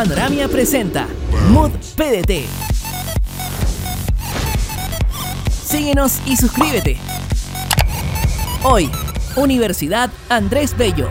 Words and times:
Panoramia 0.00 0.48
presenta 0.48 1.06
Mood 1.50 1.72
PDT. 1.94 2.46
Síguenos 5.62 6.22
y 6.24 6.38
suscríbete. 6.38 6.96
Hoy, 8.62 8.88
Universidad 9.36 10.08
Andrés 10.30 10.74
Bello. 10.74 11.10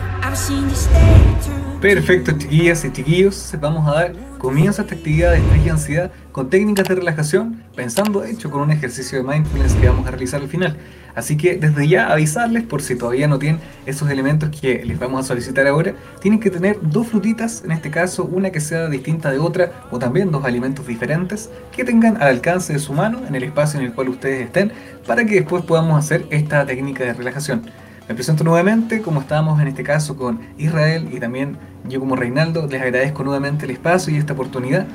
Perfecto, 1.80 2.32
chiquillas 2.36 2.84
y 2.84 2.90
chiquillos, 2.90 3.54
vamos 3.60 3.86
a 3.86 3.92
dar 3.92 4.12
comienzo 4.38 4.82
a 4.82 4.84
esta 4.84 4.96
actividad 4.96 5.30
de 5.30 5.38
estrés 5.38 5.66
y 5.66 5.68
ansiedad 5.68 6.10
con 6.32 6.50
técnicas 6.50 6.88
de 6.88 6.96
relajación, 6.96 7.62
pensando 7.76 8.24
hecho 8.24 8.50
con 8.50 8.60
un 8.62 8.72
ejercicio 8.72 9.18
de 9.18 9.24
mindfulness 9.24 9.74
que 9.74 9.88
vamos 9.88 10.04
a 10.08 10.10
realizar 10.10 10.40
al 10.40 10.48
final. 10.48 10.76
Así 11.14 11.36
que 11.36 11.56
desde 11.56 11.88
ya 11.88 12.12
avisarles 12.12 12.64
por 12.64 12.82
si 12.82 12.96
todavía 12.96 13.28
no 13.28 13.38
tienen 13.38 13.60
esos 13.86 14.10
elementos 14.10 14.50
que 14.50 14.84
les 14.84 14.98
vamos 14.98 15.24
a 15.24 15.28
solicitar 15.28 15.66
ahora, 15.66 15.94
tienen 16.20 16.40
que 16.40 16.50
tener 16.50 16.78
dos 16.82 17.08
frutitas, 17.08 17.62
en 17.64 17.72
este 17.72 17.90
caso 17.90 18.24
una 18.24 18.50
que 18.50 18.60
sea 18.60 18.88
distinta 18.88 19.30
de 19.30 19.38
otra 19.38 19.72
o 19.90 19.98
también 19.98 20.30
dos 20.30 20.44
alimentos 20.44 20.86
diferentes 20.86 21.50
que 21.74 21.84
tengan 21.84 22.16
al 22.16 22.28
alcance 22.28 22.72
de 22.72 22.78
su 22.78 22.92
mano 22.92 23.20
en 23.26 23.34
el 23.34 23.42
espacio 23.42 23.80
en 23.80 23.86
el 23.86 23.92
cual 23.92 24.08
ustedes 24.08 24.46
estén 24.46 24.72
para 25.06 25.24
que 25.24 25.36
después 25.36 25.64
podamos 25.64 25.98
hacer 25.98 26.26
esta 26.30 26.64
técnica 26.64 27.04
de 27.04 27.14
relajación. 27.14 27.62
Me 28.08 28.14
presento 28.14 28.42
nuevamente, 28.42 29.02
como 29.02 29.20
estábamos 29.20 29.60
en 29.60 29.68
este 29.68 29.84
caso 29.84 30.16
con 30.16 30.40
Israel 30.58 31.08
y 31.12 31.20
también 31.20 31.56
yo 31.88 32.00
como 32.00 32.16
Reinaldo, 32.16 32.66
les 32.66 32.82
agradezco 32.82 33.22
nuevamente 33.22 33.66
el 33.66 33.70
espacio 33.70 34.12
y 34.12 34.16
esta 34.16 34.32
oportunidad. 34.32 34.86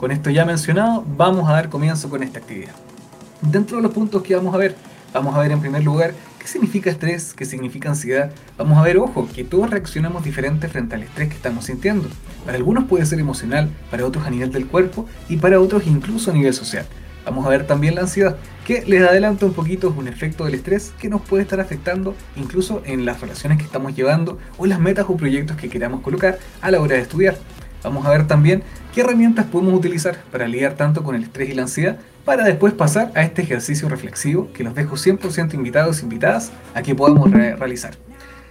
Con 0.00 0.10
esto 0.10 0.30
ya 0.30 0.44
mencionado, 0.44 1.04
vamos 1.16 1.48
a 1.48 1.52
dar 1.52 1.68
comienzo 1.68 2.10
con 2.10 2.22
esta 2.22 2.40
actividad. 2.40 2.72
Dentro 3.40 3.76
de 3.76 3.84
los 3.84 3.92
puntos 3.92 4.22
que 4.22 4.34
vamos 4.34 4.52
a 4.52 4.58
ver, 4.58 4.74
vamos 5.16 5.34
a 5.34 5.38
ver 5.38 5.50
en 5.50 5.60
primer 5.60 5.82
lugar 5.82 6.12
qué 6.38 6.46
significa 6.46 6.90
estrés, 6.90 7.32
qué 7.32 7.46
significa 7.46 7.88
ansiedad. 7.88 8.30
Vamos 8.58 8.76
a 8.76 8.82
ver, 8.82 8.98
ojo, 8.98 9.26
que 9.34 9.44
todos 9.44 9.70
reaccionamos 9.70 10.22
diferente 10.22 10.68
frente 10.68 10.94
al 10.94 11.02
estrés 11.04 11.28
que 11.28 11.34
estamos 11.34 11.64
sintiendo. 11.64 12.08
Para 12.44 12.58
algunos 12.58 12.84
puede 12.84 13.06
ser 13.06 13.18
emocional, 13.18 13.70
para 13.90 14.04
otros 14.04 14.26
a 14.26 14.30
nivel 14.30 14.52
del 14.52 14.66
cuerpo 14.66 15.06
y 15.28 15.38
para 15.38 15.58
otros 15.58 15.86
incluso 15.86 16.30
a 16.30 16.34
nivel 16.34 16.52
social. 16.52 16.86
Vamos 17.24 17.46
a 17.46 17.48
ver 17.48 17.66
también 17.66 17.94
la 17.94 18.02
ansiedad, 18.02 18.36
que 18.66 18.84
les 18.86 19.02
adelanto 19.02 19.46
un 19.46 19.54
poquito, 19.54 19.88
es 19.88 19.96
un 19.96 20.06
efecto 20.06 20.44
del 20.44 20.54
estrés 20.54 20.92
que 21.00 21.08
nos 21.08 21.22
puede 21.22 21.42
estar 21.42 21.60
afectando 21.60 22.14
incluso 22.36 22.82
en 22.84 23.04
las 23.04 23.20
relaciones 23.20 23.58
que 23.58 23.64
estamos 23.64 23.96
llevando 23.96 24.38
o 24.58 24.66
las 24.66 24.78
metas 24.78 25.06
o 25.08 25.16
proyectos 25.16 25.56
que 25.56 25.68
queramos 25.68 26.02
colocar 26.02 26.38
a 26.60 26.70
la 26.70 26.80
hora 26.80 26.96
de 26.96 27.02
estudiar. 27.02 27.36
Vamos 27.86 28.04
a 28.04 28.10
ver 28.10 28.26
también 28.26 28.64
qué 28.92 29.02
herramientas 29.02 29.46
podemos 29.46 29.72
utilizar 29.72 30.16
para 30.32 30.48
lidiar 30.48 30.74
tanto 30.74 31.04
con 31.04 31.14
el 31.14 31.22
estrés 31.22 31.50
y 31.50 31.54
la 31.54 31.62
ansiedad 31.62 31.98
para 32.24 32.42
después 32.42 32.72
pasar 32.72 33.12
a 33.14 33.22
este 33.22 33.42
ejercicio 33.42 33.88
reflexivo 33.88 34.50
que 34.52 34.64
los 34.64 34.74
dejo 34.74 34.96
100% 34.96 35.54
invitados 35.54 36.00
e 36.00 36.02
invitadas 36.02 36.50
a 36.74 36.82
que 36.82 36.96
podamos 36.96 37.30
realizar. 37.30 37.94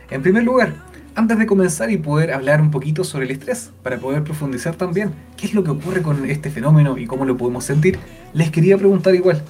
En 0.10 0.22
primer 0.22 0.46
lugar, 0.46 0.76
antes 1.16 1.38
de 1.38 1.46
comenzar 1.48 1.92
y 1.92 1.98
poder 1.98 2.32
hablar 2.32 2.62
un 2.62 2.72
poquito 2.72 3.04
sobre 3.04 3.26
el 3.26 3.32
estrés, 3.32 3.72
para 3.84 3.98
poder 3.98 4.24
profundizar 4.24 4.78
también 4.78 5.12
qué 5.36 5.48
es 5.48 5.54
lo 5.54 5.66
que 5.66 5.72
ocurre 5.72 6.02
con 6.02 6.30
este 6.30 6.50
fenómeno 6.50 6.98
y 6.98 7.06
cómo 7.06 7.26
lo 7.26 7.36
podemos 7.36 7.66
sentir, 7.66 8.00
les 8.32 8.52
quería 8.52 8.78
preguntar 8.78 9.16
igual, 9.16 9.44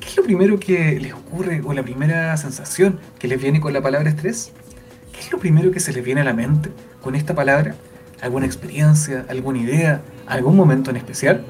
¿qué 0.00 0.08
es 0.08 0.18
lo 0.18 0.22
primero 0.22 0.60
que 0.60 1.00
les 1.00 1.14
ocurre 1.14 1.62
o 1.64 1.72
la 1.72 1.82
primera 1.82 2.36
sensación 2.36 3.00
que 3.18 3.26
les 3.26 3.40
viene 3.40 3.58
con 3.58 3.72
la 3.72 3.80
palabra 3.80 4.10
estrés? 4.10 4.52
¿Qué 5.14 5.20
es 5.20 5.32
lo 5.32 5.38
primero 5.38 5.70
que 5.70 5.80
se 5.80 5.94
les 5.94 6.04
viene 6.04 6.20
a 6.20 6.24
la 6.24 6.34
mente 6.34 6.70
con 7.00 7.14
esta 7.14 7.34
palabra? 7.34 7.74
¿Alguna 8.22 8.44
experiencia, 8.44 9.24
alguna 9.28 9.60
idea, 9.60 10.02
algún 10.26 10.54
momento 10.54 10.90
en 10.90 10.96
especial? 10.96 11.42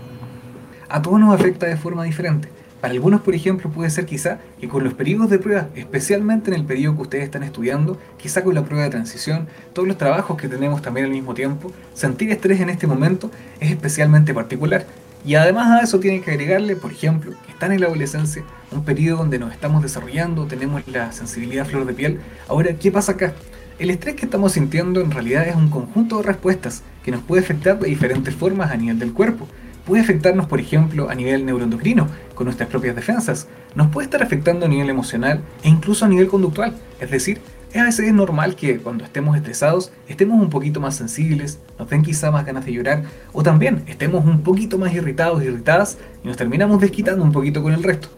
A 0.89 1.03
todos 1.03 1.19
nos 1.19 1.35
afecta 1.35 1.67
de 1.67 1.77
forma 1.77 2.05
diferente. 2.05 2.49
Para 2.81 2.95
algunos, 2.95 3.21
por 3.21 3.35
ejemplo, 3.35 3.71
puede 3.71 3.91
ser 3.91 4.07
quizá 4.07 4.39
que 4.59 4.69
con 4.69 4.85
los 4.85 4.95
periodos 4.95 5.29
de 5.31 5.39
prueba, 5.39 5.69
especialmente 5.75 6.51
en 6.51 6.57
el 6.57 6.65
periodo 6.65 6.97
que 6.97 7.03
ustedes 7.03 7.25
están 7.25 7.43
estudiando, 7.43 7.99
quizá 8.17 8.43
con 8.43 8.55
la 8.55 8.65
prueba 8.65 8.85
de 8.85 8.91
transición, 8.91 9.49
todos 9.75 9.87
los 9.87 9.99
trabajos 9.99 10.37
que 10.37 10.49
tenemos 10.49 10.81
también 10.81 11.07
al 11.07 11.13
mismo 11.13 11.35
tiempo, 11.35 11.73
sentir 11.93 12.31
estrés 12.31 12.61
en 12.61 12.71
este 12.71 12.87
momento 12.87 13.31
es 13.59 13.71
especialmente 13.71 14.33
particular. 14.33 14.87
Y 15.25 15.35
además 15.35 15.71
a 15.71 15.85
eso 15.85 16.01
tienen 16.01 16.23
que 16.23 16.31
agregarle, 16.31 16.77
por 16.77 16.93
ejemplo, 16.93 17.33
que 17.45 17.53
están 17.53 17.73
en 17.73 17.81
la 17.81 17.89
adolescencia, 17.89 18.43
un 18.71 18.85
periodo 18.85 19.19
donde 19.19 19.39
nos 19.39 19.53
estamos 19.53 19.83
desarrollando, 19.83 20.47
tenemos 20.47 20.87
la 20.87 21.13
sensibilidad 21.13 21.67
flor 21.67 21.85
de 21.85 21.93
piel. 21.93 22.21
Ahora, 22.49 22.73
¿qué 22.75 22.91
pasa 22.91 23.13
acá? 23.13 23.35
El 23.81 23.89
estrés 23.89 24.15
que 24.15 24.27
estamos 24.27 24.53
sintiendo 24.53 25.01
en 25.01 25.11
realidad 25.11 25.49
es 25.49 25.57
un 25.57 25.71
conjunto 25.71 26.19
de 26.19 26.25
respuestas 26.25 26.83
que 27.03 27.11
nos 27.11 27.23
puede 27.23 27.43
afectar 27.43 27.79
de 27.79 27.89
diferentes 27.89 28.35
formas 28.35 28.71
a 28.71 28.77
nivel 28.77 28.99
del 28.99 29.15
cuerpo 29.15 29.49
puede 29.87 30.03
afectarnos, 30.03 30.47
por 30.47 30.61
ejemplo, 30.61 31.09
a 31.09 31.15
nivel 31.15 31.47
neuroendocrino, 31.47 32.07
con 32.35 32.45
nuestras 32.45 32.69
propias 32.69 32.95
defensas. 32.95 33.49
Nos 33.75 33.87
puede 33.89 34.05
estar 34.05 34.23
afectando 34.23 34.67
a 34.67 34.69
nivel 34.69 34.91
emocional 34.91 35.41
e 35.63 35.71
incluso 35.71 36.05
a 36.05 36.09
nivel 36.09 36.29
conductual. 36.29 36.75
Es 37.01 37.11
decir, 37.11 37.41
a 37.75 37.85
veces 37.85 38.09
es 38.09 38.13
normal 38.13 38.55
que 38.55 38.77
cuando 38.77 39.03
estemos 39.03 39.35
estresados 39.35 39.93
estemos 40.09 40.39
un 40.39 40.51
poquito 40.51 40.79
más 40.79 40.97
sensibles, 40.97 41.59
nos 41.79 41.89
den 41.89 42.03
quizá 42.03 42.31
más 42.31 42.45
ganas 42.45 42.67
de 42.67 42.75
llorar, 42.75 43.05
o 43.33 43.43
también 43.43 43.83
estemos 43.87 44.27
un 44.27 44.43
poquito 44.43 44.77
más 44.77 44.93
irritados, 44.93 45.43
irritadas 45.43 45.97
y 46.23 46.29
nos 46.29 46.37
terminamos 46.37 46.83
desquitando 46.83 47.25
un 47.25 47.33
poquito 47.33 47.63
con 47.63 47.73
el 47.73 47.83
resto. 47.83 48.09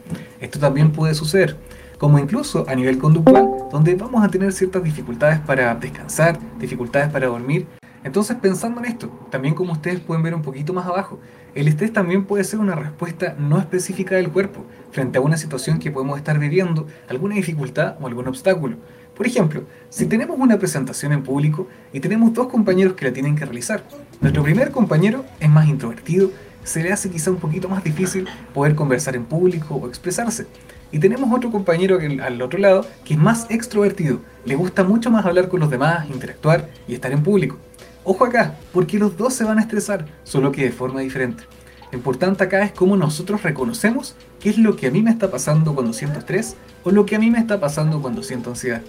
Esto 0.40 0.58
también 0.58 0.90
puede 0.90 1.14
suceder 1.14 1.56
como 2.02 2.18
incluso 2.18 2.64
a 2.68 2.74
nivel 2.74 2.98
conductual, 2.98 3.48
donde 3.72 3.94
vamos 3.94 4.22
a 4.22 4.28
tener 4.28 4.52
ciertas 4.52 4.84
dificultades 4.84 5.40
para 5.40 5.74
descansar, 5.74 6.38
dificultades 6.60 7.10
para 7.10 7.26
dormir. 7.26 7.66
Entonces, 8.04 8.36
pensando 8.36 8.80
en 8.80 8.86
esto, 8.86 9.08
también 9.30 9.54
como 9.54 9.72
ustedes 9.72 9.98
pueden 10.00 10.22
ver 10.22 10.34
un 10.34 10.42
poquito 10.42 10.74
más 10.74 10.86
abajo, 10.86 11.18
el 11.54 11.68
estrés 11.68 11.90
también 11.90 12.24
puede 12.26 12.44
ser 12.44 12.60
una 12.60 12.74
respuesta 12.74 13.34
no 13.38 13.58
específica 13.58 14.16
del 14.16 14.28
cuerpo 14.28 14.66
frente 14.90 15.16
a 15.16 15.22
una 15.22 15.38
situación 15.38 15.78
que 15.78 15.90
podemos 15.90 16.18
estar 16.18 16.38
viviendo, 16.38 16.86
alguna 17.08 17.34
dificultad 17.34 17.96
o 17.98 18.06
algún 18.06 18.28
obstáculo. 18.28 18.76
Por 19.16 19.26
ejemplo, 19.26 19.64
si 19.88 20.04
tenemos 20.04 20.38
una 20.38 20.58
presentación 20.58 21.12
en 21.12 21.22
público 21.22 21.66
y 21.94 22.00
tenemos 22.00 22.34
dos 22.34 22.48
compañeros 22.48 22.92
que 22.92 23.06
la 23.06 23.12
tienen 23.14 23.36
que 23.36 23.46
realizar, 23.46 23.84
nuestro 24.20 24.42
primer 24.42 24.70
compañero 24.70 25.24
es 25.40 25.48
más 25.48 25.66
introvertido, 25.66 26.30
se 26.62 26.82
le 26.82 26.92
hace 26.92 27.08
quizá 27.08 27.30
un 27.30 27.38
poquito 27.38 27.70
más 27.70 27.82
difícil 27.82 28.28
poder 28.52 28.74
conversar 28.74 29.16
en 29.16 29.24
público 29.24 29.76
o 29.76 29.88
expresarse. 29.88 30.46
Y 30.92 30.98
tenemos 30.98 31.32
otro 31.32 31.50
compañero 31.50 31.98
al 32.22 32.42
otro 32.42 32.58
lado 32.58 32.86
que 33.04 33.14
es 33.14 33.18
más 33.18 33.46
extrovertido, 33.50 34.20
le 34.44 34.54
gusta 34.54 34.84
mucho 34.84 35.10
más 35.10 35.24
hablar 35.24 35.48
con 35.48 35.60
los 35.60 35.70
demás, 35.70 36.08
interactuar 36.10 36.68
y 36.86 36.94
estar 36.94 37.10
en 37.10 37.22
público. 37.22 37.56
Ojo 38.04 38.24
acá, 38.24 38.56
porque 38.72 38.98
los 38.98 39.16
dos 39.16 39.32
se 39.32 39.44
van 39.44 39.58
a 39.58 39.62
estresar, 39.62 40.06
solo 40.22 40.52
que 40.52 40.64
de 40.64 40.72
forma 40.72 41.00
diferente. 41.00 41.44
Lo 41.90 41.98
importante 41.98 42.44
acá 42.44 42.62
es 42.62 42.72
cómo 42.72 42.96
nosotros 42.96 43.42
reconocemos 43.42 44.16
qué 44.40 44.50
es 44.50 44.58
lo 44.58 44.76
que 44.76 44.88
a 44.88 44.90
mí 44.90 45.02
me 45.02 45.10
está 45.10 45.30
pasando 45.30 45.74
cuando 45.74 45.92
siento 45.92 46.18
estrés 46.18 46.56
o 46.84 46.90
lo 46.90 47.06
que 47.06 47.16
a 47.16 47.18
mí 47.18 47.30
me 47.30 47.38
está 47.38 47.60
pasando 47.60 48.02
cuando 48.02 48.22
siento 48.22 48.50
ansiedad. 48.50 48.82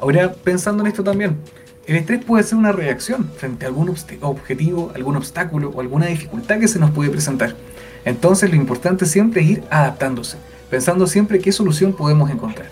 Ahora, 0.00 0.32
pensando 0.32 0.82
en 0.82 0.88
esto 0.88 1.02
también, 1.02 1.36
el 1.86 1.96
estrés 1.96 2.24
puede 2.24 2.44
ser 2.44 2.58
una 2.58 2.72
reacción 2.72 3.30
frente 3.36 3.64
a 3.64 3.68
algún 3.68 3.94
objetivo, 4.20 4.92
algún 4.94 5.16
obstáculo 5.16 5.70
o 5.70 5.80
alguna 5.80 6.06
dificultad 6.06 6.60
que 6.60 6.68
se 6.68 6.78
nos 6.78 6.90
puede 6.90 7.10
presentar. 7.10 7.54
Entonces 8.04 8.50
lo 8.50 8.56
importante 8.56 9.06
siempre 9.06 9.42
es 9.42 9.48
ir 9.48 9.64
adaptándose, 9.70 10.36
pensando 10.70 11.06
siempre 11.06 11.38
qué 11.38 11.52
solución 11.52 11.92
podemos 11.92 12.30
encontrar. 12.30 12.70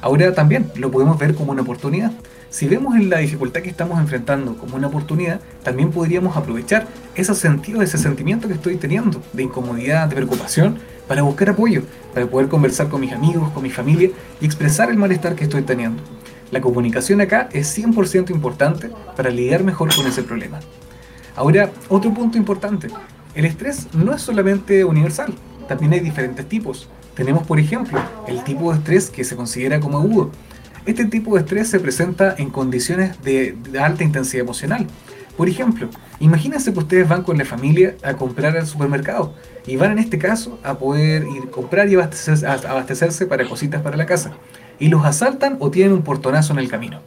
Ahora 0.00 0.34
también 0.34 0.70
lo 0.74 0.90
podemos 0.90 1.18
ver 1.18 1.34
como 1.34 1.52
una 1.52 1.62
oportunidad. 1.62 2.12
Si 2.50 2.68
vemos 2.68 2.96
en 2.96 3.08
la 3.08 3.18
dificultad 3.18 3.62
que 3.62 3.70
estamos 3.70 3.98
enfrentando 3.98 4.56
como 4.58 4.76
una 4.76 4.88
oportunidad, 4.88 5.40
también 5.62 5.90
podríamos 5.90 6.36
aprovechar 6.36 6.86
ese 7.14 7.34
sentido, 7.34 7.80
ese 7.80 7.98
sentimiento 7.98 8.48
que 8.48 8.54
estoy 8.54 8.76
teniendo 8.76 9.22
de 9.32 9.44
incomodidad, 9.44 10.08
de 10.08 10.16
preocupación, 10.16 10.78
para 11.08 11.22
buscar 11.22 11.50
apoyo, 11.50 11.82
para 12.12 12.26
poder 12.26 12.48
conversar 12.48 12.88
con 12.88 13.00
mis 13.00 13.12
amigos, 13.12 13.50
con 13.52 13.62
mi 13.62 13.70
familia 13.70 14.10
y 14.40 14.44
expresar 14.44 14.90
el 14.90 14.96
malestar 14.96 15.34
que 15.34 15.44
estoy 15.44 15.62
teniendo. 15.62 16.02
La 16.50 16.60
comunicación 16.60 17.20
acá 17.22 17.48
es 17.52 17.78
100% 17.78 18.30
importante 18.30 18.90
para 19.16 19.30
lidiar 19.30 19.64
mejor 19.64 19.94
con 19.94 20.06
ese 20.06 20.22
problema. 20.22 20.60
Ahora, 21.34 21.70
otro 21.88 22.12
punto 22.12 22.36
importante. 22.36 22.88
El 23.34 23.46
estrés 23.46 23.88
no 23.94 24.12
es 24.12 24.20
solamente 24.20 24.84
universal, 24.84 25.32
también 25.66 25.94
hay 25.94 26.00
diferentes 26.00 26.46
tipos. 26.46 26.88
Tenemos, 27.14 27.46
por 27.46 27.58
ejemplo, 27.58 28.00
el 28.26 28.42
tipo 28.44 28.72
de 28.72 28.78
estrés 28.78 29.10
que 29.10 29.24
se 29.24 29.36
considera 29.36 29.80
como 29.80 29.98
agudo, 29.98 30.30
este 30.84 31.04
tipo 31.04 31.34
de 31.34 31.42
estrés 31.42 31.68
se 31.68 31.78
presenta 31.78 32.34
en 32.38 32.50
condiciones 32.50 33.22
de, 33.22 33.56
alta 33.80 34.02
intensidad 34.02 34.42
emocional. 34.42 34.86
Por 35.36 35.48
ejemplo, 35.48 35.88
imagínense 36.18 36.72
que 36.72 36.78
ustedes 36.80 37.08
van 37.08 37.22
con 37.22 37.38
la 37.38 37.44
familia 37.44 37.94
a 38.02 38.14
comprar 38.14 38.56
al 38.56 38.66
supermercado 38.66 39.34
y 39.66 39.76
van 39.76 39.92
en 39.92 39.98
este 39.98 40.18
caso 40.18 40.58
a 40.64 40.78
poder 40.78 41.24
ir 41.24 41.50
comprar 41.50 41.88
y 41.88 41.94
abastecerse 41.94 43.26
para 43.26 43.48
cositas 43.48 43.80
para 43.82 43.96
la 43.96 44.06
casa. 44.06 44.32
Y 44.80 44.88
los 44.88 45.04
asaltan 45.04 45.56
o 45.60 45.70
tienen 45.70 45.92
un 45.92 46.02
portonazo 46.02 46.52
en 46.52 46.58
el 46.58 46.68
camino. 46.68 47.00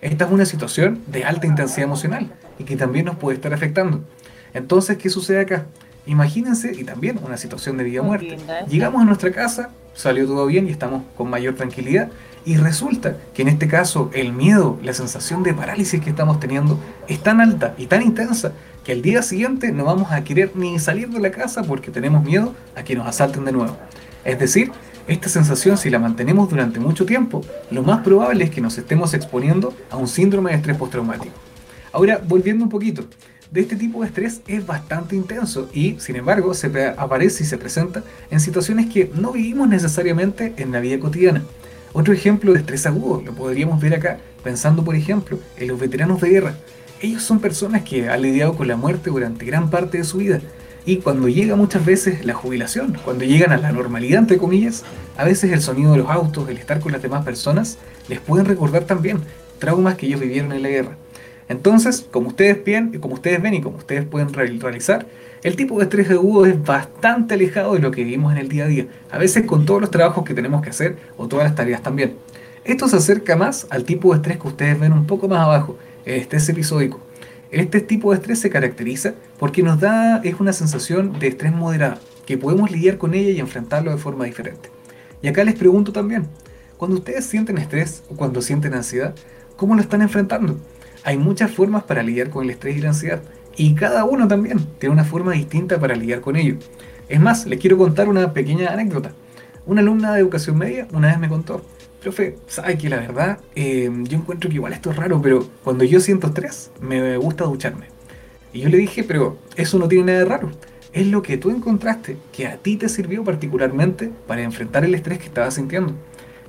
Esta 0.00 0.24
es 0.24 0.32
una 0.32 0.44
situación 0.44 1.00
de 1.06 1.24
alta 1.24 1.46
intensidad 1.46 1.84
emocional 1.84 2.32
y 2.58 2.64
que 2.64 2.76
también 2.76 3.06
nos 3.06 3.16
puede 3.16 3.36
estar 3.36 3.54
afectando. 3.54 4.02
Entonces, 4.52 4.98
¿qué 4.98 5.08
sucede 5.08 5.40
acá? 5.40 5.66
Imagínense, 6.06 6.72
y 6.76 6.84
también 6.84 7.20
una 7.24 7.36
situación 7.36 7.76
de 7.76 7.84
vida 7.84 8.00
o 8.00 8.04
muerte. 8.04 8.36
Llegamos 8.68 9.02
a 9.02 9.04
nuestra 9.04 9.30
casa, 9.30 9.70
salió 9.94 10.26
todo 10.26 10.46
bien 10.46 10.66
y 10.66 10.70
estamos 10.70 11.02
con 11.16 11.30
mayor 11.30 11.54
tranquilidad, 11.54 12.10
y 12.44 12.56
resulta 12.56 13.18
que 13.34 13.42
en 13.42 13.48
este 13.48 13.68
caso 13.68 14.10
el 14.12 14.32
miedo, 14.32 14.78
la 14.82 14.92
sensación 14.94 15.44
de 15.44 15.54
parálisis 15.54 16.00
que 16.00 16.10
estamos 16.10 16.40
teniendo 16.40 16.78
es 17.06 17.20
tan 17.22 17.40
alta 17.40 17.74
y 17.78 17.86
tan 17.86 18.02
intensa 18.02 18.52
que 18.84 18.92
al 18.92 19.02
día 19.02 19.22
siguiente 19.22 19.70
no 19.70 19.84
vamos 19.84 20.10
a 20.10 20.24
querer 20.24 20.50
ni 20.56 20.78
salir 20.80 21.08
de 21.08 21.20
la 21.20 21.30
casa 21.30 21.62
porque 21.62 21.92
tenemos 21.92 22.24
miedo 22.24 22.52
a 22.74 22.82
que 22.82 22.96
nos 22.96 23.06
asalten 23.06 23.44
de 23.44 23.52
nuevo. 23.52 23.76
Es 24.24 24.40
decir, 24.40 24.72
esta 25.06 25.28
sensación 25.28 25.78
si 25.78 25.88
la 25.88 26.00
mantenemos 26.00 26.48
durante 26.48 26.80
mucho 26.80 27.06
tiempo, 27.06 27.42
lo 27.70 27.82
más 27.84 28.00
probable 28.00 28.44
es 28.44 28.50
que 28.50 28.60
nos 28.60 28.76
estemos 28.76 29.14
exponiendo 29.14 29.72
a 29.90 29.96
un 29.96 30.08
síndrome 30.08 30.50
de 30.50 30.56
estrés 30.56 30.76
postraumático. 30.76 31.34
Ahora, 31.92 32.20
volviendo 32.26 32.64
un 32.64 32.70
poquito, 32.70 33.04
de 33.52 33.60
este 33.60 33.76
tipo 33.76 34.00
de 34.00 34.06
estrés 34.06 34.40
es 34.46 34.66
bastante 34.66 35.14
intenso 35.14 35.68
y, 35.74 35.96
sin 36.00 36.16
embargo, 36.16 36.54
se 36.54 36.68
aparece 36.96 37.44
y 37.44 37.46
se 37.46 37.58
presenta 37.58 38.02
en 38.30 38.40
situaciones 38.40 38.90
que 38.90 39.12
no 39.14 39.32
vivimos 39.32 39.68
necesariamente 39.68 40.54
en 40.56 40.72
la 40.72 40.80
vida 40.80 40.98
cotidiana. 40.98 41.42
Otro 41.92 42.14
ejemplo 42.14 42.54
de 42.54 42.60
estrés 42.60 42.86
agudo 42.86 43.20
lo 43.20 43.34
podríamos 43.34 43.78
ver 43.78 43.94
acá, 43.94 44.18
pensando 44.42 44.82
por 44.82 44.96
ejemplo 44.96 45.38
en 45.58 45.68
los 45.68 45.78
veteranos 45.78 46.22
de 46.22 46.30
guerra. 46.30 46.54
Ellos 47.02 47.22
son 47.22 47.40
personas 47.40 47.82
que 47.82 48.08
han 48.08 48.22
lidiado 48.22 48.56
con 48.56 48.68
la 48.68 48.76
muerte 48.76 49.10
durante 49.10 49.44
gran 49.44 49.68
parte 49.68 49.98
de 49.98 50.04
su 50.04 50.16
vida 50.16 50.40
y 50.86 50.96
cuando 50.96 51.28
llega 51.28 51.54
muchas 51.54 51.84
veces 51.84 52.24
la 52.24 52.32
jubilación, 52.32 52.96
cuando 53.04 53.24
llegan 53.24 53.52
a 53.52 53.58
la 53.58 53.70
normalidad 53.70 54.20
entre 54.20 54.38
comillas, 54.38 54.82
a 55.18 55.24
veces 55.24 55.52
el 55.52 55.60
sonido 55.60 55.92
de 55.92 55.98
los 55.98 56.08
autos, 56.08 56.48
el 56.48 56.56
estar 56.56 56.80
con 56.80 56.92
las 56.92 57.02
demás 57.02 57.22
personas, 57.22 57.76
les 58.08 58.18
pueden 58.18 58.46
recordar 58.46 58.84
también 58.84 59.18
traumas 59.58 59.96
que 59.96 60.06
ellos 60.06 60.20
vivieron 60.20 60.52
en 60.52 60.62
la 60.62 60.70
guerra. 60.70 60.96
Entonces, 61.48 62.06
como 62.10 62.28
ustedes 62.28 62.64
ven, 62.64 62.98
como 63.00 63.14
ustedes 63.14 63.42
ven 63.42 63.54
y 63.54 63.60
como 63.60 63.78
ustedes 63.78 64.04
pueden 64.04 64.32
realizar, 64.32 65.06
el 65.42 65.56
tipo 65.56 65.76
de 65.78 65.84
estrés 65.84 66.08
agudo 66.10 66.46
es 66.46 66.62
bastante 66.62 67.34
alejado 67.34 67.74
de 67.74 67.80
lo 67.80 67.90
que 67.90 68.04
vivimos 68.04 68.32
en 68.32 68.38
el 68.38 68.48
día 68.48 68.64
a 68.64 68.68
día, 68.68 68.86
a 69.10 69.18
veces 69.18 69.44
con 69.44 69.66
todos 69.66 69.80
los 69.80 69.90
trabajos 69.90 70.24
que 70.24 70.34
tenemos 70.34 70.62
que 70.62 70.70
hacer 70.70 70.96
o 71.16 71.26
todas 71.26 71.44
las 71.44 71.56
tareas 71.56 71.82
también. 71.82 72.14
Esto 72.64 72.86
se 72.88 72.96
acerca 72.96 73.34
más 73.34 73.66
al 73.70 73.84
tipo 73.84 74.12
de 74.12 74.18
estrés 74.18 74.38
que 74.38 74.46
ustedes 74.46 74.78
ven 74.78 74.92
un 74.92 75.04
poco 75.04 75.26
más 75.26 75.40
abajo, 75.40 75.76
el 76.04 76.20
estrés 76.20 76.48
episódico. 76.48 77.00
Este 77.50 77.80
tipo 77.80 78.12
de 78.12 78.18
estrés 78.18 78.38
se 78.38 78.50
caracteriza 78.50 79.14
porque 79.38 79.64
nos 79.64 79.80
da 79.80 80.18
es 80.18 80.38
una 80.38 80.52
sensación 80.52 81.18
de 81.18 81.26
estrés 81.26 81.52
moderado, 81.52 81.98
que 82.24 82.38
podemos 82.38 82.70
lidiar 82.70 82.98
con 82.98 83.12
ella 83.12 83.30
y 83.30 83.40
enfrentarlo 83.40 83.90
de 83.90 83.98
forma 83.98 84.26
diferente. 84.26 84.70
Y 85.22 85.28
acá 85.28 85.42
les 85.42 85.56
pregunto 85.56 85.92
también, 85.92 86.28
cuando 86.76 86.98
ustedes 86.98 87.24
sienten 87.26 87.58
estrés 87.58 88.04
o 88.08 88.14
cuando 88.14 88.40
sienten 88.42 88.74
ansiedad, 88.74 89.14
¿cómo 89.56 89.74
lo 89.74 89.80
están 89.80 90.02
enfrentando? 90.02 90.56
Hay 91.04 91.18
muchas 91.18 91.50
formas 91.50 91.82
para 91.84 92.02
lidiar 92.02 92.30
con 92.30 92.44
el 92.44 92.50
estrés 92.50 92.76
y 92.76 92.80
la 92.80 92.90
ansiedad. 92.90 93.22
Y 93.56 93.74
cada 93.74 94.04
uno 94.04 94.28
también 94.28 94.58
tiene 94.78 94.92
una 94.92 95.04
forma 95.04 95.32
distinta 95.32 95.78
para 95.78 95.96
lidiar 95.96 96.20
con 96.20 96.36
ello. 96.36 96.56
Es 97.08 97.20
más, 97.20 97.46
les 97.46 97.58
quiero 97.58 97.76
contar 97.76 98.08
una 98.08 98.32
pequeña 98.32 98.72
anécdota. 98.72 99.12
Una 99.66 99.80
alumna 99.80 100.14
de 100.14 100.20
educación 100.20 100.58
media 100.58 100.88
una 100.92 101.08
vez 101.08 101.18
me 101.18 101.28
contó, 101.28 101.64
profe, 102.02 102.36
¿sabe 102.46 102.78
que 102.78 102.88
la 102.88 102.96
verdad? 102.96 103.38
Eh, 103.54 103.90
yo 104.04 104.18
encuentro 104.18 104.48
que 104.48 104.56
igual 104.56 104.72
esto 104.72 104.90
es 104.90 104.96
raro, 104.96 105.20
pero 105.22 105.46
cuando 105.62 105.84
yo 105.84 106.00
siento 106.00 106.28
estrés, 106.28 106.70
me 106.80 107.16
gusta 107.16 107.44
ducharme. 107.44 107.86
Y 108.52 108.60
yo 108.60 108.68
le 108.68 108.78
dije, 108.78 109.04
pero 109.04 109.38
eso 109.56 109.78
no 109.78 109.88
tiene 109.88 110.06
nada 110.06 110.18
de 110.20 110.24
raro. 110.24 110.50
Es 110.92 111.06
lo 111.06 111.22
que 111.22 111.38
tú 111.38 111.50
encontraste 111.50 112.16
que 112.32 112.46
a 112.46 112.58
ti 112.58 112.76
te 112.76 112.88
sirvió 112.88 113.24
particularmente 113.24 114.10
para 114.26 114.42
enfrentar 114.42 114.84
el 114.84 114.94
estrés 114.94 115.18
que 115.18 115.26
estabas 115.26 115.54
sintiendo. 115.54 115.94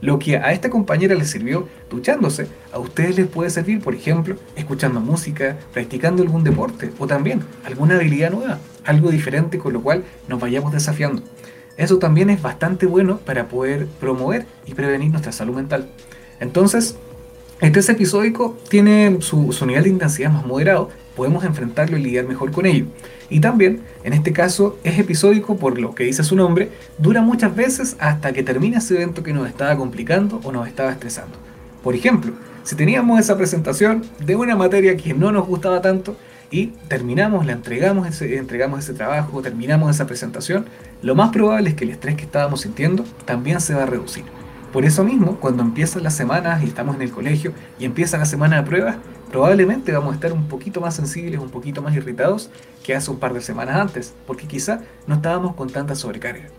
Lo 0.01 0.19
que 0.19 0.37
a 0.37 0.51
esta 0.51 0.69
compañera 0.69 1.15
le 1.15 1.25
sirvió 1.25 1.67
duchándose, 1.89 2.47
a 2.71 2.79
ustedes 2.79 3.17
les 3.17 3.27
puede 3.27 3.49
servir, 3.49 3.81
por 3.81 3.95
ejemplo, 3.95 4.35
escuchando 4.55 4.99
música, 4.99 5.57
practicando 5.71 6.23
algún 6.23 6.43
deporte 6.43 6.91
o 6.99 7.07
también 7.07 7.41
alguna 7.63 7.95
habilidad 7.95 8.31
nueva, 8.31 8.59
algo 8.83 9.11
diferente 9.11 9.57
con 9.57 9.73
lo 9.73 9.81
cual 9.81 10.03
nos 10.27 10.39
vayamos 10.39 10.73
desafiando. 10.73 11.21
Eso 11.77 11.97
también 11.97 12.29
es 12.29 12.41
bastante 12.41 12.85
bueno 12.85 13.17
para 13.17 13.47
poder 13.47 13.87
promover 13.99 14.45
y 14.65 14.73
prevenir 14.73 15.11
nuestra 15.11 15.31
salud 15.31 15.55
mental. 15.55 15.89
Entonces, 16.39 16.97
este 17.61 17.79
episódico 17.91 18.57
tiene 18.69 19.17
su, 19.21 19.53
su 19.53 19.65
nivel 19.65 19.83
de 19.83 19.89
intensidad 19.89 20.31
más 20.31 20.45
moderado, 20.45 20.89
podemos 21.15 21.43
enfrentarlo 21.43 21.97
y 21.97 22.03
lidiar 22.03 22.25
mejor 22.25 22.51
con 22.51 22.65
ello. 22.65 22.85
Y 23.29 23.39
también, 23.39 23.81
en 24.03 24.13
este 24.13 24.33
caso, 24.33 24.77
es 24.83 24.99
episódico 24.99 25.57
por 25.57 25.79
lo 25.79 25.95
que 25.95 26.03
dice 26.03 26.23
su 26.23 26.35
nombre, 26.35 26.69
dura 26.97 27.21
muchas 27.21 27.55
veces 27.55 27.95
hasta 27.99 28.33
que 28.33 28.43
termina 28.43 28.79
ese 28.79 28.95
evento 28.95 29.23
que 29.23 29.33
nos 29.33 29.47
estaba 29.47 29.75
complicando 29.75 30.39
o 30.43 30.51
nos 30.51 30.67
estaba 30.67 30.91
estresando. 30.91 31.37
Por 31.83 31.95
ejemplo, 31.95 32.33
si 32.63 32.75
teníamos 32.75 33.19
esa 33.19 33.37
presentación 33.37 34.03
de 34.25 34.35
una 34.35 34.55
materia 34.55 34.95
que 34.95 35.13
no 35.13 35.31
nos 35.31 35.47
gustaba 35.47 35.81
tanto 35.81 36.15
y 36.49 36.67
terminamos, 36.87 37.45
la 37.45 37.53
entregamos 37.53 38.07
ese, 38.07 38.37
entregamos 38.37 38.79
ese 38.79 38.93
trabajo, 38.93 39.41
terminamos 39.41 39.93
esa 39.93 40.05
presentación, 40.05 40.65
lo 41.01 41.15
más 41.15 41.31
probable 41.31 41.71
es 41.71 41.75
que 41.75 41.83
el 41.83 41.89
estrés 41.89 42.15
que 42.15 42.23
estábamos 42.23 42.61
sintiendo 42.61 43.03
también 43.25 43.59
se 43.59 43.73
va 43.73 43.83
a 43.83 43.85
reducir. 43.87 44.23
Por 44.71 44.85
eso 44.85 45.03
mismo, 45.03 45.39
cuando 45.39 45.61
empiezan 45.61 46.03
las 46.03 46.15
semanas 46.15 46.63
y 46.63 46.65
estamos 46.65 46.95
en 46.95 47.01
el 47.01 47.11
colegio 47.11 47.53
y 47.79 47.85
empieza 47.85 48.17
la 48.17 48.25
semana 48.25 48.57
de 48.57 48.63
pruebas, 48.63 48.97
probablemente 49.33 49.91
vamos 49.91 50.11
a 50.11 50.13
estar 50.13 50.31
un 50.31 50.47
poquito 50.47 50.79
más 50.79 50.95
sensibles, 50.95 51.39
un 51.39 51.49
poquito 51.49 51.81
más 51.81 51.95
irritados 51.95 52.51
que 52.83 52.93
hace 52.93 53.09
un 53.09 53.17
par 53.17 53.33
de 53.33 53.41
semanas 53.41 53.77
antes, 53.77 54.13
porque 54.27 54.45
quizá 54.47 54.81
no 55.07 55.15
estábamos 55.15 55.55
con 55.55 55.71
tanta 55.71 55.95
sobrecarga. 55.95 56.49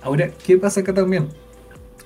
Ahora, 0.00 0.30
¿qué 0.42 0.56
pasa 0.56 0.80
acá 0.80 0.94
también? 0.94 1.28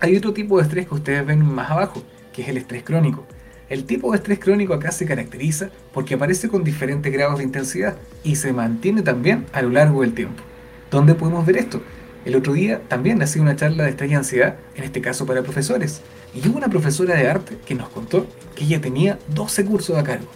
Hay 0.01 0.17
otro 0.17 0.33
tipo 0.33 0.57
de 0.57 0.65
estrés 0.65 0.89
que 0.89 0.95
ustedes 0.97 1.25
ven 1.25 1.45
más 1.45 1.71
abajo, 1.71 2.03
que 2.33 2.43
es 2.43 2.49
el 2.49 2.57
estrés 2.57 2.83
crónico. 2.83 3.25
El 3.69 3.85
tipo 3.85 4.11
de 4.11 4.17
estrés 4.17 4.41
crónico 4.41 4.75
acá 4.75 4.91
se 4.91 5.07
caracteriza 5.07 5.71
porque 5.95 6.15
aparece 6.15 6.49
con 6.49 6.65
diferentes 6.65 7.13
grados 7.13 7.39
de 7.39 7.45
intensidad 7.45 7.97
y 8.25 8.35
se 8.35 8.53
mantiene 8.53 9.03
también 9.03 9.47
a 9.53 9.63
lo 9.63 9.71
largo 9.71 10.01
del 10.01 10.15
tiempo. 10.15 10.43
¿Dónde 10.91 11.15
podemos 11.15 11.47
ver 11.47 11.59
esto? 11.59 11.81
El 12.25 12.37
otro 12.37 12.53
día 12.53 12.83
también 12.89 13.23
hacía 13.23 13.43
una 13.43 13.57
charla 13.57 13.85
de 13.85 13.91
estrés 13.91 14.11
y 14.11 14.15
ansiedad, 14.15 14.57
en 14.75 14.85
este 14.85 15.01
caso 15.01 15.25
para 15.25 15.43
profesores. 15.43 16.03
Y 16.35 16.47
hubo 16.47 16.59
una 16.59 16.69
profesora 16.69 17.15
de 17.15 17.29
arte 17.29 17.59
que 17.65 17.75
nos 17.75 17.89
contó 17.89 18.27
que 18.55 18.65
ella 18.65 18.81
tenía 18.81 19.19
12 19.29 19.65
cursos 19.65 19.97
a 19.97 20.03
cargo. 20.03 20.27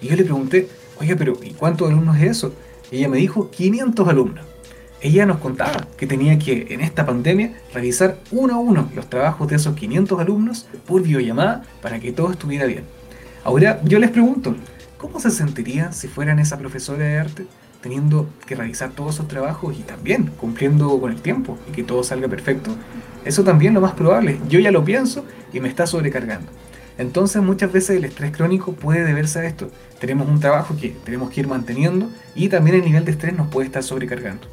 Y 0.00 0.08
yo 0.08 0.16
le 0.16 0.24
pregunté, 0.24 0.68
oye, 1.00 1.16
pero 1.16 1.36
¿y 1.42 1.50
cuántos 1.50 1.90
alumnos 1.90 2.16
es 2.16 2.30
eso? 2.30 2.54
Y 2.90 2.98
ella 2.98 3.08
me 3.08 3.18
dijo 3.18 3.50
500 3.50 4.08
alumnos. 4.08 4.44
Ella 5.00 5.26
nos 5.26 5.38
contaba 5.38 5.88
que 5.96 6.06
tenía 6.06 6.38
que, 6.38 6.68
en 6.70 6.80
esta 6.80 7.04
pandemia, 7.04 7.54
revisar 7.74 8.18
uno 8.30 8.54
a 8.54 8.58
uno 8.58 8.88
los 8.94 9.10
trabajos 9.10 9.48
de 9.48 9.56
esos 9.56 9.74
500 9.74 10.20
alumnos 10.20 10.68
por 10.86 11.02
videollamada 11.02 11.64
para 11.82 11.98
que 11.98 12.12
todo 12.12 12.30
estuviera 12.30 12.66
bien. 12.66 12.84
Ahora, 13.42 13.80
yo 13.82 13.98
les 13.98 14.10
pregunto, 14.10 14.54
¿cómo 14.98 15.18
se 15.18 15.32
sentiría 15.32 15.90
si 15.90 16.06
fueran 16.06 16.38
esa 16.38 16.56
profesora 16.56 17.04
de 17.04 17.18
arte? 17.18 17.46
Teniendo 17.82 18.28
que 18.46 18.54
realizar 18.54 18.92
todos 18.92 19.16
esos 19.16 19.28
trabajos 19.28 19.76
y 19.78 19.82
también 19.82 20.30
cumpliendo 20.38 20.98
con 21.00 21.12
el 21.12 21.20
tiempo 21.20 21.58
y 21.68 21.72
que 21.72 21.82
todo 21.82 22.02
salga 22.04 22.28
perfecto, 22.28 22.70
eso 23.24 23.44
también 23.44 23.74
lo 23.74 23.80
más 23.80 23.92
probable. 23.92 24.38
Yo 24.48 24.60
ya 24.60 24.70
lo 24.70 24.84
pienso 24.84 25.24
y 25.52 25.60
me 25.60 25.68
está 25.68 25.86
sobrecargando. 25.86 26.50
Entonces 26.98 27.42
muchas 27.42 27.72
veces 27.72 27.96
el 27.96 28.04
estrés 28.04 28.30
crónico 28.32 28.72
puede 28.72 29.04
deberse 29.04 29.40
a 29.40 29.44
esto. 29.44 29.70
Tenemos 29.98 30.28
un 30.28 30.40
trabajo 30.40 30.76
que 30.80 30.90
tenemos 31.04 31.30
que 31.30 31.40
ir 31.40 31.48
manteniendo 31.48 32.08
y 32.34 32.48
también 32.48 32.76
el 32.76 32.84
nivel 32.84 33.04
de 33.04 33.12
estrés 33.12 33.34
nos 33.34 33.48
puede 33.48 33.66
estar 33.66 33.82
sobrecargando. 33.82 34.46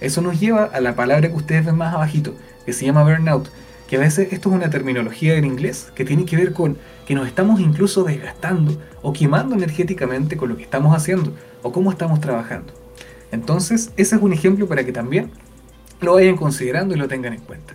Eso 0.00 0.20
nos 0.20 0.38
lleva 0.38 0.64
a 0.64 0.80
la 0.80 0.94
palabra 0.94 1.28
que 1.28 1.36
ustedes 1.36 1.64
ven 1.64 1.76
más 1.76 1.94
abajito, 1.94 2.34
que 2.66 2.72
se 2.72 2.84
llama 2.84 3.04
burnout, 3.04 3.48
que 3.88 3.96
a 3.96 4.00
veces 4.00 4.32
esto 4.32 4.50
es 4.50 4.54
una 4.54 4.70
terminología 4.70 5.34
en 5.36 5.44
inglés 5.44 5.88
que 5.94 6.04
tiene 6.04 6.24
que 6.24 6.36
ver 6.36 6.52
con 6.52 6.76
que 7.06 7.14
nos 7.14 7.26
estamos 7.26 7.60
incluso 7.60 8.02
desgastando 8.02 8.76
o 9.02 9.12
quemando 9.12 9.54
energéticamente 9.54 10.36
con 10.36 10.48
lo 10.48 10.56
que 10.56 10.62
estamos 10.62 10.96
haciendo 10.96 11.32
o 11.64 11.72
cómo 11.72 11.90
estamos 11.90 12.20
trabajando. 12.20 12.72
Entonces, 13.32 13.90
ese 13.96 14.14
es 14.14 14.22
un 14.22 14.32
ejemplo 14.32 14.68
para 14.68 14.84
que 14.84 14.92
también 14.92 15.32
lo 16.00 16.14
vayan 16.14 16.36
considerando 16.36 16.94
y 16.94 16.98
lo 16.98 17.08
tengan 17.08 17.32
en 17.32 17.40
cuenta. 17.40 17.74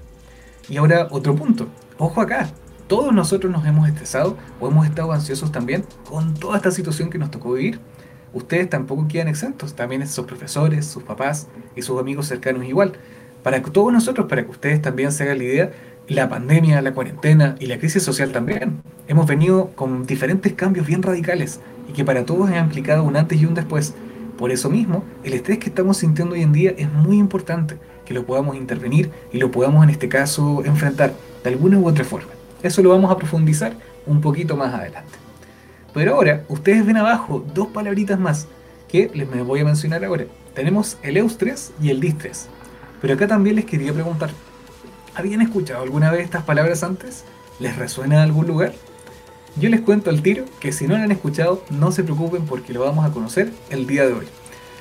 Y 0.69 0.77
ahora 0.77 1.07
otro 1.11 1.35
punto, 1.35 1.67
ojo 1.97 2.21
acá, 2.21 2.49
todos 2.87 3.13
nosotros 3.13 3.51
nos 3.51 3.65
hemos 3.65 3.89
estresado 3.89 4.37
o 4.59 4.67
hemos 4.69 4.85
estado 4.87 5.11
ansiosos 5.11 5.51
también 5.51 5.83
con 6.07 6.33
toda 6.35 6.57
esta 6.57 6.71
situación 6.71 7.09
que 7.09 7.17
nos 7.17 7.31
tocó 7.31 7.53
vivir. 7.53 7.79
Ustedes 8.31 8.69
tampoco 8.69 9.07
quedan 9.07 9.27
exentos, 9.27 9.75
también 9.75 10.07
sus 10.07 10.25
profesores, 10.25 10.85
sus 10.85 11.03
papás 11.03 11.47
y 11.75 11.81
sus 11.81 11.99
amigos 11.99 12.27
cercanos 12.27 12.65
igual. 12.65 12.93
Para 13.43 13.61
todos 13.61 13.91
nosotros, 13.91 14.27
para 14.27 14.43
que 14.43 14.51
ustedes 14.51 14.81
también 14.81 15.11
se 15.11 15.23
hagan 15.23 15.39
la 15.39 15.43
idea, 15.43 15.71
la 16.07 16.29
pandemia, 16.29 16.81
la 16.81 16.93
cuarentena 16.93 17.55
y 17.59 17.65
la 17.65 17.79
crisis 17.79 18.03
social 18.03 18.31
también. 18.31 18.81
Hemos 19.07 19.25
venido 19.25 19.71
con 19.75 20.05
diferentes 20.05 20.53
cambios 20.53 20.85
bien 20.85 21.01
radicales 21.01 21.59
y 21.89 21.91
que 21.91 22.05
para 22.05 22.25
todos 22.25 22.49
han 22.49 22.63
implicado 22.63 23.03
un 23.03 23.17
antes 23.17 23.41
y 23.41 23.45
un 23.45 23.55
después. 23.55 23.93
Por 24.37 24.51
eso 24.51 24.69
mismo, 24.69 25.03
el 25.23 25.33
estrés 25.33 25.57
que 25.57 25.67
estamos 25.69 25.97
sintiendo 25.97 26.35
hoy 26.35 26.43
en 26.43 26.53
día 26.53 26.73
es 26.77 26.89
muy 26.89 27.17
importante 27.17 27.77
que 28.05 28.13
lo 28.13 28.25
podamos 28.25 28.55
intervenir 28.55 29.11
y 29.33 29.39
lo 29.39 29.51
podamos 29.51 29.83
en 29.83 29.89
este 29.89 30.07
caso 30.07 30.63
enfrentar 30.63 31.13
de 31.43 31.49
alguna 31.49 31.77
u 31.77 31.87
otra 31.87 32.05
forma. 32.05 32.29
Eso 32.63 32.81
lo 32.81 32.91
vamos 32.91 33.11
a 33.11 33.17
profundizar 33.17 33.73
un 34.05 34.21
poquito 34.21 34.55
más 34.55 34.73
adelante. 34.73 35.11
Pero 35.93 36.13
ahora, 36.13 36.45
ustedes 36.47 36.85
ven 36.85 36.97
abajo 36.97 37.43
dos 37.53 37.67
palabritas 37.67 38.19
más 38.19 38.47
que 38.87 39.11
les 39.13 39.27
voy 39.45 39.59
a 39.59 39.65
mencionar 39.65 40.05
ahora. 40.05 40.25
Tenemos 40.53 40.97
el 41.01 41.17
EUS3 41.17 41.71
y 41.81 41.89
el 41.89 41.99
DIS3. 41.99 42.45
Pero 43.01 43.13
acá 43.15 43.27
también 43.27 43.55
les 43.55 43.65
quería 43.65 43.93
preguntar, 43.93 44.29
¿Habían 45.15 45.41
escuchado 45.41 45.83
alguna 45.83 46.11
vez 46.11 46.23
estas 46.23 46.43
palabras 46.43 46.81
antes? 46.81 47.25
¿Les 47.59 47.75
resuena 47.75 48.15
en 48.15 48.21
algún 48.21 48.47
lugar? 48.47 48.71
Yo 49.59 49.69
les 49.69 49.81
cuento 49.81 50.09
al 50.09 50.21
tiro 50.21 50.45
que 50.61 50.71
si 50.71 50.87
no 50.87 50.97
lo 50.97 51.03
han 51.03 51.11
escuchado, 51.11 51.61
no 51.69 51.91
se 51.91 52.03
preocupen 52.03 52.45
porque 52.45 52.71
lo 52.71 52.79
vamos 52.79 53.05
a 53.05 53.11
conocer 53.11 53.51
el 53.69 53.87
día 53.87 54.07
de 54.07 54.13
hoy. 54.13 54.25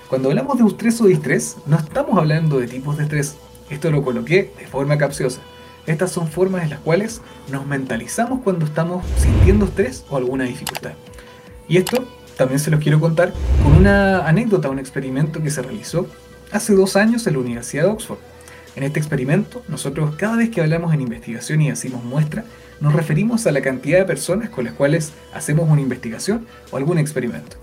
Cuando 0.09 0.29
hablamos 0.29 0.57
de 0.57 0.65
estrés 0.65 1.01
o 1.01 1.07
distrés, 1.07 1.57
no 1.67 1.77
estamos 1.77 2.17
hablando 2.17 2.61
de 2.61 2.69
tipos 2.69 2.97
de 2.97 3.03
estrés. 3.03 3.37
Esto 3.71 3.91
lo 3.91 4.05
coloqué 4.05 4.53
de 4.57 4.67
forma 4.69 4.97
capciosa. 4.97 5.41
Estas 5.87 6.13
son 6.13 6.29
formas 6.29 6.63
en 6.63 6.71
las 6.71 6.79
cuales 6.79 7.21
nos 7.51 7.67
mentalizamos 7.67 8.41
cuando 8.43 8.67
estamos 8.67 9.05
sintiendo 9.17 9.65
estrés 9.65 10.05
o 10.11 10.17
alguna 10.17 10.45
dificultad. 10.45 10.93
Y 11.67 11.79
esto 11.79 12.05
también 12.37 12.61
se 12.61 12.71
los 12.71 12.79
quiero 12.79 13.01
contar 13.01 13.33
con 13.65 13.75
una 13.75 14.29
anécdota, 14.29 14.71
un 14.71 14.79
experimento 14.79 15.43
que 15.43 15.51
se 15.51 15.61
realizó 15.61 16.07
hace 16.53 16.73
dos 16.73 16.95
años 16.95 17.27
en 17.27 17.33
la 17.33 17.41
Universidad 17.41 17.83
de 17.83 17.91
Oxford. 17.91 18.19
En 18.79 18.85
este 18.85 19.01
experimento, 19.01 19.65
nosotros 19.67 20.15
cada 20.15 20.37
vez 20.37 20.51
que 20.51 20.61
hablamos 20.61 20.95
en 20.95 21.01
investigación 21.01 21.61
y 21.61 21.69
hacemos 21.69 22.05
muestra, 22.05 22.45
nos 22.79 22.93
referimos 22.93 23.45
a 23.45 23.51
la 23.51 23.61
cantidad 23.61 23.99
de 23.99 24.05
personas 24.05 24.51
con 24.51 24.65
las 24.65 24.73
cuales 24.73 25.13
hacemos 25.35 25.69
una 25.69 25.81
investigación 25.81 26.47
o 26.71 26.77
algún 26.77 26.97
experimento. 26.97 27.57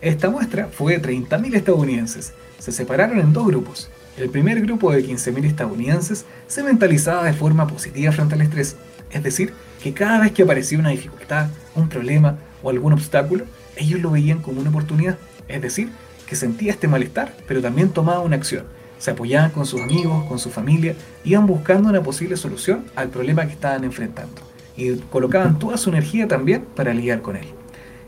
Esta 0.00 0.30
muestra 0.30 0.68
fue 0.68 0.96
de 0.96 1.02
30.000 1.02 1.56
estadounidenses. 1.56 2.34
Se 2.60 2.70
separaron 2.70 3.18
en 3.18 3.32
dos 3.32 3.48
grupos. 3.48 3.90
El 4.16 4.30
primer 4.30 4.60
grupo 4.60 4.92
de 4.92 5.04
15.000 5.04 5.44
estadounidenses 5.46 6.24
se 6.46 6.62
mentalizaba 6.62 7.24
de 7.24 7.32
forma 7.32 7.66
positiva 7.66 8.12
frente 8.12 8.36
al 8.36 8.42
estrés, 8.42 8.76
es 9.10 9.24
decir, 9.24 9.52
que 9.82 9.92
cada 9.92 10.20
vez 10.20 10.30
que 10.30 10.44
aparecía 10.44 10.78
una 10.78 10.90
dificultad, 10.90 11.48
un 11.74 11.88
problema 11.88 12.38
o 12.62 12.70
algún 12.70 12.92
obstáculo, 12.92 13.44
ellos 13.74 13.98
lo 13.98 14.12
veían 14.12 14.40
como 14.40 14.60
una 14.60 14.70
oportunidad, 14.70 15.18
es 15.48 15.60
decir, 15.62 15.88
que 16.28 16.36
sentía 16.36 16.70
este 16.70 16.86
malestar, 16.86 17.34
pero 17.48 17.60
también 17.60 17.88
tomaba 17.88 18.20
una 18.20 18.36
acción. 18.36 18.66
Se 19.00 19.10
apoyaban 19.10 19.50
con 19.50 19.64
sus 19.64 19.80
amigos, 19.80 20.26
con 20.26 20.38
su 20.38 20.50
familia, 20.50 20.94
iban 21.24 21.46
buscando 21.46 21.88
una 21.88 22.02
posible 22.02 22.36
solución 22.36 22.84
al 22.94 23.08
problema 23.08 23.46
que 23.46 23.54
estaban 23.54 23.82
enfrentando 23.82 24.42
y 24.76 24.94
colocaban 25.10 25.58
toda 25.58 25.78
su 25.78 25.88
energía 25.88 26.28
también 26.28 26.66
para 26.76 26.92
lidiar 26.92 27.22
con 27.22 27.34
él. 27.36 27.46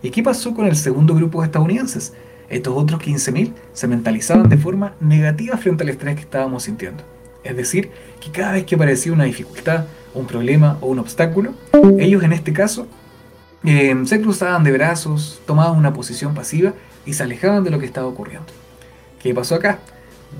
¿Y 0.03 0.11
qué 0.11 0.23
pasó 0.23 0.55
con 0.55 0.67
el 0.67 0.77
segundo 0.77 1.15
grupo 1.15 1.41
de 1.41 1.47
estadounidenses? 1.47 2.13
Estos 2.51 2.75
otros 2.77 3.01
15.000 3.01 3.55
se 3.73 3.89
mentalizaban 3.89 4.51
de 4.51 4.59
forma 4.59 4.95
negativa 5.01 5.57
frente 5.57 5.83
al 5.83 5.89
estrés 5.89 6.17
que 6.17 6.21
estábamos 6.21 6.65
sintiendo. 6.65 7.03
Es 7.43 7.57
decir, 7.57 7.91
que 8.21 8.31
cada 8.31 8.53
vez 8.53 8.65
que 8.65 8.75
aparecía 8.75 9.15
una 9.15 9.25
dificultad, 9.25 9.87
un 10.13 10.27
problema 10.27 10.77
o 10.83 10.89
un 10.89 10.99
obstáculo, 10.99 11.55
ellos 11.99 12.23
en 12.23 12.35
este 12.35 12.53
caso 12.53 12.87
eh, 13.65 13.97
se 14.05 14.21
cruzaban 14.21 14.63
de 14.63 14.73
brazos, 14.73 15.41
tomaban 15.47 15.79
una 15.79 15.95
posición 15.95 16.35
pasiva 16.35 16.75
y 17.07 17.15
se 17.15 17.23
alejaban 17.23 17.65
de 17.65 17.71
lo 17.71 17.79
que 17.79 17.87
estaba 17.87 18.07
ocurriendo. 18.07 18.53
¿Qué 19.23 19.33
pasó 19.35 19.55
acá? 19.55 19.79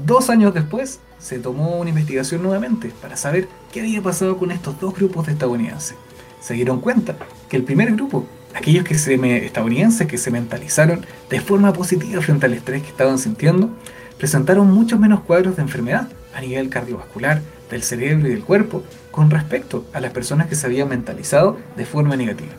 Dos 0.07 0.31
años 0.31 0.55
después 0.55 1.01
se 1.19 1.39
tomó 1.39 1.79
una 1.79 1.91
investigación 1.91 2.43
nuevamente 2.43 2.93
para 3.01 3.17
saber 3.17 3.49
qué 3.73 3.81
había 3.81 4.03
pasado 4.03 4.39
con 4.39 4.51
estos 4.51 4.81
dos 4.81 4.95
grupos 4.95 5.27
de 5.27 5.33
estadounidenses. 5.33 5.97
Se 6.41 6.55
dieron 6.55 6.81
cuenta 6.81 7.17
que 7.49 7.57
el 7.57 7.63
primer 7.63 7.93
grupo, 7.93 8.27
aquellos 8.55 8.85
que 8.85 8.99
se 8.99 9.15
estadounidenses 9.45 10.09
que 10.09 10.19
se 10.19 10.31
mentalizaron 10.31 11.07
de 11.31 11.41
forma 11.41 11.73
positiva 11.73 12.21
frente 12.21 12.47
al 12.47 12.55
estrés 12.55 12.83
que 12.83 12.89
estaban 12.89 13.19
sintiendo, 13.19 13.71
presentaron 14.19 14.73
muchos 14.73 14.99
menos 14.99 15.21
cuadros 15.21 15.57
de 15.57 15.63
enfermedad 15.63 16.09
a 16.35 16.41
nivel 16.41 16.69
cardiovascular, 16.69 17.43
del 17.71 17.83
cerebro 17.83 18.29
y 18.29 18.31
del 18.31 18.45
cuerpo 18.45 18.83
con 19.11 19.31
respecto 19.31 19.87
a 19.93 20.01
las 20.01 20.13
personas 20.13 20.47
que 20.47 20.55
se 20.55 20.67
habían 20.67 20.89
mentalizado 20.89 21.59
de 21.77 21.87
forma 21.87 22.17
negativa. 22.17 22.53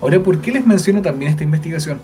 Ahora, 0.00 0.22
¿por 0.22 0.40
qué 0.40 0.52
les 0.52 0.66
menciono 0.66 1.02
también 1.02 1.30
esta 1.30 1.44
investigación? 1.44 2.00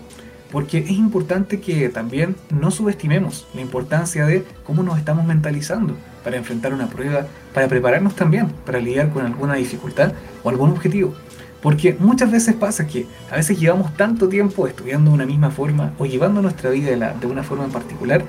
Porque 0.51 0.79
es 0.79 0.91
importante 0.91 1.61
que 1.61 1.87
también 1.89 2.35
no 2.49 2.71
subestimemos 2.71 3.47
la 3.53 3.61
importancia 3.61 4.25
de 4.25 4.43
cómo 4.65 4.83
nos 4.83 4.97
estamos 4.97 5.25
mentalizando 5.25 5.95
para 6.23 6.37
enfrentar 6.37 6.73
una 6.73 6.87
prueba, 6.87 7.25
para 7.53 7.67
prepararnos 7.67 8.15
también 8.15 8.47
para 8.65 8.79
lidiar 8.79 9.11
con 9.11 9.25
alguna 9.25 9.55
dificultad 9.55 10.13
o 10.43 10.49
algún 10.49 10.71
objetivo. 10.71 11.13
Porque 11.61 11.95
muchas 11.99 12.31
veces 12.31 12.55
pasa 12.55 12.87
que 12.87 13.05
a 13.31 13.35
veces 13.35 13.59
llevamos 13.59 13.95
tanto 13.95 14.27
tiempo 14.27 14.67
estudiando 14.67 15.11
de 15.11 15.15
una 15.15 15.25
misma 15.25 15.51
forma 15.51 15.93
o 15.97 16.05
llevando 16.05 16.41
nuestra 16.41 16.71
vida 16.71 16.89
de, 16.89 17.19
de 17.19 17.27
una 17.27 17.43
forma 17.43 17.65
en 17.65 17.71
particular 17.71 18.23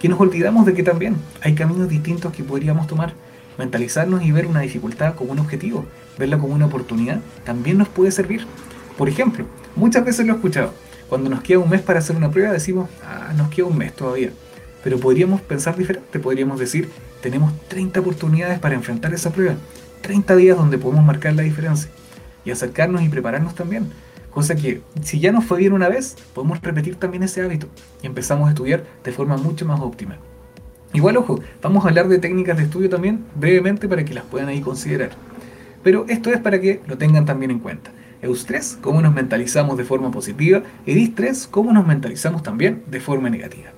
que 0.00 0.08
nos 0.08 0.20
olvidamos 0.20 0.64
de 0.66 0.74
que 0.74 0.82
también 0.82 1.16
hay 1.42 1.54
caminos 1.54 1.88
distintos 1.88 2.32
que 2.32 2.42
podríamos 2.42 2.86
tomar. 2.86 3.12
Mentalizarnos 3.58 4.22
y 4.22 4.30
ver 4.32 4.46
una 4.46 4.60
dificultad 4.60 5.14
como 5.14 5.32
un 5.32 5.40
objetivo, 5.40 5.84
verla 6.16 6.38
como 6.38 6.54
una 6.54 6.66
oportunidad, 6.66 7.20
también 7.44 7.78
nos 7.78 7.88
puede 7.88 8.12
servir. 8.12 8.46
Por 8.96 9.08
ejemplo, 9.08 9.44
muchas 9.74 10.04
veces 10.04 10.26
lo 10.26 10.32
he 10.32 10.36
escuchado, 10.36 10.72
cuando 11.08 11.30
nos 11.30 11.42
queda 11.42 11.58
un 11.58 11.70
mes 11.70 11.80
para 11.80 12.00
hacer 12.00 12.16
una 12.16 12.30
prueba 12.30 12.52
decimos, 12.52 12.88
ah, 13.04 13.32
nos 13.36 13.48
queda 13.48 13.66
un 13.66 13.78
mes 13.78 13.92
todavía. 13.94 14.30
Pero 14.84 14.98
podríamos 14.98 15.40
pensar 15.40 15.76
diferente, 15.76 16.18
podríamos 16.18 16.60
decir, 16.60 16.88
tenemos 17.20 17.52
30 17.68 18.00
oportunidades 18.00 18.58
para 18.58 18.74
enfrentar 18.74 19.12
esa 19.14 19.30
prueba, 19.30 19.54
30 20.02 20.36
días 20.36 20.56
donde 20.56 20.78
podemos 20.78 21.04
marcar 21.04 21.34
la 21.34 21.42
diferencia 21.42 21.90
y 22.44 22.50
acercarnos 22.50 23.02
y 23.02 23.08
prepararnos 23.08 23.54
también. 23.54 23.90
Cosa 24.30 24.54
que 24.54 24.82
si 25.02 25.18
ya 25.18 25.32
nos 25.32 25.44
fue 25.44 25.58
bien 25.58 25.72
una 25.72 25.88
vez, 25.88 26.16
podemos 26.34 26.60
repetir 26.62 26.96
también 26.96 27.22
ese 27.22 27.42
hábito 27.42 27.66
y 28.02 28.06
empezamos 28.06 28.46
a 28.46 28.50
estudiar 28.50 28.84
de 29.02 29.12
forma 29.12 29.36
mucho 29.36 29.66
más 29.66 29.80
óptima. 29.80 30.18
Igual, 30.92 31.16
ojo, 31.16 31.40
vamos 31.62 31.84
a 31.84 31.88
hablar 31.88 32.08
de 32.08 32.18
técnicas 32.18 32.56
de 32.56 32.64
estudio 32.64 32.88
también 32.88 33.24
brevemente 33.34 33.88
para 33.88 34.04
que 34.04 34.14
las 34.14 34.24
puedan 34.24 34.48
ahí 34.48 34.60
considerar. 34.60 35.10
Pero 35.82 36.06
esto 36.08 36.30
es 36.30 36.40
para 36.40 36.60
que 36.60 36.80
lo 36.86 36.96
tengan 36.96 37.26
también 37.26 37.50
en 37.50 37.58
cuenta. 37.58 37.90
Eustrés, 38.22 38.78
cómo 38.80 39.00
nos 39.00 39.14
mentalizamos 39.14 39.76
de 39.76 39.84
forma 39.84 40.10
positiva, 40.10 40.62
y 40.86 40.94
distrés, 40.94 41.46
cómo 41.46 41.72
nos 41.72 41.86
mentalizamos 41.86 42.42
también 42.42 42.82
de 42.88 43.00
forma 43.00 43.30
negativa. 43.30 43.70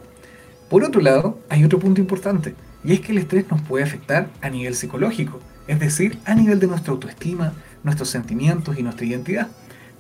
Por 0.68 0.85
otro 0.85 1.00
lado, 1.00 1.38
hay 1.49 1.64
otro 1.64 1.78
punto 1.78 2.00
importante, 2.00 2.54
y 2.85 2.92
es 2.92 3.00
que 3.00 3.12
el 3.12 3.18
estrés 3.18 3.50
nos 3.50 3.61
puede 3.62 3.85
afectar 3.85 4.28
a 4.40 4.49
nivel 4.49 4.75
psicológico, 4.75 5.40
es 5.66 5.78
decir, 5.78 6.18
a 6.25 6.35
nivel 6.35 6.59
de 6.59 6.66
nuestra 6.66 6.92
autoestima, 6.92 7.52
nuestros 7.82 8.09
sentimientos 8.09 8.78
y 8.78 8.82
nuestra 8.82 9.06
identidad. 9.06 9.49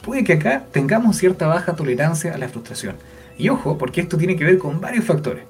Puede 0.02 0.24
que 0.24 0.34
acá 0.34 0.64
tengamos 0.72 1.16
cierta 1.16 1.46
baja 1.46 1.74
tolerancia 1.74 2.34
a 2.34 2.38
la 2.38 2.48
frustración. 2.48 2.96
Y 3.36 3.48
ojo, 3.50 3.76
porque 3.78 4.00
esto 4.00 4.16
tiene 4.16 4.36
que 4.36 4.44
ver 4.44 4.58
con 4.58 4.80
varios 4.80 5.04
factores. 5.04 5.44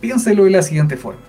Piénselo 0.00 0.44
de 0.44 0.50
la 0.50 0.62
siguiente 0.62 0.96
forma. 0.96 1.20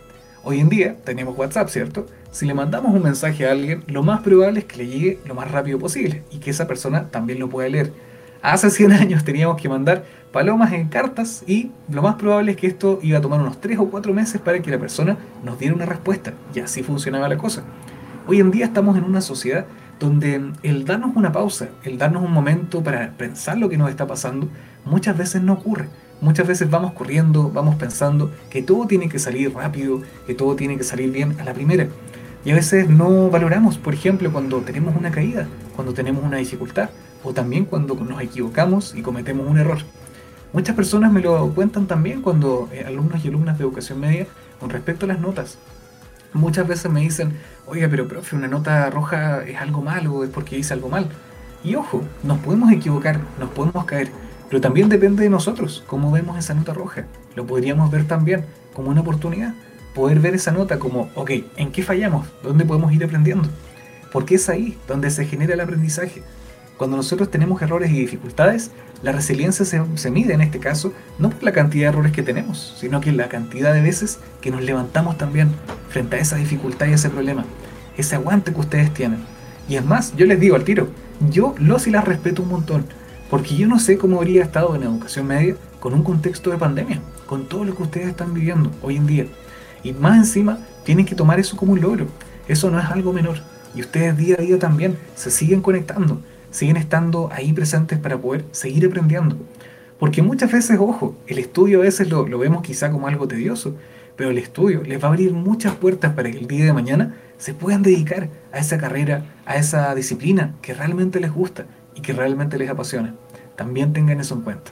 Hoy 0.44 0.60
en 0.60 0.70
día 0.70 0.98
tenemos 1.04 1.38
WhatsApp, 1.38 1.70
¿cierto? 1.70 2.08
Si 2.34 2.48
le 2.48 2.56
mandamos 2.56 2.92
un 2.92 3.04
mensaje 3.04 3.48
a 3.48 3.52
alguien, 3.52 3.84
lo 3.86 4.02
más 4.02 4.22
probable 4.22 4.62
es 4.62 4.66
que 4.66 4.78
le 4.78 4.88
llegue 4.88 5.20
lo 5.24 5.36
más 5.36 5.52
rápido 5.52 5.78
posible 5.78 6.24
y 6.32 6.40
que 6.40 6.50
esa 6.50 6.66
persona 6.66 7.12
también 7.12 7.38
lo 7.38 7.48
pueda 7.48 7.70
leer. 7.70 7.94
Hace 8.42 8.72
100 8.72 8.92
años 9.04 9.24
teníamos 9.24 9.62
que 9.62 9.70
mandar 9.70 10.04
palomas 10.32 10.74
en 10.74 10.88
cartas 10.88 11.44
y 11.46 11.70
lo 11.92 12.02
más 12.02 12.16
probable 12.16 12.54
es 12.54 12.58
que 12.58 12.66
esto 12.66 12.98
iba 13.04 13.20
a 13.20 13.22
tomar 13.22 13.40
unos 13.40 13.62
3 13.62 13.78
o 13.78 13.88
4 13.88 14.16
meses 14.16 14.42
para 14.42 14.60
que 14.64 14.72
la 14.72 14.80
persona 14.80 15.16
nos 15.44 15.60
diera 15.60 15.76
una 15.76 15.86
respuesta. 15.86 16.34
Y 16.56 16.60
así 16.60 16.82
funcionaba 16.82 17.30
la 17.30 17.38
cosa. 17.38 17.66
Hoy 18.26 18.40
en 18.40 18.50
día 18.50 18.66
estamos 18.66 18.98
en 18.98 19.04
una 19.04 19.22
sociedad 19.22 19.68
donde 20.00 20.42
el 20.64 20.86
darnos 20.86 21.16
una 21.16 21.32
pausa, 21.32 21.70
el 21.84 22.00
darnos 22.00 22.24
un 22.24 22.32
momento 22.32 22.82
para 22.82 23.12
pensar 23.12 23.60
lo 23.60 23.70
que 23.70 23.78
nos 23.78 23.92
está 23.92 24.08
pasando, 24.08 24.50
muchas 24.86 25.16
veces 25.16 25.44
no 25.44 25.54
ocurre. 25.54 25.88
Muchas 26.20 26.48
veces 26.48 26.68
vamos 26.68 26.94
corriendo, 26.94 27.52
vamos 27.52 27.76
pensando 27.76 28.32
que 28.50 28.64
todo 28.64 28.88
tiene 28.88 29.08
que 29.08 29.20
salir 29.20 29.54
rápido, 29.54 30.02
que 30.26 30.34
todo 30.34 30.56
tiene 30.56 30.78
que 30.78 30.84
salir 30.84 31.12
bien 31.12 31.40
a 31.40 31.44
la 31.44 31.54
primera. 31.54 31.88
Y 32.46 32.52
a 32.52 32.56
veces 32.56 32.90
no 32.90 33.30
valoramos, 33.30 33.78
por 33.78 33.94
ejemplo, 33.94 34.32
cuando 34.32 34.60
tenemos 34.62 34.96
una 34.96 35.12
caída, 35.12 35.48
cuando 35.76 35.94
tenemos 35.94 36.24
una 36.24 36.38
dificultad, 36.38 36.90
o 37.24 37.34
también 37.34 37.66
cuando 37.66 37.96
nos 37.96 38.22
equivocamos 38.22 38.94
y 38.96 39.02
cometemos 39.02 39.48
un 39.48 39.58
error. 39.58 39.80
Muchas 40.52 40.76
personas 40.76 41.12
me 41.12 41.22
lo 41.22 41.50
cuentan 41.54 41.88
también 41.88 42.22
cuando 42.22 42.70
eh, 42.72 42.84
alumnos 42.86 43.24
y 43.24 43.30
alumnas 43.30 43.58
de 43.58 43.64
educación 43.64 44.00
media 44.00 44.28
con 44.60 44.70
respecto 44.70 45.06
a 45.06 45.10
las 45.10 45.20
notas. 45.20 45.58
Muchas 46.34 46.68
veces 46.68 46.92
me 46.92 47.02
dicen, 47.02 47.34
oiga, 47.66 47.88
pero 47.90 48.08
profe, 48.08 48.36
una 48.36 48.48
nota 48.48 48.90
roja 48.90 49.44
es 49.44 49.58
algo 49.58 49.82
malo, 49.82 50.24
es 50.24 50.30
porque 50.30 50.58
hice 50.58 50.74
algo 50.74 50.90
mal. 50.90 51.08
Y 51.64 51.76
ojo, 51.76 52.02
nos 52.24 52.40
podemos 52.40 52.72
equivocar, 52.72 53.20
nos 53.40 53.50
podemos 53.52 53.86
caer, 53.86 54.10
pero 54.50 54.60
también 54.60 54.90
depende 54.90 55.24
de 55.24 55.30
nosotros 55.30 55.84
cómo 55.88 56.12
vemos 56.12 56.38
esa 56.38 56.54
nota 56.54 56.74
roja. 56.74 57.06
Lo 57.36 57.46
podríamos 57.46 57.90
ver 57.90 58.06
también 58.06 58.46
como 58.74 58.90
una 58.90 59.02
oportunidad. 59.02 59.54
Poder 59.94 60.20
ver 60.20 60.36
esa 60.36 60.52
nota 60.52 60.80
como, 60.80 61.10
ok, 61.16 61.32
¿en 61.56 61.72
qué 61.72 61.84
fallamos? 61.84 62.28
¿Dónde 62.42 62.66
podemos 62.66 62.92
ir 62.94 63.04
aprendiendo? 63.04 63.48
Porque 64.12 64.36
es 64.36 64.50
ahí 64.50 64.78
donde 64.88 65.10
se 65.12 65.26
genera 65.26 65.54
el 65.54 65.62
aprendizaje. 65.62 66.24
Cuando 66.78 66.98
nosotros 66.98 67.30
tenemos 67.30 67.62
errores 67.62 67.92
y 67.92 68.00
dificultades, 68.00 68.72
la 69.04 69.12
resiliencia 69.12 69.66
se, 69.66 69.82
se, 69.96 70.12
mide 70.12 70.34
en 70.34 70.42
este 70.42 70.60
caso 70.60 70.94
no 71.20 71.30
por 71.30 71.44
la 71.44 71.52
cantidad 71.52 71.86
de 71.86 71.90
errores 71.90 72.12
que 72.12 72.24
tenemos, 72.24 72.76
sino 72.80 73.02
que 73.02 73.12
la 73.12 73.30
cantidad 73.30 73.74
de 73.74 73.82
veces 73.82 74.20
que 74.42 74.50
nos 74.50 74.64
levantamos 74.64 75.18
también 75.18 75.50
frente 75.90 76.16
a 76.16 76.20
esa 76.20 76.38
dificultad 76.38 76.88
y 76.88 76.94
ese 76.94 77.10
problema, 77.10 77.46
ese 77.98 78.16
aguante 78.16 78.54
que 78.54 78.60
ustedes 78.60 78.94
tienen. 78.94 79.20
Y 79.68 79.76
es 79.76 79.86
más, 79.86 80.16
yo 80.16 80.26
les 80.26 80.40
digo 80.40 80.56
al 80.56 80.64
tiro, 80.64 80.88
yo 81.30 81.54
los 81.58 81.86
y 81.88 81.92
las 81.92 82.06
respeto 82.06 82.42
un 82.42 82.50
montón, 82.50 82.86
porque 83.30 83.56
yo 83.56 83.68
no 83.68 83.80
sé 83.80 83.98
cómo 83.98 84.18
habría 84.18 84.44
estado 84.44 84.76
en 84.76 84.84
educación 84.84 85.28
media 85.28 85.56
con 85.80 85.94
un 85.94 86.04
contexto 86.04 86.50
de 86.50 86.58
pandemia, 86.58 87.02
con 87.26 87.48
todo 87.48 87.66
lo 87.66 87.76
que 87.76 87.84
ustedes 87.84 88.08
están 88.08 88.34
viviendo 88.34 88.72
hoy 88.82 88.98
en 88.98 89.08
día. 89.08 89.26
Y 89.84 89.94
más 89.94 90.18
encima, 90.18 90.60
tienen 90.84 91.06
que 91.06 91.16
tomar 91.16 91.40
eso 91.40 91.58
como 91.58 91.74
un 91.74 91.82
logro. 91.82 92.08
Eso 92.48 92.72
no 92.72 92.80
es 92.80 92.86
algo 92.86 93.14
menor. 93.14 93.38
Y 93.76 93.82
ustedes 93.82 94.18
día 94.18 94.36
a 94.38 94.42
día 94.42 94.60
también 94.60 94.98
se 95.16 95.32
siguen 95.32 95.62
conectando, 95.62 96.22
siguen 96.52 96.78
estando 96.78 97.30
ahí 97.32 97.54
presentes 97.54 98.00
para 98.00 98.18
poder 98.18 98.46
seguir 98.52 98.86
aprendiendo. 98.86 99.38
Porque 100.00 100.22
muchas 100.22 100.52
veces, 100.52 100.78
ojo, 100.80 101.16
el 101.28 101.40
estudio 101.40 101.80
a 101.80 101.84
veces 101.84 102.10
lo, 102.10 102.28
lo 102.28 102.38
vemos 102.38 102.62
quizá 102.62 102.92
como 102.92 103.08
algo 103.08 103.28
tedioso, 103.28 103.76
pero 104.16 104.30
el 104.30 104.38
estudio 104.38 104.84
les 104.84 105.02
va 105.02 105.08
a 105.08 105.12
abrir 105.12 105.34
muchas 105.34 105.76
puertas 105.76 106.14
para 106.14 106.30
que 106.32 106.38
el 106.38 106.48
día 106.48 106.66
de 106.66 106.74
mañana 106.74 107.16
se 107.38 107.54
puedan 107.54 107.82
dedicar 107.82 108.30
a 108.52 108.60
esa 108.60 108.78
carrera, 108.78 109.26
a 109.46 109.56
esa 109.56 109.94
disciplina 109.96 110.56
que 110.62 110.74
realmente 110.74 111.20
les 111.20 111.32
gusta 111.32 111.66
y 111.96 112.02
que 112.02 112.14
realmente 112.14 112.58
les 112.58 112.70
apasiona. 112.70 113.16
También 113.56 113.94
tengan 113.94 114.20
eso 114.20 114.36
en 114.36 114.42
cuenta. 114.42 114.72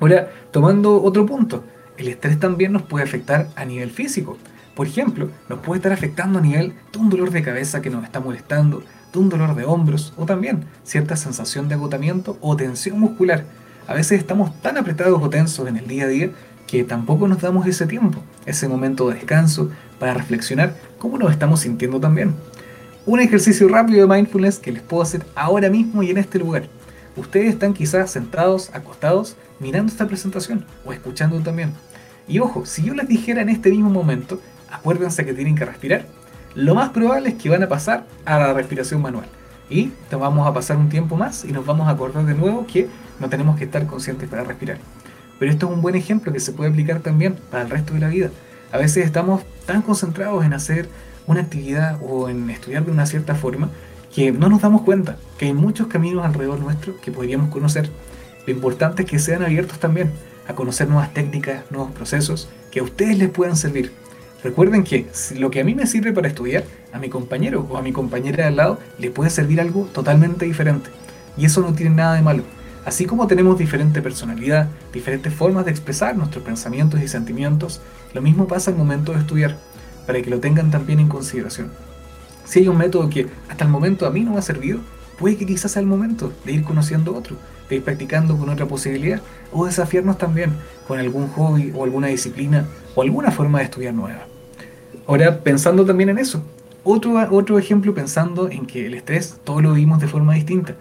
Ahora, 0.00 0.30
tomando 0.50 1.02
otro 1.02 1.26
punto, 1.26 1.64
el 1.98 2.08
estrés 2.08 2.38
también 2.38 2.72
nos 2.72 2.82
puede 2.82 3.04
afectar 3.04 3.48
a 3.56 3.64
nivel 3.64 3.90
físico. 3.90 4.38
Por 4.74 4.86
ejemplo, 4.86 5.30
nos 5.48 5.60
puede 5.60 5.78
estar 5.78 5.92
afectando 5.92 6.38
a 6.38 6.42
nivel 6.42 6.74
de 6.92 6.98
un 6.98 7.08
dolor 7.08 7.30
de 7.30 7.42
cabeza 7.42 7.80
que 7.80 7.90
nos 7.90 8.04
está 8.04 8.20
molestando, 8.20 8.82
de 9.12 9.18
un 9.18 9.28
dolor 9.28 9.54
de 9.54 9.64
hombros 9.64 10.12
o 10.16 10.26
también 10.26 10.64
cierta 10.84 11.16
sensación 11.16 11.68
de 11.68 11.74
agotamiento 11.74 12.36
o 12.40 12.56
tensión 12.56 13.00
muscular. 13.00 13.44
A 13.86 13.94
veces 13.94 14.18
estamos 14.18 14.60
tan 14.60 14.76
apretados 14.76 15.22
o 15.22 15.30
tensos 15.30 15.66
en 15.68 15.76
el 15.76 15.86
día 15.86 16.04
a 16.04 16.08
día 16.08 16.30
que 16.66 16.84
tampoco 16.84 17.28
nos 17.28 17.40
damos 17.40 17.66
ese 17.66 17.86
tiempo, 17.86 18.22
ese 18.44 18.68
momento 18.68 19.08
de 19.08 19.14
descanso 19.14 19.70
para 19.98 20.14
reflexionar 20.14 20.76
cómo 20.98 21.16
nos 21.16 21.30
estamos 21.30 21.60
sintiendo 21.60 22.00
también. 22.00 22.34
Un 23.06 23.20
ejercicio 23.20 23.68
rápido 23.68 24.06
de 24.06 24.14
mindfulness 24.14 24.58
que 24.58 24.72
les 24.72 24.82
puedo 24.82 25.02
hacer 25.02 25.24
ahora 25.36 25.70
mismo 25.70 26.02
y 26.02 26.10
en 26.10 26.18
este 26.18 26.38
lugar. 26.38 26.68
Ustedes 27.16 27.48
están 27.48 27.74
quizás 27.74 28.10
sentados, 28.10 28.70
acostados, 28.74 29.36
mirando 29.58 29.90
esta 29.90 30.06
presentación 30.06 30.64
o 30.84 30.92
escuchando 30.92 31.40
también. 31.40 31.72
Y 32.28 32.38
ojo, 32.38 32.66
si 32.66 32.82
yo 32.82 32.94
les 32.94 33.08
dijera 33.08 33.42
en 33.42 33.48
este 33.48 33.70
mismo 33.70 33.90
momento, 33.90 34.40
acuérdense 34.70 35.24
que 35.24 35.32
tienen 35.32 35.54
que 35.54 35.64
respirar, 35.64 36.06
lo 36.54 36.74
más 36.74 36.90
probable 36.90 37.30
es 37.30 37.34
que 37.34 37.48
van 37.48 37.62
a 37.62 37.68
pasar 37.68 38.06
a 38.24 38.38
la 38.38 38.52
respiración 38.52 39.02
manual. 39.02 39.26
Y 39.68 39.92
vamos 40.10 40.46
a 40.46 40.54
pasar 40.54 40.76
un 40.76 40.88
tiempo 40.88 41.16
más 41.16 41.44
y 41.44 41.52
nos 41.52 41.66
vamos 41.66 41.88
a 41.88 41.90
acordar 41.90 42.24
de 42.24 42.34
nuevo 42.34 42.66
que 42.66 42.88
no 43.18 43.28
tenemos 43.28 43.58
que 43.58 43.64
estar 43.64 43.86
conscientes 43.86 44.28
para 44.28 44.44
respirar. 44.44 44.78
Pero 45.38 45.50
esto 45.50 45.66
es 45.66 45.72
un 45.72 45.82
buen 45.82 45.96
ejemplo 45.96 46.32
que 46.32 46.40
se 46.40 46.52
puede 46.52 46.70
aplicar 46.70 47.00
también 47.00 47.36
para 47.50 47.64
el 47.64 47.70
resto 47.70 47.94
de 47.94 48.00
la 48.00 48.08
vida. 48.08 48.30
A 48.72 48.78
veces 48.78 49.04
estamos 49.04 49.42
tan 49.66 49.82
concentrados 49.82 50.44
en 50.44 50.54
hacer 50.54 50.88
una 51.26 51.40
actividad 51.40 51.98
o 52.02 52.28
en 52.28 52.48
estudiar 52.50 52.84
de 52.84 52.92
una 52.92 53.06
cierta 53.06 53.34
forma 53.34 53.68
que 54.16 54.32
no 54.32 54.48
nos 54.48 54.62
damos 54.62 54.80
cuenta 54.80 55.18
que 55.36 55.44
hay 55.44 55.52
muchos 55.52 55.88
caminos 55.88 56.24
alrededor 56.24 56.58
nuestro 56.58 56.98
que 57.02 57.12
podríamos 57.12 57.50
conocer. 57.50 57.90
Lo 58.46 58.52
importante 58.54 59.02
es 59.02 59.10
que 59.10 59.18
sean 59.18 59.42
abiertos 59.42 59.78
también 59.78 60.10
a 60.48 60.54
conocer 60.54 60.88
nuevas 60.88 61.12
técnicas, 61.12 61.70
nuevos 61.70 61.92
procesos 61.92 62.48
que 62.70 62.80
a 62.80 62.82
ustedes 62.82 63.18
les 63.18 63.28
puedan 63.28 63.56
servir. 63.56 63.92
Recuerden 64.42 64.84
que 64.84 65.06
lo 65.38 65.50
que 65.50 65.60
a 65.60 65.64
mí 65.64 65.74
me 65.74 65.86
sirve 65.86 66.14
para 66.14 66.28
estudiar, 66.28 66.64
a 66.94 66.98
mi 66.98 67.10
compañero 67.10 67.66
o 67.68 67.76
a 67.76 67.82
mi 67.82 67.92
compañera 67.92 68.38
de 68.38 68.44
al 68.44 68.56
lado 68.56 68.78
le 68.98 69.10
puede 69.10 69.28
servir 69.28 69.60
algo 69.60 69.84
totalmente 69.92 70.46
diferente. 70.46 70.88
Y 71.36 71.44
eso 71.44 71.60
no 71.60 71.74
tiene 71.74 71.94
nada 71.94 72.14
de 72.14 72.22
malo. 72.22 72.42
Así 72.86 73.04
como 73.04 73.26
tenemos 73.26 73.58
diferente 73.58 74.00
personalidad, 74.00 74.70
diferentes 74.94 75.34
formas 75.34 75.66
de 75.66 75.72
expresar 75.72 76.16
nuestros 76.16 76.42
pensamientos 76.42 77.02
y 77.02 77.08
sentimientos, 77.08 77.82
lo 78.14 78.22
mismo 78.22 78.48
pasa 78.48 78.70
al 78.70 78.78
momento 78.78 79.12
de 79.12 79.18
estudiar, 79.18 79.58
para 80.06 80.22
que 80.22 80.30
lo 80.30 80.40
tengan 80.40 80.70
también 80.70 81.00
en 81.00 81.08
consideración. 81.08 81.70
Si 82.46 82.60
hay 82.60 82.68
un 82.68 82.78
método 82.78 83.10
que 83.10 83.26
hasta 83.48 83.64
el 83.64 83.70
momento 83.70 84.06
a 84.06 84.10
mí 84.10 84.20
no 84.20 84.32
me 84.32 84.38
ha 84.38 84.42
servido, 84.42 84.78
puede 85.18 85.36
que 85.36 85.44
quizás 85.44 85.72
sea 85.72 85.82
el 85.82 85.88
momento 85.88 86.32
de 86.44 86.52
ir 86.52 86.62
conociendo 86.62 87.14
otro, 87.14 87.36
de 87.68 87.76
ir 87.76 87.82
practicando 87.82 88.38
con 88.38 88.48
otra 88.48 88.66
posibilidad, 88.66 89.20
o 89.52 89.66
desafiarnos 89.66 90.16
también 90.16 90.52
con 90.86 90.98
algún 90.98 91.28
hobby 91.28 91.72
o 91.74 91.82
alguna 91.82 92.06
disciplina 92.06 92.64
o 92.94 93.02
alguna 93.02 93.32
forma 93.32 93.58
de 93.58 93.64
estudiar 93.64 93.94
nueva. 93.94 94.26
Ahora, 95.08 95.40
pensando 95.40 95.84
también 95.84 96.08
en 96.08 96.18
eso, 96.18 96.40
otro, 96.84 97.14
otro 97.32 97.58
ejemplo 97.58 97.94
pensando 97.94 98.48
en 98.48 98.64
que 98.64 98.86
el 98.86 98.94
estrés 98.94 99.40
todo 99.42 99.60
lo 99.60 99.72
vivimos 99.72 100.00
de 100.00 100.06
forma 100.06 100.34
distinta. 100.34 100.76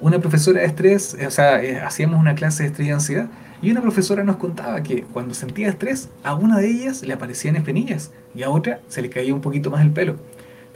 Una 0.00 0.20
profesora 0.20 0.60
de 0.60 0.66
estrés, 0.66 1.16
o 1.26 1.30
sea, 1.32 1.60
eh, 1.62 1.80
hacíamos 1.80 2.20
una 2.20 2.36
clase 2.36 2.62
de 2.62 2.68
estrés 2.68 2.88
y 2.88 2.90
ansiedad, 2.92 3.28
y 3.60 3.72
una 3.72 3.82
profesora 3.82 4.22
nos 4.22 4.36
contaba 4.36 4.84
que 4.84 5.02
cuando 5.02 5.34
sentía 5.34 5.68
estrés, 5.68 6.10
a 6.22 6.36
una 6.36 6.58
de 6.58 6.70
ellas 6.70 7.02
le 7.02 7.12
aparecían 7.12 7.56
espinillas 7.56 8.12
y 8.36 8.44
a 8.44 8.50
otra 8.50 8.80
se 8.86 9.02
le 9.02 9.10
caía 9.10 9.34
un 9.34 9.40
poquito 9.40 9.68
más 9.68 9.80
el 9.82 9.90
pelo. 9.90 10.14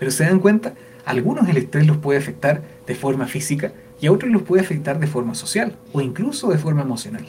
Pero 0.02 0.11
se 0.11 0.25
dan 0.25 0.40
cuenta, 0.40 0.75
algunos 1.04 1.49
el 1.49 1.59
estrés 1.59 1.87
los 1.87 1.97
puede 1.99 2.18
afectar 2.18 2.61
de 2.88 2.97
forma 2.97 3.26
física 3.26 3.73
y 4.00 4.09
a 4.09 4.12
otros 4.12 4.32
los 4.32 4.42
puede 4.42 4.61
afectar 4.61 4.99
de 4.99 5.06
forma 5.06 5.37
social 5.37 5.76
o 5.92 6.00
incluso 6.00 6.50
de 6.50 6.59
forma 6.59 6.82
emocional. 6.82 7.25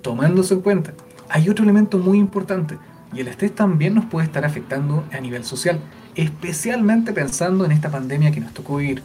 Tomándose 0.00 0.54
en 0.54 0.62
cuenta, 0.62 0.94
hay 1.28 1.50
otro 1.50 1.62
elemento 1.62 1.98
muy 1.98 2.16
importante 2.16 2.78
y 3.12 3.20
el 3.20 3.28
estrés 3.28 3.54
también 3.54 3.94
nos 3.94 4.06
puede 4.06 4.24
estar 4.24 4.46
afectando 4.46 5.04
a 5.12 5.20
nivel 5.20 5.44
social, 5.44 5.78
especialmente 6.14 7.12
pensando 7.12 7.66
en 7.66 7.72
esta 7.72 7.90
pandemia 7.90 8.32
que 8.32 8.40
nos 8.40 8.54
tocó 8.54 8.78
vivir. 8.78 9.02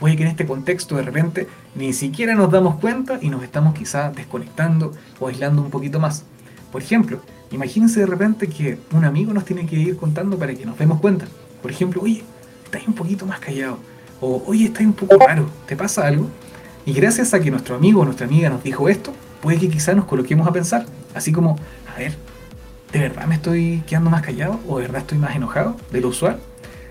Puede 0.00 0.16
que 0.16 0.24
en 0.24 0.30
este 0.30 0.44
contexto 0.44 0.96
de 0.96 1.02
repente 1.02 1.46
ni 1.76 1.92
siquiera 1.92 2.34
nos 2.34 2.50
damos 2.50 2.80
cuenta 2.80 3.20
y 3.22 3.30
nos 3.30 3.44
estamos 3.44 3.74
quizá 3.74 4.10
desconectando 4.10 4.90
o 5.20 5.28
aislando 5.28 5.62
un 5.62 5.70
poquito 5.70 6.00
más. 6.00 6.24
Por 6.72 6.82
ejemplo, 6.82 7.20
imagínense 7.52 8.00
de 8.00 8.06
repente 8.06 8.48
que 8.48 8.76
un 8.90 9.04
amigo 9.04 9.32
nos 9.32 9.44
tiene 9.44 9.66
que 9.66 9.76
ir 9.76 9.96
contando 9.96 10.36
para 10.36 10.52
que 10.52 10.66
nos 10.66 10.76
demos 10.76 11.00
cuenta. 11.00 11.28
Por 11.64 11.70
ejemplo, 11.70 12.02
oye, 12.02 12.22
estás 12.62 12.86
un 12.86 12.92
poquito 12.92 13.24
más 13.24 13.40
callado. 13.40 13.78
O 14.20 14.42
oye, 14.46 14.66
estás 14.66 14.82
un 14.82 14.92
poco 14.92 15.16
raro, 15.16 15.48
¿te 15.66 15.74
pasa 15.74 16.06
algo? 16.06 16.28
Y 16.84 16.92
gracias 16.92 17.32
a 17.32 17.40
que 17.40 17.50
nuestro 17.50 17.74
amigo 17.74 18.02
o 18.02 18.04
nuestra 18.04 18.26
amiga 18.26 18.50
nos 18.50 18.62
dijo 18.62 18.86
esto, 18.86 19.14
puede 19.40 19.58
que 19.58 19.70
quizá 19.70 19.94
nos 19.94 20.04
coloquemos 20.04 20.46
a 20.46 20.52
pensar, 20.52 20.84
así 21.14 21.32
como, 21.32 21.58
a 21.90 21.98
ver, 21.98 22.16
¿de 22.92 22.98
verdad 22.98 23.24
me 23.24 23.36
estoy 23.36 23.82
quedando 23.86 24.10
más 24.10 24.20
callado 24.20 24.60
o 24.68 24.76
de 24.76 24.82
verdad 24.82 25.00
estoy 25.00 25.16
más 25.16 25.34
enojado 25.34 25.74
de 25.90 26.02
lo 26.02 26.08
usual? 26.08 26.38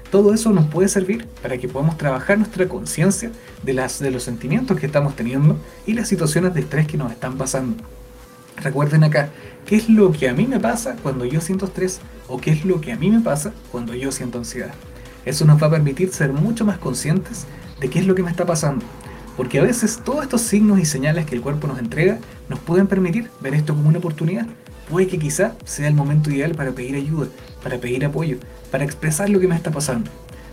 Todo 0.10 0.34
eso 0.34 0.52
nos 0.52 0.66
puede 0.66 0.88
servir 0.88 1.28
para 1.44 1.56
que 1.60 1.68
podamos 1.68 1.96
trabajar 2.00 2.40
nuestra 2.40 2.68
conciencia 2.68 3.30
de, 3.62 3.74
las, 3.74 4.00
de 4.00 4.10
los 4.10 4.24
sentimientos 4.24 4.80
que 4.80 4.88
estamos 4.88 5.16
teniendo 5.16 5.56
y 5.86 5.94
las 5.94 6.08
situaciones 6.08 6.56
de 6.56 6.62
estrés 6.62 6.88
que 6.88 6.98
nos 6.98 7.12
están 7.12 7.38
pasando. 7.38 7.76
Recuerden 8.58 9.04
acá, 9.04 9.30
¿qué 9.66 9.76
es 9.76 9.90
lo 9.90 10.12
que 10.12 10.30
a 10.30 10.34
mí 10.34 10.48
me 10.48 10.60
pasa 10.60 10.96
cuando 11.02 11.26
yo 11.26 11.42
siento 11.42 11.66
estrés? 11.66 12.00
¿O 12.28 12.40
qué 12.40 12.52
es 12.52 12.66
lo 12.66 12.82
que 12.82 12.92
a 12.92 12.98
mí 12.98 13.10
me 13.12 13.20
pasa 13.20 13.54
cuando 13.72 13.94
yo 13.94 14.12
siento 14.12 14.38
ansiedad? 14.38 14.74
Eso 15.26 15.46
nos 15.46 15.62
va 15.62 15.68
a 15.68 15.72
permitir 15.72 16.12
ser 16.12 16.34
mucho 16.34 16.66
más 16.66 16.78
conscientes 16.78 17.46
de 17.80 17.90
qué 17.90 18.00
es 18.00 18.08
lo 18.08 18.16
que 18.16 18.24
me 18.24 18.32
está 18.32 18.46
pasando. 18.46 18.86
Porque 19.38 19.60
a 19.60 19.64
veces 19.64 20.00
todos 20.04 20.24
estos 20.24 20.42
signos 20.42 20.80
y 20.80 20.86
señales 20.86 21.26
que 21.26 21.36
el 21.36 21.42
cuerpo 21.42 21.68
nos 21.68 21.80
entrega 21.80 22.20
nos 22.50 22.60
pueden 22.60 22.88
permitir 22.88 23.30
ver 23.42 23.56
esto 23.56 23.74
como 23.74 23.90
una 23.90 23.98
oportunidad 23.98 24.46
puede 24.90 25.08
que 25.08 25.20
quizá 25.20 25.56
sea 25.66 25.88
el 25.88 25.96
momento 25.96 26.30
ideal 26.30 26.54
para 26.54 26.72
pedir 26.72 26.96
ayuda, 26.96 27.28
para 27.64 27.80
pedir 27.80 28.06
apoyo, 28.06 28.38
para 28.72 28.84
expresar 28.84 29.30
lo 29.30 29.40
que 29.40 29.48
me 29.48 29.56
está 29.56 29.72
pasando. 29.72 30.10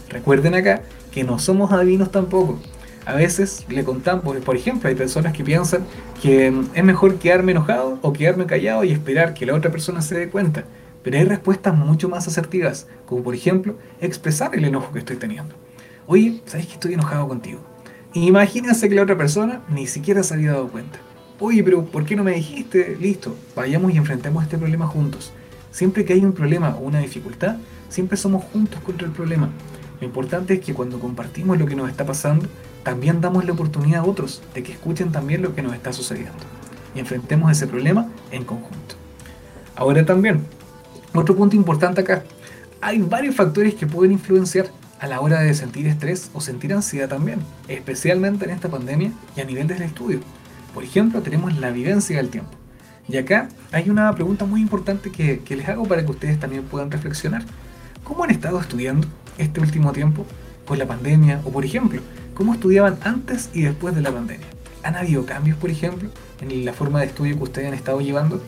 Recuerden 0.09 0.55
acá 0.55 0.83
que 1.12 1.25
no 1.25 1.38
somos 1.38 1.73
adivinos 1.73 2.11
tampoco. 2.11 2.59
A 3.07 3.15
veces 3.15 3.65
le 3.69 3.83
contamos, 3.83 4.37
por 4.37 4.57
ejemplo, 4.57 4.89
hay 4.89 4.95
personas 4.95 5.33
que 5.33 5.43
piensan 5.43 5.85
que 6.23 6.51
mm, 6.51 6.71
es 6.75 6.85
mejor 6.85 7.19
quedarme 7.19 7.53
enojado 7.53 7.99
o 8.03 8.13
quedarme 8.13 8.47
callado 8.47 8.85
y 8.85 8.93
esperar 8.93 9.35
que 9.35 9.47
la 9.47 9.55
otra 9.55 9.71
persona 9.71 10.03
se 10.03 10.19
dé 10.19 10.29
cuenta. 10.29 10.65
Pero 11.03 11.17
hay 11.17 11.25
respuestas 11.25 11.75
mucho 11.75 12.09
más 12.09 12.29
asertivas, 12.29 12.87
como 13.07 13.23
por 13.23 13.35
ejemplo 13.35 13.77
expresar 14.01 14.55
el 14.55 14.65
enojo 14.65 14.93
que 14.93 14.99
estoy 14.99 15.17
teniendo. 15.17 15.55
Oye, 16.07 16.43
¿sabes 16.45 16.67
que 16.67 16.75
estoy 16.75 16.95
enojado 16.95 17.27
contigo? 17.27 17.61
Imagínense 18.13 18.89
que 18.89 18.95
la 18.95 19.03
otra 19.03 19.17
persona 19.17 19.63
ni 19.71 19.87
siquiera 19.87 20.23
se 20.23 20.35
había 20.35 20.53
dado 20.53 20.69
cuenta. 20.69 20.99
Oye, 21.39 21.63
pero 21.63 21.85
¿por 21.87 22.05
qué 22.05 22.17
no 22.17 22.25
me 22.25 22.33
dijiste? 22.33 22.99
Listo, 23.01 23.35
vayamos 23.57 23.95
y 23.95 23.97
enfrentemos 23.97 24.43
este 24.43 24.59
problema 24.59 24.87
juntos. 24.87 25.33
Siempre 25.71 26.05
que 26.05 26.13
hay 26.13 26.25
un 26.25 26.33
problema 26.33 26.77
o 26.77 26.81
una 26.81 26.99
dificultad, 26.99 27.57
siempre 27.89 28.19
somos 28.19 28.45
juntos 28.45 28.81
contra 28.81 29.07
el 29.07 29.13
problema. 29.13 29.49
Lo 30.01 30.07
importante 30.07 30.55
es 30.55 30.61
que 30.61 30.75
cuando 30.75 30.99
compartimos 30.99 31.59
lo 31.59 31.67
que 31.67 31.77
nos 31.77 31.89
está 31.89 32.05
pasando, 32.05 32.47
también 32.83 33.21
damos 33.21 33.45
la 33.45 33.53
oportunidad 33.53 34.01
a 34.01 34.05
otros 34.05 34.43
de 34.55 34.62
que 34.62 34.73
escuchen 34.73 35.12
también 35.12 35.43
lo 35.43 35.55
que 35.55 35.62
nos 35.62 35.75
está 35.75 35.93
sucediendo. 35.93 36.38
Y 36.95 37.01
enfrentemos 37.01 37.51
ese 37.53 37.66
problema 37.66 38.09
en 38.31 38.45
conjunto. 38.45 38.97
Ahora 39.77 40.05
también, 40.05 40.45
otro 41.14 41.37
punto 41.37 41.57
importante 41.57 42.01
acá. 42.01 42.25
Hay 42.81 42.99
varios 42.99 43.35
factores 43.35 43.75
que 43.75 43.87
pueden 43.87 44.12
influenciar 44.12 44.71
a 45.01 45.07
la 45.07 45.21
hora 45.21 45.40
de 45.40 45.55
sentir 45.55 45.87
estrés 45.87 46.31
o 46.35 46.40
sentir 46.40 46.73
ansiedad 46.73 47.09
también, 47.09 47.40
especialmente 47.69 48.45
en 48.45 48.51
esta 48.51 48.69
pandemia 48.69 49.12
y 49.37 49.40
a 49.40 49.45
nivel 49.45 49.66
del 49.66 49.83
estudio. 49.83 50.21
Por 50.75 50.85
ejemplo, 50.85 51.23
tenemos 51.23 51.57
la 51.59 51.71
vivencia 51.71 52.16
del 52.16 52.29
tiempo. 52.29 52.51
Y 53.09 53.16
acá 53.16 53.49
hay 53.73 53.90
una 53.90 54.12
pregunta 54.14 54.45
muy 54.45 54.61
importante 54.61 55.11
que, 55.11 55.43
les 55.49 55.69
hago 55.69 55.85
para 55.85 56.05
que 56.05 56.11
ustedes 56.12 56.38
también 56.38 56.62
puedan 56.64 56.90
reflexionar. 56.90 57.43
¿Cómo 58.05 58.25
han 58.25 58.31
estado 58.31 58.61
estudiando 58.61 59.09
este 59.37 59.61
último 59.61 59.93
tiempo 59.93 60.27
con 60.66 60.79
la 60.79 60.87
pandemia? 60.87 61.40
O 61.45 61.51
por 61.51 61.64
ejemplo, 61.64 62.01
¿cómo 62.40 62.55
estudiaban 62.55 62.96
antes 63.03 63.50
y 63.53 63.61
después 63.61 63.94
de 63.94 64.00
la 64.00 64.11
pandemia? 64.11 64.46
¿Han 64.83 64.96
habido 64.96 65.26
cambios, 65.26 65.59
por 65.59 65.68
ejemplo, 65.68 66.09
en 66.40 66.64
la 66.64 66.72
forma 66.72 67.00
de 67.00 67.07
estudio 67.09 67.37
que 67.37 67.42
ustedes 67.42 67.68
han 67.68 67.74
estado 67.74 68.00
llevando? 68.00 68.42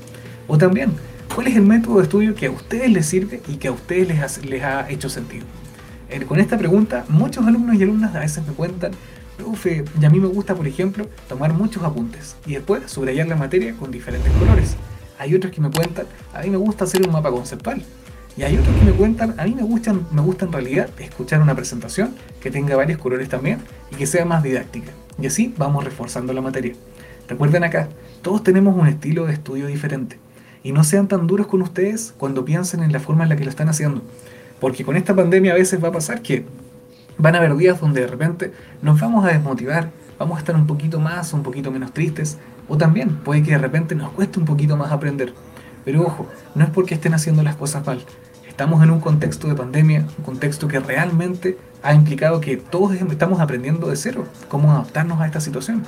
O 0.49 0.57
también, 0.57 0.95
¿cuál 1.35 1.49
es 1.49 1.57
el 1.57 1.63
método 1.63 1.99
de 1.99 2.05
estudio 2.05 2.35
que 2.35 2.47
a 2.47 2.51
ustedes 2.51 2.91
les 2.91 3.05
sirve 3.05 3.43
y 3.49 3.57
que 3.57 3.69
a 3.69 3.73
ustedes 3.73 4.09
les 4.09 4.45
les 4.47 4.63
ha 4.63 4.89
hecho 4.89 5.11
sentido? 5.11 5.45
Eh, 6.09 6.25
con 6.25 6.41
esta 6.41 6.57
pregunta, 6.57 7.05
muchos 7.11 7.47
alumnos 7.47 7.77
y 7.77 7.83
alumnas 7.83 8.17
a 8.17 8.21
veces 8.21 8.47
me 8.47 8.55
cuentan 8.55 8.93
profe, 9.37 9.85
y 10.01 10.05
a 10.07 10.09
mí 10.09 10.21
me 10.21 10.29
gusta, 10.29 10.55
por 10.55 10.67
ejemplo, 10.67 11.07
tomar 11.29 11.53
muchos 11.53 11.83
apuntes 11.83 12.37
y 12.47 12.55
después 12.55 12.91
subrayar 12.91 13.27
la 13.27 13.37
materia 13.37 13.75
con 13.75 13.91
diferentes 13.91 14.33
colores. 14.33 14.75
Hay 15.19 15.35
otros 15.35 15.53
que 15.53 15.61
me 15.61 15.71
cuentan, 15.71 16.07
a 16.33 16.41
mí 16.41 16.49
me 16.49 16.57
gusta 16.57 16.85
hacer 16.85 17.07
un 17.07 17.13
mapa 17.13 17.31
conceptual. 17.31 17.83
Y 18.37 18.43
hay 18.45 18.57
otros 18.57 18.75
que 18.77 18.85
me 18.85 18.93
cuentan, 18.93 19.35
a 19.39 19.45
mí 19.45 19.55
me 19.55 19.63
gusta, 19.63 19.95
me 20.11 20.23
gusta 20.23 20.47
en 20.47 20.53
realidad 20.53 20.89
escuchar 20.99 21.43
una 21.43 21.55
presentación 21.55 22.15
que 22.41 22.51
tenga 22.51 22.77
varios 22.77 22.99
colores 22.99 23.29
también 23.29 23.59
y 23.91 23.97
que 23.97 24.07
sea 24.07 24.25
más 24.25 24.43
didáctica. 24.43 24.91
Y 25.21 25.27
así 25.27 25.55
vamos 25.59 25.85
reforzando 25.85 26.33
la 26.33 26.41
materia. 26.41 26.73
Recuerden 27.29 27.65
acá, 27.65 27.89
todos 28.23 28.43
tenemos 28.43 28.75
un 28.75 28.87
estilo 28.87 29.27
de 29.27 29.35
estudio 29.35 29.67
diferente. 29.67 30.19
Y 30.65 30.73
no 30.73 30.83
sean 30.85 31.09
tan 31.09 31.27
duros 31.27 31.47
con 31.47 31.61
ustedes 31.61 32.15
cuando 32.17 32.45
piensen 32.45 32.83
en 32.83 32.93
la 32.93 33.01
forma 33.01 33.25
en 33.25 33.29
la 33.29 33.37
que 33.37 33.45
lo 33.45 33.51
están 33.51 33.69
haciendo. 33.69 34.03
Porque 34.61 34.85
con 34.85 34.97
esta 34.97 35.15
pandemia 35.15 35.53
a 35.53 35.57
veces 35.57 35.83
va 35.83 35.89
a 35.89 35.93
pasar 35.93 36.23
que 36.23 36.47
van 37.19 37.35
a 37.35 37.39
haber 37.39 37.55
días 37.57 37.81
donde 37.81 38.01
de 38.01 38.07
repente 38.07 38.53
nos 38.81 39.01
vamos 39.01 39.25
a 39.27 39.29
desmotivar, 39.29 39.91
vamos 40.19 40.37
a 40.37 40.39
estar 40.39 40.57
un 40.57 40.67
poquito 40.67 41.01
más, 41.01 41.33
un 41.33 41.43
poquito 41.43 41.71
menos 41.71 41.93
tristes, 41.93 42.39
o 42.69 42.79
también 42.79 43.17
puede 43.17 43.43
que 43.43 43.51
de 43.51 43.59
repente 43.59 43.95
nos 43.95 44.11
cueste 44.13 44.39
un 44.39 44.47
poquito 44.47 44.77
más 44.77 44.91
aprender. 44.91 45.35
Pero 45.85 46.03
ojo, 46.03 46.27
no 46.55 46.65
es 46.65 46.71
porque 46.71 46.95
estén 46.95 47.15
haciendo 47.15 47.43
las 47.43 47.57
cosas 47.57 47.87
mal. 47.87 48.03
Estamos 48.49 48.83
en 48.83 48.91
un 48.91 49.01
contexto 49.01 49.49
de 49.49 49.55
pandemia, 49.55 50.07
un 50.19 50.25
contexto 50.25 50.69
que 50.69 50.79
realmente 50.79 51.59
ha 51.83 51.95
implicado 51.95 52.41
que 52.41 52.57
todos 52.57 52.93
estamos 52.95 53.41
aprendiendo 53.41 53.89
de 53.89 53.97
cero 53.97 54.27
cómo 54.49 54.73
adaptarnos 54.73 55.21
a 55.21 55.27
esta 55.27 55.41
situación. 55.41 55.83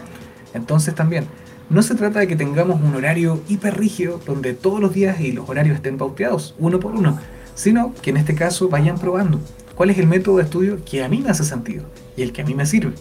Entonces 0.54 0.94
también, 0.94 1.26
no 1.70 1.82
se 1.82 1.94
trata 1.94 2.20
de 2.20 2.26
que 2.26 2.36
tengamos 2.36 2.80
un 2.80 2.94
horario 2.94 3.40
hiper 3.48 3.78
rígido 3.78 4.20
donde 4.26 4.54
todos 4.54 4.80
los 4.80 4.92
días 4.92 5.20
y 5.20 5.32
los 5.32 5.48
horarios 5.48 5.76
estén 5.76 5.98
pauteados 5.98 6.54
uno 6.58 6.80
por 6.80 6.94
uno, 6.94 7.18
sino 7.54 7.94
que 8.02 8.10
en 8.10 8.18
este 8.18 8.34
caso 8.34 8.68
vayan 8.68 8.98
probando 8.98 9.40
cuál 9.74 9.90
es 9.90 9.98
el 9.98 10.06
método 10.06 10.36
de 10.36 10.44
estudio 10.44 10.78
que 10.84 11.02
a 11.02 11.08
mí 11.08 11.20
me 11.20 11.30
hace 11.30 11.44
sentido 11.44 11.84
y 12.16 12.22
el 12.22 12.32
que 12.32 12.42
a 12.42 12.44
mí 12.44 12.54
me 12.54 12.66
sirve. 12.66 12.94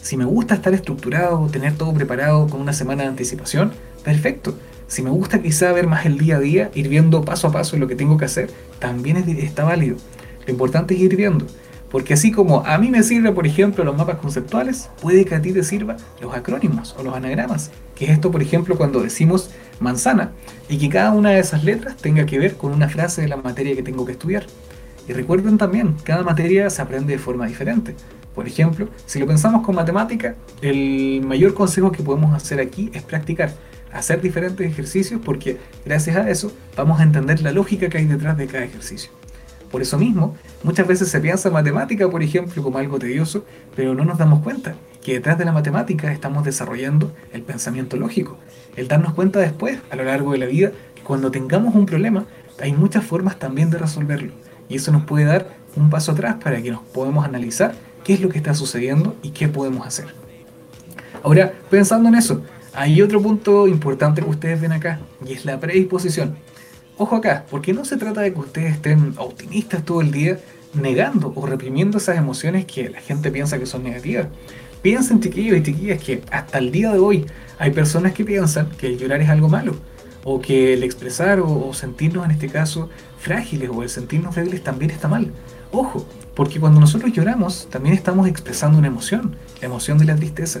Si 0.00 0.16
me 0.16 0.24
gusta 0.24 0.54
estar 0.54 0.72
estructurado, 0.72 1.46
tener 1.48 1.74
todo 1.74 1.92
preparado 1.92 2.48
con 2.48 2.60
una 2.60 2.72
semana 2.72 3.02
de 3.02 3.08
anticipación, 3.08 3.72
perfecto. 4.04 4.56
Si 4.88 5.02
me 5.02 5.10
gusta 5.10 5.42
quizá 5.42 5.72
ver 5.72 5.86
más 5.86 6.06
el 6.06 6.18
día 6.18 6.36
a 6.36 6.40
día, 6.40 6.70
ir 6.74 6.88
viendo 6.88 7.24
paso 7.24 7.48
a 7.48 7.52
paso 7.52 7.76
lo 7.76 7.88
que 7.88 7.96
tengo 7.96 8.16
que 8.16 8.24
hacer, 8.24 8.50
también 8.78 9.16
está 9.16 9.64
válido. 9.64 9.96
Lo 10.46 10.52
importante 10.52 10.94
es 10.94 11.00
ir 11.00 11.16
viendo. 11.16 11.46
Porque 11.90 12.14
así 12.14 12.32
como 12.32 12.64
a 12.66 12.78
mí 12.78 12.90
me 12.90 13.02
sirve, 13.02 13.32
por 13.32 13.46
ejemplo, 13.46 13.84
los 13.84 13.96
mapas 13.96 14.18
conceptuales, 14.18 14.90
puede 15.00 15.24
que 15.24 15.34
a 15.34 15.42
ti 15.42 15.52
te 15.52 15.62
sirva 15.62 15.96
los 16.20 16.34
acrónimos 16.34 16.94
o 16.98 17.02
los 17.02 17.14
anagramas. 17.14 17.70
Que 17.94 18.06
es 18.06 18.10
esto, 18.12 18.30
por 18.30 18.42
ejemplo, 18.42 18.76
cuando 18.76 19.00
decimos 19.00 19.50
manzana 19.80 20.32
y 20.68 20.78
que 20.78 20.88
cada 20.88 21.12
una 21.12 21.30
de 21.30 21.38
esas 21.38 21.64
letras 21.64 21.96
tenga 21.96 22.26
que 22.26 22.38
ver 22.38 22.56
con 22.56 22.72
una 22.72 22.88
frase 22.88 23.22
de 23.22 23.28
la 23.28 23.36
materia 23.36 23.74
que 23.74 23.82
tengo 23.82 24.04
que 24.04 24.12
estudiar. 24.12 24.46
Y 25.08 25.12
recuerden 25.12 25.58
también, 25.58 25.94
cada 26.02 26.22
materia 26.24 26.68
se 26.70 26.82
aprende 26.82 27.12
de 27.12 27.18
forma 27.18 27.46
diferente. 27.46 27.94
Por 28.34 28.46
ejemplo, 28.46 28.88
si 29.06 29.18
lo 29.18 29.26
pensamos 29.26 29.64
con 29.64 29.74
matemática, 29.74 30.34
el 30.60 31.22
mayor 31.24 31.54
consejo 31.54 31.92
que 31.92 32.02
podemos 32.02 32.34
hacer 32.34 32.60
aquí 32.60 32.90
es 32.92 33.02
practicar, 33.02 33.54
hacer 33.98 34.20
diferentes 34.20 34.66
ejercicios 34.70 35.20
porque 35.24 35.58
gracias 35.84 36.16
a 36.16 36.30
eso 36.30 36.52
vamos 36.76 37.00
a 37.00 37.02
entender 37.02 37.40
la 37.40 37.52
lógica 37.52 37.88
que 37.88 37.98
hay 37.98 38.06
detrás 38.06 38.36
de 38.36 38.46
cada 38.46 38.64
ejercicio. 38.64 39.10
Por 39.70 39.82
eso 39.82 39.98
mismo, 39.98 40.36
muchas 40.62 40.86
veces 40.86 41.08
se 41.08 41.20
piensa 41.20 41.50
matemática, 41.50 42.08
por 42.08 42.22
ejemplo, 42.22 42.62
como 42.62 42.78
algo 42.78 42.98
tedioso, 42.98 43.44
pero 43.74 43.94
no 43.94 44.04
nos 44.04 44.18
damos 44.18 44.42
cuenta 44.42 44.74
que 45.02 45.14
detrás 45.14 45.38
de 45.38 45.44
la 45.44 45.52
matemática 45.52 46.12
estamos 46.12 46.44
desarrollando 46.44 47.12
el 47.32 47.42
pensamiento 47.42 47.96
lógico, 47.96 48.38
el 48.76 48.88
darnos 48.88 49.14
cuenta 49.14 49.40
después, 49.40 49.78
a 49.90 49.96
lo 49.96 50.04
largo 50.04 50.32
de 50.32 50.38
la 50.38 50.46
vida, 50.46 50.72
que 50.94 51.02
cuando 51.02 51.30
tengamos 51.30 51.74
un 51.74 51.86
problema, 51.86 52.26
hay 52.60 52.72
muchas 52.72 53.04
formas 53.04 53.38
también 53.38 53.70
de 53.70 53.78
resolverlo. 53.78 54.32
Y 54.68 54.76
eso 54.76 54.92
nos 54.92 55.04
puede 55.04 55.24
dar 55.24 55.48
un 55.76 55.90
paso 55.90 56.12
atrás 56.12 56.36
para 56.42 56.62
que 56.62 56.70
nos 56.70 56.82
podamos 56.82 57.24
analizar 57.24 57.74
qué 58.04 58.14
es 58.14 58.20
lo 58.20 58.28
que 58.28 58.38
está 58.38 58.54
sucediendo 58.54 59.16
y 59.22 59.30
qué 59.30 59.48
podemos 59.48 59.86
hacer. 59.86 60.06
Ahora, 61.22 61.52
pensando 61.70 62.08
en 62.08 62.14
eso, 62.14 62.42
hay 62.76 63.00
otro 63.00 63.22
punto 63.22 63.66
importante 63.66 64.22
que 64.22 64.28
ustedes 64.28 64.60
ven 64.60 64.72
acá, 64.72 65.00
y 65.26 65.32
es 65.32 65.46
la 65.46 65.58
predisposición. 65.58 66.36
Ojo 66.98 67.16
acá, 67.16 67.46
porque 67.50 67.72
no 67.72 67.84
se 67.84 67.96
trata 67.96 68.20
de 68.20 68.32
que 68.34 68.40
ustedes 68.40 68.74
estén 68.74 69.14
optimistas 69.16 69.82
todo 69.84 70.02
el 70.02 70.12
día, 70.12 70.38
negando 70.74 71.32
o 71.34 71.46
reprimiendo 71.46 71.96
esas 71.96 72.18
emociones 72.18 72.66
que 72.66 72.90
la 72.90 73.00
gente 73.00 73.30
piensa 73.30 73.58
que 73.58 73.64
son 73.64 73.82
negativas. 73.82 74.26
Piensen, 74.82 75.20
chiquillos 75.20 75.56
y 75.56 75.62
chiquillas, 75.62 76.02
que 76.02 76.22
hasta 76.30 76.58
el 76.58 76.70
día 76.70 76.92
de 76.92 76.98
hoy 76.98 77.26
hay 77.58 77.70
personas 77.70 78.12
que 78.12 78.24
piensan 78.24 78.68
que 78.70 78.88
el 78.88 78.98
llorar 78.98 79.22
es 79.22 79.30
algo 79.30 79.48
malo, 79.48 79.74
o 80.22 80.40
que 80.40 80.74
el 80.74 80.82
expresar 80.82 81.40
o, 81.40 81.72
sentirnos 81.72 82.26
en 82.26 82.32
este 82.32 82.48
caso 82.48 82.90
frágiles 83.18 83.70
o 83.72 83.82
el 83.82 83.88
sentirnos 83.88 84.34
débiles 84.34 84.62
también 84.62 84.90
está 84.90 85.08
mal. 85.08 85.32
Ojo, 85.72 86.06
porque 86.34 86.60
cuando 86.60 86.78
nosotros 86.78 87.10
lloramos 87.12 87.68
también 87.70 87.94
estamos 87.94 88.28
expresando 88.28 88.78
una 88.78 88.88
emoción, 88.88 89.34
la 89.60 89.66
emoción 89.66 89.96
de 89.96 90.04
la 90.04 90.16
tristeza. 90.16 90.60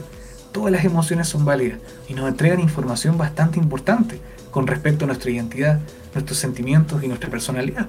Todas 0.56 0.72
las 0.72 0.86
emociones 0.86 1.28
son 1.28 1.44
válidas 1.44 1.80
y 2.08 2.14
nos 2.14 2.26
entregan 2.26 2.60
información 2.60 3.18
bastante 3.18 3.58
importante 3.58 4.18
con 4.50 4.66
respecto 4.66 5.04
a 5.04 5.06
nuestra 5.06 5.30
identidad, 5.30 5.80
nuestros 6.14 6.38
sentimientos 6.38 7.04
y 7.04 7.08
nuestra 7.08 7.28
personalidad. 7.28 7.86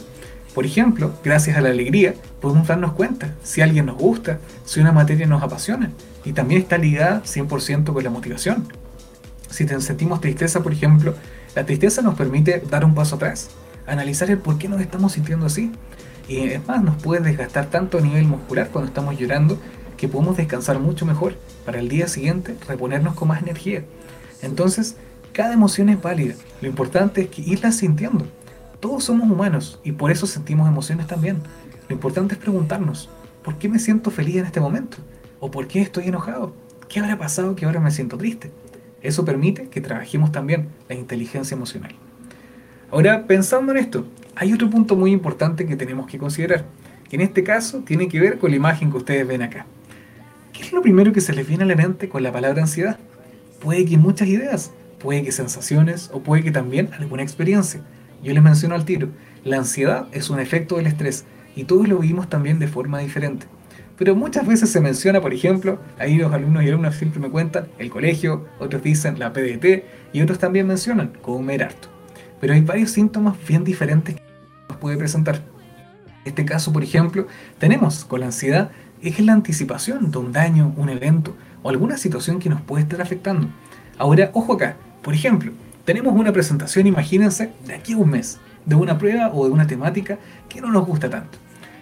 Por 0.53 0.65
ejemplo, 0.65 1.13
gracias 1.23 1.55
a 1.55 1.61
la 1.61 1.69
alegría 1.69 2.13
podemos 2.41 2.67
darnos 2.67 2.91
cuenta 2.91 3.33
si 3.41 3.61
alguien 3.61 3.85
nos 3.85 3.95
gusta, 3.97 4.39
si 4.65 4.81
una 4.81 4.91
materia 4.91 5.25
nos 5.27 5.41
apasiona 5.41 5.91
y 6.25 6.33
también 6.33 6.59
está 6.61 6.77
ligada 6.77 7.23
100% 7.23 7.93
con 7.93 8.03
la 8.03 8.09
motivación. 8.09 8.67
Si 9.49 9.65
sentimos 9.65 10.19
tristeza, 10.19 10.61
por 10.61 10.73
ejemplo, 10.73 11.15
la 11.55 11.65
tristeza 11.65 12.01
nos 12.01 12.15
permite 12.15 12.61
dar 12.69 12.83
un 12.83 12.93
paso 12.93 13.15
atrás, 13.15 13.49
analizar 13.85 14.29
el 14.29 14.39
por 14.39 14.57
qué 14.57 14.67
nos 14.67 14.81
estamos 14.81 15.13
sintiendo 15.13 15.45
así. 15.45 15.71
Y 16.27 16.39
es 16.39 16.67
más, 16.67 16.83
nos 16.83 17.01
puede 17.01 17.21
desgastar 17.21 17.67
tanto 17.67 17.99
a 17.99 18.01
nivel 18.01 18.25
muscular 18.25 18.67
cuando 18.73 18.89
estamos 18.89 19.17
llorando 19.17 19.57
que 19.95 20.09
podemos 20.09 20.35
descansar 20.35 20.79
mucho 20.79 21.05
mejor 21.05 21.35
para 21.67 21.81
el 21.81 21.89
día 21.89 22.07
siguiente 22.07 22.55
reponernos 22.65 23.13
con 23.15 23.27
más 23.27 23.41
energía. 23.41 23.83
Entonces, 24.41 24.95
cada 25.33 25.53
emoción 25.53 25.89
es 25.89 26.01
válida. 26.01 26.33
Lo 26.61 26.69
importante 26.69 27.23
es 27.23 27.27
que 27.27 27.41
irla 27.41 27.73
sintiendo. 27.73 28.25
Todos 28.79 29.03
somos 29.03 29.29
humanos 29.29 29.77
y 29.83 29.91
por 29.91 30.09
eso 30.09 30.27
sentimos 30.27 30.69
emociones 30.69 31.07
también. 31.07 31.39
Lo 31.89 31.93
importante 31.93 32.35
es 32.35 32.39
preguntarnos, 32.39 33.09
¿por 33.43 33.57
qué 33.57 33.67
me 33.67 33.79
siento 33.79 34.11
feliz 34.11 34.37
en 34.37 34.45
este 34.45 34.61
momento? 34.61 34.99
¿O 35.41 35.51
por 35.51 35.67
qué 35.67 35.81
estoy 35.81 36.05
enojado? 36.05 36.53
¿Qué 36.87 37.01
habrá 37.01 37.17
pasado 37.17 37.53
que 37.57 37.65
ahora 37.65 37.81
me 37.81 37.91
siento 37.91 38.17
triste? 38.17 38.49
Eso 39.01 39.25
permite 39.25 39.67
que 39.67 39.81
trabajemos 39.81 40.31
también 40.31 40.69
la 40.87 40.95
inteligencia 40.95 41.55
emocional. 41.55 41.93
Ahora, 42.91 43.27
pensando 43.27 43.73
en 43.73 43.79
esto, 43.79 44.07
hay 44.35 44.53
otro 44.53 44.69
punto 44.69 44.95
muy 44.95 45.11
importante 45.11 45.65
que 45.65 45.75
tenemos 45.75 46.07
que 46.07 46.17
considerar, 46.17 46.63
que 47.09 47.17
en 47.17 47.23
este 47.23 47.43
caso 47.43 47.79
tiene 47.79 48.07
que 48.07 48.21
ver 48.21 48.39
con 48.39 48.51
la 48.51 48.55
imagen 48.55 48.89
que 48.89 48.95
ustedes 48.95 49.27
ven 49.27 49.41
acá. 49.41 49.65
¿Qué 50.57 50.63
es 50.63 50.73
lo 50.73 50.81
primero 50.81 51.13
que 51.13 51.21
se 51.21 51.33
les 51.33 51.47
viene 51.47 51.65
a 51.65 51.67
la 51.67 51.75
mente 51.75 52.09
con 52.09 52.23
la 52.23 52.31
palabra 52.31 52.63
ansiedad? 52.63 52.97
Puede 53.59 53.85
que 53.85 53.95
muchas 53.95 54.27
ideas, 54.27 54.71
puede 54.97 55.21
que 55.23 55.31
sensaciones 55.31 56.09
o 56.11 56.23
puede 56.23 56.41
que 56.41 56.49
también 56.49 56.89
alguna 56.97 57.21
experiencia. 57.21 57.81
Yo 58.23 58.33
les 58.33 58.41
menciono 58.41 58.73
al 58.73 58.83
tiro, 58.83 59.09
la 59.43 59.57
ansiedad 59.57 60.07
es 60.13 60.31
un 60.31 60.39
efecto 60.39 60.77
del 60.77 60.87
estrés 60.87 61.25
y 61.55 61.65
todos 61.65 61.87
lo 61.87 61.99
vivimos 61.99 62.27
también 62.27 62.57
de 62.57 62.67
forma 62.67 62.97
diferente. 62.97 63.45
Pero 63.99 64.15
muchas 64.15 64.47
veces 64.47 64.71
se 64.71 64.81
menciona, 64.81 65.21
por 65.21 65.31
ejemplo, 65.31 65.79
ahí 65.99 66.17
los 66.17 66.33
alumnos 66.33 66.63
y 66.63 66.69
alumnas 66.69 66.95
siempre 66.95 67.19
me 67.19 67.29
cuentan, 67.29 67.67
el 67.77 67.91
colegio, 67.91 68.47
otros 68.57 68.81
dicen 68.81 69.19
la 69.19 69.33
PDT 69.33 69.83
y 70.11 70.21
otros 70.21 70.39
también 70.39 70.65
mencionan 70.65 71.09
comer 71.21 71.65
harto. 71.65 71.89
Pero 72.41 72.55
hay 72.55 72.61
varios 72.61 72.89
síntomas 72.89 73.35
bien 73.47 73.63
diferentes 73.63 74.15
que 74.15 74.21
nos 74.69 74.79
puede 74.79 74.97
presentar. 74.97 75.35
En 76.25 76.29
este 76.31 76.45
caso, 76.45 76.73
por 76.73 76.83
ejemplo, 76.83 77.27
tenemos 77.59 78.05
con 78.05 78.21
la 78.21 78.25
ansiedad 78.25 78.71
es 79.01 79.19
la 79.19 79.33
anticipación 79.33 80.11
de 80.11 80.17
un 80.17 80.31
daño, 80.31 80.73
un 80.77 80.89
evento 80.89 81.35
o 81.63 81.69
alguna 81.69 81.97
situación 81.97 82.39
que 82.39 82.49
nos 82.49 82.61
puede 82.61 82.83
estar 82.83 83.01
afectando. 83.01 83.47
Ahora, 83.97 84.31
ojo 84.33 84.53
acá, 84.53 84.75
por 85.01 85.13
ejemplo, 85.13 85.51
tenemos 85.85 86.13
una 86.13 86.33
presentación, 86.33 86.87
imagínense, 86.87 87.51
de 87.65 87.73
aquí 87.73 87.93
a 87.93 87.97
un 87.97 88.09
mes, 88.09 88.39
de 88.65 88.75
una 88.75 88.97
prueba 88.97 89.31
o 89.33 89.45
de 89.45 89.51
una 89.51 89.67
temática 89.67 90.17
que 90.49 90.61
no 90.61 90.71
nos 90.71 90.85
gusta 90.85 91.09
tanto. 91.09 91.37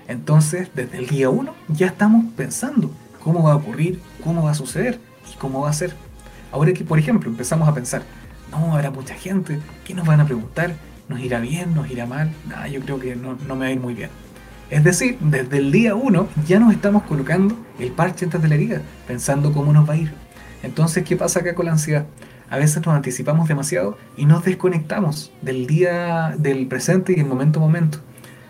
Entonces, 0.08 0.70
desde 0.76 1.00
el 1.00 1.08
día 1.08 1.30
1 1.30 1.54
ya 1.70 1.88
estamos 1.88 2.26
pensando 2.36 2.92
cómo 3.24 3.44
va 3.44 3.54
a 3.54 3.56
ocurrir, 3.56 4.00
cómo 4.24 4.44
va 4.44 4.52
a 4.52 4.56
suceder 4.56 5.00
y 5.34 5.38
cómo 5.38 5.62
va 5.62 5.72
a 5.72 5.74
ser. 5.74 5.96
Ahora 6.52 6.74
que, 6.74 6.84
por 6.84 7.00
ejemplo, 7.00 7.30
empezamos 7.30 7.68
a 7.68 7.74
pensar, 7.74 8.04
no, 8.52 8.74
habrá 8.74 8.92
mucha 8.92 9.16
gente, 9.16 9.60
¿qué 9.84 9.94
nos 9.94 10.06
van 10.06 10.22
a 10.22 10.26
preguntar? 10.26 10.76
¿Nos 11.10 11.20
irá 11.20 11.40
bien? 11.40 11.74
¿Nos 11.74 11.90
irá 11.90 12.06
mal? 12.06 12.32
Nada, 12.48 12.68
yo 12.68 12.82
creo 12.82 13.00
que 13.00 13.16
no, 13.16 13.38
no 13.48 13.56
me 13.56 13.66
va 13.66 13.66
a 13.66 13.72
ir 13.72 13.80
muy 13.80 13.94
bien. 13.94 14.10
Es 14.70 14.84
decir, 14.84 15.18
desde 15.20 15.58
el 15.58 15.72
día 15.72 15.96
1 15.96 16.28
ya 16.48 16.60
nos 16.60 16.74
estamos 16.74 17.04
colocando 17.04 17.58
el 17.80 17.92
parche 17.92 18.26
antes 18.26 18.42
de 18.42 18.48
la 18.48 18.56
herida, 18.56 18.82
pensando 19.08 19.54
cómo 19.54 19.72
nos 19.74 19.88
va 19.88 19.94
a 19.94 19.98
ir. 19.98 20.14
Entonces, 20.64 21.04
¿qué 21.04 21.16
pasa 21.16 21.42
acá 21.42 21.54
con 21.54 21.66
la 21.66 21.74
ansiedad? 21.74 22.06
a 22.50 22.58
veces 22.58 22.86
nos 22.86 22.96
anticipamos 22.96 23.48
demasiado 23.48 23.98
y 24.18 24.26
nos 24.26 24.46
desconectamos 24.46 25.32
del 25.42 25.68
día, 25.68 26.36
del 26.38 26.68
presente 26.68 27.14
y 27.14 27.16
del 27.16 27.26
momento 27.26 27.60
a 27.60 27.62
momento. 27.62 28.00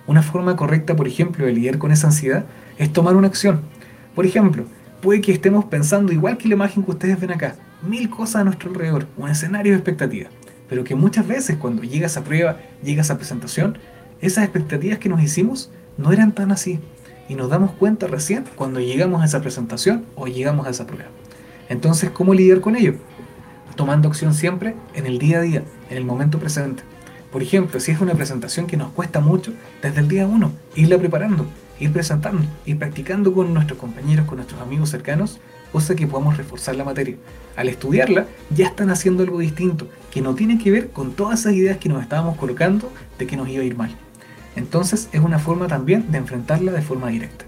Una 0.07 0.21
forma 0.21 0.55
correcta, 0.55 0.95
por 0.95 1.07
ejemplo, 1.07 1.45
de 1.45 1.53
lidiar 1.53 1.77
con 1.77 1.91
esa 1.91 2.07
ansiedad 2.07 2.45
es 2.77 2.91
tomar 2.91 3.15
una 3.15 3.27
acción. 3.27 3.61
Por 4.13 4.25
ejemplo, 4.25 4.65
puede 5.01 5.21
que 5.21 5.31
estemos 5.31 5.65
pensando 5.65 6.11
igual 6.11 6.37
que 6.37 6.47
la 6.47 6.55
imagen 6.55 6.83
que 6.83 6.91
ustedes 6.91 7.19
ven 7.19 7.31
acá, 7.31 7.55
mil 7.87 8.09
cosas 8.09 8.41
a 8.41 8.43
nuestro 8.43 8.69
alrededor, 8.69 9.07
un 9.17 9.29
escenario 9.29 9.71
de 9.71 9.77
expectativa, 9.77 10.29
pero 10.69 10.83
que 10.83 10.95
muchas 10.95 11.27
veces 11.27 11.57
cuando 11.57 11.83
llega 11.83 12.07
esa 12.07 12.23
prueba, 12.23 12.59
llega 12.83 13.01
esa 13.01 13.17
presentación, 13.17 13.77
esas 14.21 14.43
expectativas 14.43 14.99
que 14.99 15.09
nos 15.09 15.21
hicimos 15.21 15.71
no 15.97 16.11
eran 16.11 16.33
tan 16.33 16.51
así 16.51 16.79
y 17.27 17.35
nos 17.35 17.49
damos 17.49 17.71
cuenta 17.71 18.07
recién 18.07 18.45
cuando 18.55 18.79
llegamos 18.79 19.21
a 19.21 19.25
esa 19.25 19.41
presentación 19.41 20.05
o 20.15 20.27
llegamos 20.27 20.67
a 20.67 20.69
esa 20.69 20.85
prueba. 20.85 21.09
Entonces, 21.69 22.11
¿cómo 22.11 22.33
lidiar 22.33 22.61
con 22.61 22.75
ello? 22.75 22.95
tomando 23.75 24.07
acción 24.07 24.33
siempre 24.33 24.75
en 24.93 25.05
el 25.05 25.19
día 25.19 25.39
a 25.39 25.41
día, 25.41 25.63
en 25.89 25.97
el 25.97 26.05
momento 26.05 26.39
presente. 26.39 26.83
Por 27.31 27.43
ejemplo, 27.43 27.79
si 27.79 27.91
es 27.91 27.99
una 27.99 28.13
presentación 28.13 28.65
que 28.65 28.77
nos 28.77 28.91
cuesta 28.91 29.19
mucho, 29.19 29.53
desde 29.81 29.99
el 29.99 30.07
día 30.07 30.25
uno, 30.25 30.53
irla 30.75 30.97
preparando, 30.97 31.45
ir 31.79 31.91
presentando, 31.91 32.43
ir 32.65 32.79
practicando 32.79 33.33
con 33.33 33.53
nuestros 33.53 33.77
compañeros, 33.77 34.25
con 34.25 34.37
nuestros 34.37 34.61
amigos 34.61 34.89
cercanos, 34.89 35.39
cosa 35.71 35.95
que 35.95 36.07
podamos 36.07 36.37
reforzar 36.37 36.75
la 36.75 36.85
materia. 36.85 37.17
Al 37.57 37.67
estudiarla, 37.67 38.27
ya 38.49 38.67
están 38.67 38.89
haciendo 38.89 39.23
algo 39.23 39.39
distinto, 39.39 39.89
que 40.11 40.21
no 40.21 40.35
tiene 40.35 40.57
que 40.57 40.71
ver 40.71 40.89
con 40.91 41.11
todas 41.11 41.41
esas 41.41 41.53
ideas 41.53 41.77
que 41.77 41.89
nos 41.89 42.01
estábamos 42.01 42.37
colocando 42.37 42.91
de 43.19 43.27
que 43.27 43.35
nos 43.35 43.49
iba 43.49 43.63
a 43.63 43.65
ir 43.65 43.75
mal. 43.75 43.95
Entonces 44.55 45.09
es 45.11 45.21
una 45.21 45.39
forma 45.39 45.67
también 45.67 46.11
de 46.11 46.17
enfrentarla 46.17 46.71
de 46.71 46.81
forma 46.81 47.09
directa. 47.09 47.45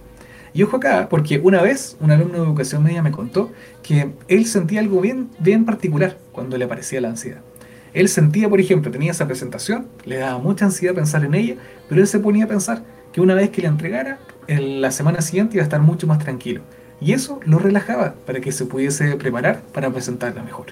Y 0.54 0.64
ojo 0.64 0.78
acá, 0.78 1.08
porque 1.10 1.40
una 1.40 1.62
vez 1.62 1.98
un 2.00 2.12
alumno 2.12 2.40
de 2.40 2.46
educación 2.46 2.84
media 2.84 3.04
me 3.04 3.12
contó 3.12 3.52
que 3.84 4.12
él 4.28 4.46
sentía 4.46 4.80
algo 4.80 5.02
bien, 5.02 5.30
bien 5.40 5.66
particular 5.66 6.18
cuando 6.32 6.58
le 6.58 6.66
aparecía 6.66 7.02
la 7.02 7.10
ansiedad. 7.10 7.42
Él 7.94 8.10
sentía, 8.10 8.50
por 8.50 8.60
ejemplo, 8.60 8.92
tenía 8.92 9.12
esa 9.12 9.28
presentación, 9.28 9.88
le 10.06 10.18
daba 10.18 10.40
mucha 10.40 10.66
ansiedad 10.66 10.96
pensar 10.96 11.24
en 11.24 11.36
ella, 11.36 11.56
pero 11.88 12.02
él 12.02 12.08
se 12.08 12.20
ponía 12.20 12.46
a 12.46 12.48
pensar 12.48 12.84
que 13.12 13.22
una 13.22 13.34
vez 13.34 13.50
que 13.50 13.62
la 13.62 13.70
entregara, 13.70 14.20
en 14.48 14.82
la 14.82 14.92
semana 14.92 15.22
siguiente 15.22 15.58
iba 15.58 15.64
a 15.64 15.66
estar 15.66 15.82
mucho 15.82 16.08
más 16.08 16.20
tranquilo. 16.20 16.62
Y 17.00 17.14
eso 17.14 17.40
lo 17.46 17.60
relajaba 17.60 18.16
para 18.26 18.40
que 18.40 18.52
se 18.52 18.66
pudiese 18.66 19.16
preparar 19.16 19.62
para 19.74 19.92
presentarla 19.92 20.44
mejor. 20.44 20.68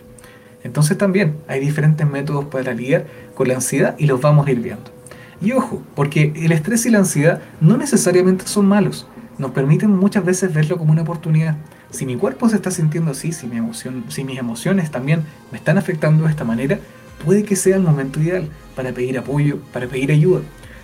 Entonces 0.63 0.97
también 0.97 1.35
hay 1.47 1.59
diferentes 1.59 2.07
métodos 2.07 2.45
para 2.45 2.73
lidiar 2.73 3.05
con 3.35 3.47
la 3.47 3.55
ansiedad 3.55 3.95
y 3.99 4.07
los 4.07 4.19
vamos 4.19 4.47
a 4.47 4.51
ir 4.51 4.59
viendo. 4.59 4.94
Y 5.41 5.51
ojo, 5.51 5.81
porque 5.95 6.33
el 6.35 6.51
estrés 6.51 6.85
y 6.85 6.89
la 6.89 6.99
ansiedad 6.99 7.41
no 7.61 7.77
necesariamente 7.77 8.47
son 8.47 8.67
malos 8.67 9.07
nos 9.37 9.51
permiten 9.51 9.91
muchas 9.91 10.23
veces 10.23 10.53
verlo 10.53 10.77
como 10.77 10.91
una 10.91 11.01
oportunidad. 11.01 11.57
Si 11.89 12.05
mi 12.05 12.15
cuerpo 12.15 12.49
se 12.49 12.55
está 12.55 12.71
sintiendo 12.71 13.11
así, 13.11 13.31
si, 13.31 13.47
mis 13.47 14.37
emociones 14.37 14.91
también 14.91 15.23
me 15.51 15.57
están 15.57 15.77
afectando 15.77 16.25
de 16.25 16.29
esta 16.29 16.43
manera, 16.43 16.79
puede 17.23 17.43
que 17.43 17.55
sea 17.55 17.75
el 17.75 17.83
momento 17.83 18.21
ideal 18.21 18.49
para 18.75 18.91
pedir 18.91 19.17
apoyo, 19.17 19.59
para 19.73 19.87
pedir 19.87 20.11
ayuda. 20.11 20.41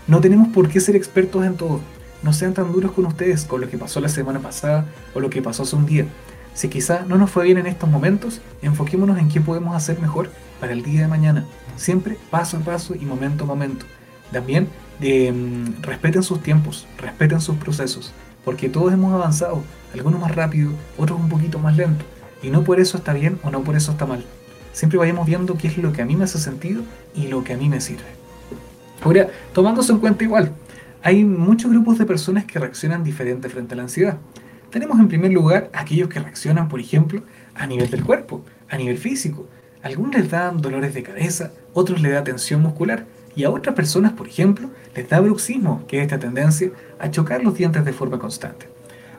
No 0.07 0.19
tenemos 0.19 0.49
por 0.49 0.69
qué 0.69 0.79
ser 0.79 0.95
expertos 0.95 1.45
en 1.45 1.55
todo. 1.55 1.79
No 2.23 2.33
sean 2.33 2.53
tan 2.53 2.71
duros 2.71 2.91
con 2.91 3.05
ustedes, 3.05 3.45
con 3.45 3.61
lo 3.61 3.69
que 3.69 3.77
pasó 3.77 3.99
la 3.99 4.09
semana 4.09 4.39
pasada 4.39 4.85
o 5.15 5.19
lo 5.19 5.29
que 5.29 5.41
pasó 5.41 5.63
hace 5.63 5.75
un 5.75 5.85
día. 5.85 6.05
Si 6.53 6.67
quizá 6.67 7.05
no 7.07 7.17
nos 7.17 7.31
fue 7.31 7.45
bien 7.45 7.57
en 7.57 7.67
estos 7.67 7.89
momentos, 7.89 8.41
enfoquémonos 8.61 9.17
en 9.17 9.29
qué 9.29 9.39
podemos 9.39 9.75
hacer 9.75 9.99
mejor 9.99 10.29
para 10.59 10.73
el 10.73 10.83
día 10.83 11.01
de 11.01 11.07
mañana. 11.07 11.45
Siempre 11.77 12.17
paso 12.29 12.57
a 12.57 12.59
paso 12.59 12.95
y 12.95 13.05
momento 13.05 13.45
a 13.45 13.47
momento. 13.47 13.85
También 14.31 14.67
mm, 14.99 15.81
respeten 15.81 16.23
sus 16.23 16.41
tiempos, 16.41 16.87
respeten 16.97 17.41
sus 17.41 17.57
procesos, 17.57 18.13
porque 18.45 18.69
todos 18.69 18.93
hemos 18.93 19.13
avanzado, 19.13 19.63
algunos 19.93 20.19
más 20.19 20.33
rápido, 20.33 20.71
otros 20.97 21.19
un 21.19 21.29
poquito 21.29 21.59
más 21.59 21.75
lento, 21.75 22.05
y 22.41 22.49
no 22.49 22.63
por 22.63 22.79
eso 22.79 22.97
está 22.97 23.13
bien 23.13 23.39
o 23.43 23.51
no 23.51 23.61
por 23.61 23.75
eso 23.75 23.91
está 23.91 24.05
mal. 24.05 24.23
Siempre 24.73 24.97
vayamos 24.97 25.25
viendo 25.25 25.57
qué 25.57 25.67
es 25.67 25.77
lo 25.77 25.91
que 25.91 26.01
a 26.01 26.05
mí 26.05 26.15
me 26.15 26.23
hace 26.23 26.39
sentido 26.39 26.83
y 27.13 27.27
lo 27.27 27.43
que 27.43 27.53
a 27.53 27.57
mí 27.57 27.67
me 27.67 27.81
sirve. 27.81 28.05
Ahora, 29.01 29.27
tomándose 29.53 29.91
en 29.91 29.99
cuenta 29.99 30.23
igual, 30.23 30.53
hay 31.03 31.25
muchos 31.25 31.71
grupos 31.71 31.97
de 31.97 32.05
personas 32.05 32.45
que 32.45 32.59
reaccionan 32.59 33.03
diferente 33.03 33.49
frente 33.49 33.73
a 33.73 33.77
la 33.77 33.83
ansiedad. 33.83 34.17
Tenemos 34.69 34.99
en 34.99 35.07
primer 35.07 35.31
lugar 35.31 35.69
aquellos 35.73 36.07
que 36.07 36.19
reaccionan, 36.19 36.69
por 36.69 36.79
ejemplo, 36.79 37.23
a 37.55 37.67
nivel 37.67 37.89
del 37.89 38.05
cuerpo, 38.05 38.45
a 38.69 38.77
nivel 38.77 38.97
físico. 38.97 39.47
algunos 39.83 40.15
les 40.15 40.29
dan 40.29 40.61
dolores 40.61 40.93
de 40.93 41.01
cabeza, 41.01 41.51
otros 41.73 42.01
les 42.01 42.13
da 42.13 42.23
tensión 42.23 42.61
muscular 42.61 43.05
y 43.35 43.43
a 43.43 43.49
otras 43.49 43.75
personas, 43.75 44.13
por 44.13 44.27
ejemplo, 44.27 44.69
les 44.95 45.07
da 45.09 45.19
bruxismo, 45.19 45.83
que 45.87 45.97
es 45.97 46.03
esta 46.03 46.19
tendencia 46.19 46.71
a 46.99 47.09
chocar 47.09 47.43
los 47.43 47.55
dientes 47.55 47.85
de 47.85 47.93
forma 47.93 48.19
constante. 48.19 48.67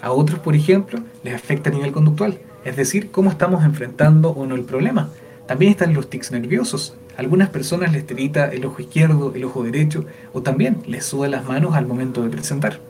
A 0.01 0.13
otros, 0.13 0.41
por 0.41 0.55
ejemplo, 0.55 1.01
les 1.23 1.35
afecta 1.35 1.71
a 1.71 1.73
nivel 1.73 1.93
conductual, 1.93 2.39
es 2.65 2.77
decir, 2.77 3.11
cómo 3.11 3.31
estamos 3.31 3.65
enfrentando 3.65 4.31
o 4.31 4.47
no 4.47 4.55
el 4.55 4.65
problema. 4.65 5.11
También 5.47 5.73
están 5.73 5.95
los 5.95 6.09
tics 6.11 6.31
nerviosos, 6.33 6.95
algunas 7.17 7.51
personas 7.51 7.93
les 7.93 8.07
tirita 8.07 8.47
el 8.47 8.65
ojo 8.65 8.81
izquierdo, 8.81 9.33
el 9.35 9.45
ojo 9.45 9.63
derecho 9.63 10.07
o 10.33 10.43
también 10.43 10.83
les 10.87 11.05
suda 11.05 11.29
las 11.29 11.45
manos 11.45 11.75
al 11.75 11.87
momento 11.87 12.23
de 12.23 12.31
presentar. 12.31 12.81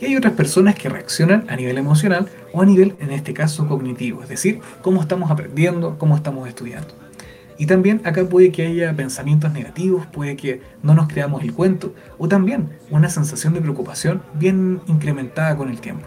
Y 0.00 0.06
hay 0.06 0.16
otras 0.16 0.34
personas 0.34 0.76
que 0.76 0.88
reaccionan 0.88 1.44
a 1.48 1.56
nivel 1.56 1.76
emocional 1.76 2.28
o 2.52 2.62
a 2.62 2.66
nivel, 2.66 2.94
en 3.00 3.10
este 3.10 3.34
caso, 3.34 3.66
cognitivo, 3.66 4.22
es 4.22 4.28
decir, 4.28 4.60
cómo 4.80 5.02
estamos 5.02 5.30
aprendiendo, 5.30 5.98
cómo 5.98 6.16
estamos 6.16 6.48
estudiando. 6.48 7.07
Y 7.58 7.66
también 7.66 8.00
acá 8.04 8.24
puede 8.24 8.52
que 8.52 8.66
haya 8.66 8.94
pensamientos 8.94 9.52
negativos, 9.52 10.06
puede 10.06 10.36
que 10.36 10.62
no 10.82 10.94
nos 10.94 11.08
creamos 11.08 11.42
el 11.42 11.52
cuento, 11.52 11.92
o 12.16 12.28
también 12.28 12.70
una 12.90 13.10
sensación 13.10 13.52
de 13.52 13.60
preocupación 13.60 14.22
bien 14.34 14.80
incrementada 14.86 15.56
con 15.56 15.68
el 15.68 15.80
tiempo. 15.80 16.06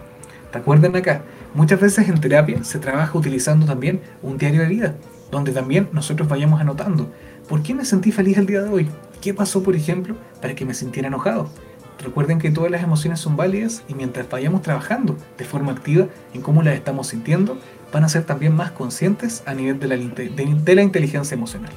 Recuerden 0.52 0.96
acá, 0.96 1.22
muchas 1.54 1.80
veces 1.80 2.08
en 2.08 2.20
terapia 2.20 2.64
se 2.64 2.78
trabaja 2.78 3.16
utilizando 3.16 3.66
también 3.66 4.00
un 4.22 4.38
diario 4.38 4.62
de 4.62 4.68
vida, 4.68 4.94
donde 5.30 5.52
también 5.52 5.88
nosotros 5.92 6.28
vayamos 6.28 6.60
anotando 6.60 7.10
¿Por 7.48 7.62
qué 7.62 7.74
me 7.74 7.84
sentí 7.84 8.12
feliz 8.12 8.38
el 8.38 8.46
día 8.46 8.62
de 8.62 8.70
hoy? 8.70 8.88
¿Qué 9.20 9.34
pasó, 9.34 9.62
por 9.62 9.74
ejemplo, 9.74 10.16
para 10.40 10.54
que 10.54 10.64
me 10.64 10.74
sintiera 10.74 11.08
enojado? 11.08 11.50
Recuerden 11.98 12.38
que 12.38 12.50
todas 12.50 12.70
las 12.70 12.82
emociones 12.82 13.20
son 13.20 13.36
válidas 13.36 13.82
y 13.88 13.94
mientras 13.94 14.28
vayamos 14.30 14.62
trabajando 14.62 15.16
de 15.36 15.44
forma 15.44 15.72
activa 15.72 16.06
en 16.32 16.40
cómo 16.40 16.62
las 16.62 16.74
estamos 16.74 17.08
sintiendo, 17.08 17.58
van 17.92 18.04
a 18.04 18.08
ser 18.08 18.24
también 18.24 18.54
más 18.54 18.70
conscientes 18.70 19.42
a 19.46 19.54
nivel 19.54 19.78
de 19.78 19.88
la, 19.88 19.96
de 19.96 20.74
la 20.74 20.82
inteligencia 20.82 21.34
emocional. 21.34 21.72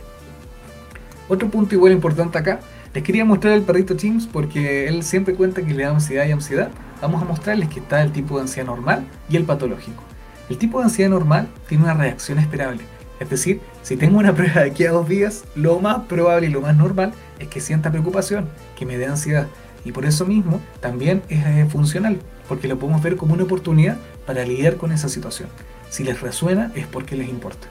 Otro 1.27 1.49
punto 1.49 1.75
igual 1.75 1.91
importante 1.91 2.37
acá, 2.37 2.59
les 2.93 3.03
quería 3.03 3.25
mostrar 3.25 3.53
el 3.53 3.63
perrito 3.63 3.95
James 3.99 4.27
porque 4.31 4.87
él 4.87 5.03
siempre 5.03 5.35
cuenta 5.35 5.61
que 5.61 5.73
le 5.73 5.83
da 5.83 5.89
ansiedad 5.89 6.25
y 6.25 6.31
ansiedad. 6.31 6.69
Vamos 7.01 7.21
a 7.21 7.25
mostrarles 7.25 7.69
que 7.69 7.79
está 7.79 8.01
el 8.01 8.11
tipo 8.11 8.35
de 8.35 8.43
ansiedad 8.43 8.67
normal 8.67 9.05
y 9.29 9.35
el 9.35 9.43
patológico. 9.43 10.01
El 10.49 10.57
tipo 10.57 10.77
de 10.77 10.85
ansiedad 10.85 11.09
normal 11.09 11.49
tiene 11.67 11.83
una 11.83 11.93
reacción 11.93 12.39
esperable, 12.39 12.83
es 13.19 13.29
decir, 13.29 13.61
si 13.81 13.95
tengo 13.95 14.19
una 14.19 14.35
prueba 14.35 14.61
de 14.61 14.71
aquí 14.71 14.85
a 14.85 14.91
dos 14.91 15.07
días, 15.07 15.45
lo 15.55 15.79
más 15.79 15.99
probable 16.03 16.47
y 16.47 16.49
lo 16.49 16.61
más 16.61 16.75
normal 16.75 17.13
es 17.39 17.47
que 17.47 17.61
sienta 17.61 17.91
preocupación, 17.91 18.49
que 18.77 18.85
me 18.85 18.97
dé 18.97 19.05
ansiedad. 19.05 19.47
Y 19.85 19.91
por 19.91 20.05
eso 20.05 20.25
mismo 20.25 20.59
también 20.81 21.21
es 21.29 21.45
eh, 21.45 21.65
funcional, 21.69 22.19
porque 22.49 22.67
lo 22.67 22.77
podemos 22.77 23.01
ver 23.01 23.15
como 23.15 23.33
una 23.33 23.43
oportunidad 23.43 23.97
para 24.25 24.43
lidiar 24.43 24.77
con 24.77 24.91
esa 24.91 25.07
situación. 25.07 25.49
Si 25.95 26.03
les 26.03 26.19
resuena 26.19 26.73
es 26.75 26.87
porque 26.87 27.15
les 27.15 27.29
importa. 27.29 27.69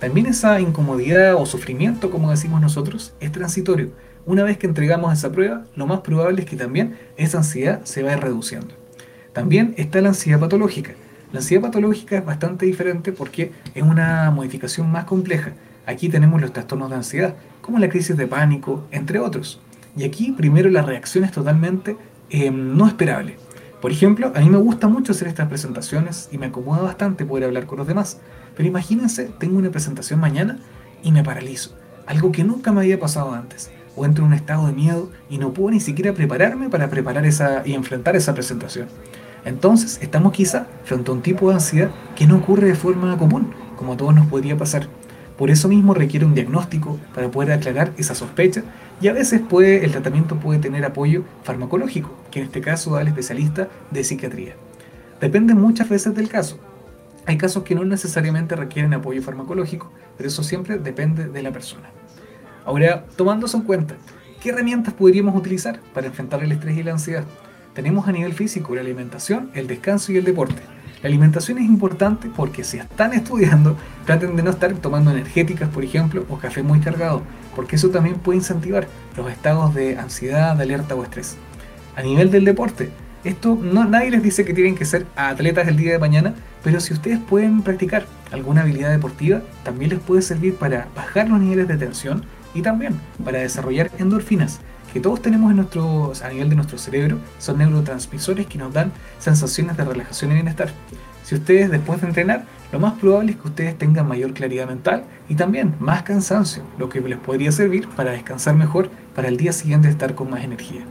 También 0.00 0.26
esa 0.26 0.60
incomodidad 0.60 1.36
o 1.36 1.46
sufrimiento, 1.46 2.10
como 2.10 2.32
decimos 2.32 2.60
nosotros, 2.60 3.12
es 3.20 3.30
transitorio. 3.30 3.90
Una 4.26 4.42
vez 4.42 4.58
que 4.58 4.66
entregamos 4.66 5.16
esa 5.16 5.30
prueba, 5.30 5.66
lo 5.76 5.86
más 5.86 6.00
probable 6.00 6.42
es 6.42 6.50
que 6.50 6.56
también 6.56 6.98
esa 7.16 7.38
ansiedad 7.38 7.80
se 7.84 8.02
vaya 8.02 8.16
reduciendo. 8.16 8.74
También 9.32 9.74
está 9.76 10.00
la 10.00 10.08
ansiedad 10.08 10.40
patológica, 10.40 10.94
la 11.32 11.38
ansiedad 11.38 11.62
patológica 11.62 12.18
es 12.18 12.24
bastante 12.24 12.66
diferente 12.66 13.12
porque 13.12 13.52
es 13.72 13.84
una 13.84 14.32
modificación 14.32 14.90
más 14.90 15.04
compleja. 15.04 15.52
Aquí 15.86 16.08
tenemos 16.08 16.40
los 16.40 16.52
trastornos 16.52 16.90
de 16.90 16.96
ansiedad, 16.96 17.36
como 17.60 17.78
la 17.78 17.88
crisis 17.88 18.16
de 18.16 18.26
pánico, 18.26 18.84
entre 18.90 19.20
otros. 19.20 19.60
Y 19.96 20.02
aquí 20.02 20.32
primero 20.32 20.70
la 20.70 20.82
reacción 20.82 21.22
es 21.22 21.30
totalmente 21.30 21.96
em, 22.30 22.76
no 22.76 22.88
esperable. 22.88 23.36
Por 23.80 23.92
ejemplo, 23.92 24.30
a 24.34 24.40
mí 24.40 24.50
me 24.50 24.58
gusta 24.58 24.88
mucho 24.88 25.12
hacer 25.12 25.28
estas 25.28 25.48
presentaciones 25.48 26.28
y 26.30 26.36
me 26.36 26.46
acomoda 26.46 26.82
bastante 26.82 27.24
poder 27.24 27.44
hablar 27.44 27.66
con 27.66 27.78
los 27.78 27.86
demás. 27.86 28.18
Pero 28.54 28.68
imagínense, 28.68 29.30
tengo 29.38 29.58
una 29.58 29.70
presentación 29.70 30.20
mañana 30.20 30.58
y 31.02 31.12
me 31.12 31.24
paralizo. 31.24 31.74
Algo 32.06 32.30
que 32.30 32.44
nunca 32.44 32.72
me 32.72 32.80
había 32.80 33.00
pasado 33.00 33.32
antes. 33.32 33.70
O 33.96 34.04
entro 34.04 34.24
en 34.24 34.32
un 34.32 34.34
estado 34.34 34.66
de 34.66 34.74
miedo 34.74 35.10
y 35.30 35.38
no 35.38 35.52
puedo 35.52 35.70
ni 35.70 35.80
siquiera 35.80 36.12
prepararme 36.12 36.68
para 36.68 36.90
preparar 36.90 37.24
esa 37.24 37.62
y 37.64 37.72
enfrentar 37.72 38.16
esa 38.16 38.34
presentación. 38.34 38.88
Entonces, 39.46 39.98
estamos 40.02 40.32
quizá 40.32 40.66
frente 40.84 41.10
a 41.10 41.14
un 41.14 41.22
tipo 41.22 41.48
de 41.48 41.54
ansiedad 41.54 41.90
que 42.14 42.26
no 42.26 42.36
ocurre 42.36 42.68
de 42.68 42.74
forma 42.74 43.16
común, 43.16 43.54
como 43.76 43.94
a 43.94 43.96
todos 43.96 44.14
nos 44.14 44.26
podría 44.26 44.58
pasar. 44.58 44.88
Por 45.38 45.50
eso 45.50 45.68
mismo 45.68 45.94
requiere 45.94 46.26
un 46.26 46.34
diagnóstico 46.34 46.98
para 47.14 47.30
poder 47.30 47.52
aclarar 47.52 47.92
esa 47.96 48.14
sospecha 48.14 48.62
y 49.00 49.08
a 49.08 49.12
veces 49.12 49.40
puede, 49.40 49.84
el 49.84 49.92
tratamiento 49.92 50.36
puede 50.36 50.58
tener 50.58 50.84
apoyo 50.84 51.24
farmacológico, 51.42 52.14
que 52.30 52.40
en 52.40 52.46
este 52.46 52.60
caso 52.60 52.92
da 52.94 53.02
el 53.02 53.08
especialista 53.08 53.68
de 53.90 54.04
psiquiatría. 54.04 54.54
Depende 55.20 55.54
muchas 55.54 55.88
veces 55.88 56.14
del 56.14 56.28
caso. 56.28 56.58
Hay 57.26 57.36
casos 57.36 57.62
que 57.62 57.74
no 57.74 57.84
necesariamente 57.84 58.56
requieren 58.56 58.94
apoyo 58.94 59.22
farmacológico, 59.22 59.90
pero 60.16 60.28
eso 60.28 60.42
siempre 60.42 60.78
depende 60.78 61.28
de 61.28 61.42
la 61.42 61.52
persona. 61.52 61.90
Ahora, 62.64 63.04
tomándose 63.16 63.56
en 63.56 63.62
cuenta, 63.62 63.96
¿qué 64.42 64.50
herramientas 64.50 64.94
podríamos 64.94 65.34
utilizar 65.34 65.80
para 65.94 66.06
enfrentar 66.06 66.42
el 66.42 66.52
estrés 66.52 66.76
y 66.76 66.82
la 66.82 66.92
ansiedad? 66.92 67.24
tenemos 67.74 68.08
a 68.08 68.12
nivel 68.12 68.32
físico 68.32 68.74
la 68.74 68.80
alimentación, 68.80 69.50
el 69.54 69.66
descanso 69.66 70.12
y 70.12 70.16
el 70.16 70.24
deporte. 70.24 70.62
La 71.02 71.08
alimentación 71.08 71.56
es 71.58 71.64
importante 71.64 72.28
porque 72.34 72.62
si 72.62 72.76
están 72.76 73.14
estudiando, 73.14 73.76
traten 74.04 74.36
de 74.36 74.42
no 74.42 74.50
estar 74.50 74.74
tomando 74.74 75.10
energéticas, 75.10 75.70
por 75.70 75.82
ejemplo, 75.82 76.26
o 76.28 76.36
café 76.36 76.62
muy 76.62 76.80
cargado, 76.80 77.22
porque 77.56 77.76
eso 77.76 77.88
también 77.88 78.16
puede 78.16 78.38
incentivar 78.38 78.86
los 79.16 79.30
estados 79.30 79.74
de 79.74 79.96
ansiedad, 79.96 80.54
de 80.56 80.64
alerta 80.64 80.94
o 80.94 81.02
estrés. 81.02 81.38
A 81.96 82.02
nivel 82.02 82.30
del 82.30 82.44
deporte, 82.44 82.90
esto 83.24 83.58
no, 83.60 83.86
nadie 83.86 84.10
les 84.10 84.22
dice 84.22 84.44
que 84.44 84.52
tienen 84.52 84.74
que 84.74 84.84
ser 84.84 85.06
atletas 85.16 85.68
el 85.68 85.78
día 85.78 85.92
de 85.92 85.98
mañana, 85.98 86.34
pero 86.62 86.80
si 86.80 86.92
ustedes 86.92 87.18
pueden 87.18 87.62
practicar 87.62 88.04
alguna 88.30 88.60
habilidad 88.60 88.90
deportiva, 88.90 89.40
también 89.64 89.90
les 89.90 90.00
puede 90.00 90.20
servir 90.20 90.56
para 90.56 90.88
bajar 90.94 91.30
los 91.30 91.40
niveles 91.40 91.66
de 91.66 91.78
tensión 91.78 92.24
y 92.52 92.60
también 92.60 93.00
para 93.24 93.38
desarrollar 93.38 93.90
endorfinas, 93.98 94.60
que 94.92 95.00
todos 95.00 95.22
tenemos 95.22 95.50
en 95.50 95.56
nuestro, 95.56 96.12
a 96.22 96.28
nivel 96.28 96.48
de 96.48 96.56
nuestro 96.56 96.78
cerebro 96.78 97.18
son 97.38 97.58
neurotransmisores 97.58 98.46
que 98.46 98.58
nos 98.58 98.72
dan 98.72 98.92
sensaciones 99.18 99.76
de 99.76 99.84
relajación 99.84 100.32
y 100.32 100.34
bienestar. 100.34 100.72
Si 101.22 101.34
ustedes 101.34 101.70
después 101.70 102.00
de 102.00 102.08
entrenar, 102.08 102.44
lo 102.72 102.80
más 102.80 102.94
probable 102.94 103.32
es 103.32 103.38
que 103.38 103.48
ustedes 103.48 103.78
tengan 103.78 104.08
mayor 104.08 104.32
claridad 104.32 104.66
mental 104.66 105.04
y 105.28 105.34
también 105.34 105.74
más 105.78 106.02
cansancio, 106.02 106.62
lo 106.78 106.88
que 106.88 107.00
les 107.00 107.18
podría 107.18 107.52
servir 107.52 107.88
para 107.88 108.12
descansar 108.12 108.54
mejor 108.54 108.90
para 109.14 109.28
el 109.28 109.36
día 109.36 109.52
siguiente 109.52 109.88
estar 109.88 110.14
con 110.14 110.30
más 110.30 110.42
energía. 110.42 110.82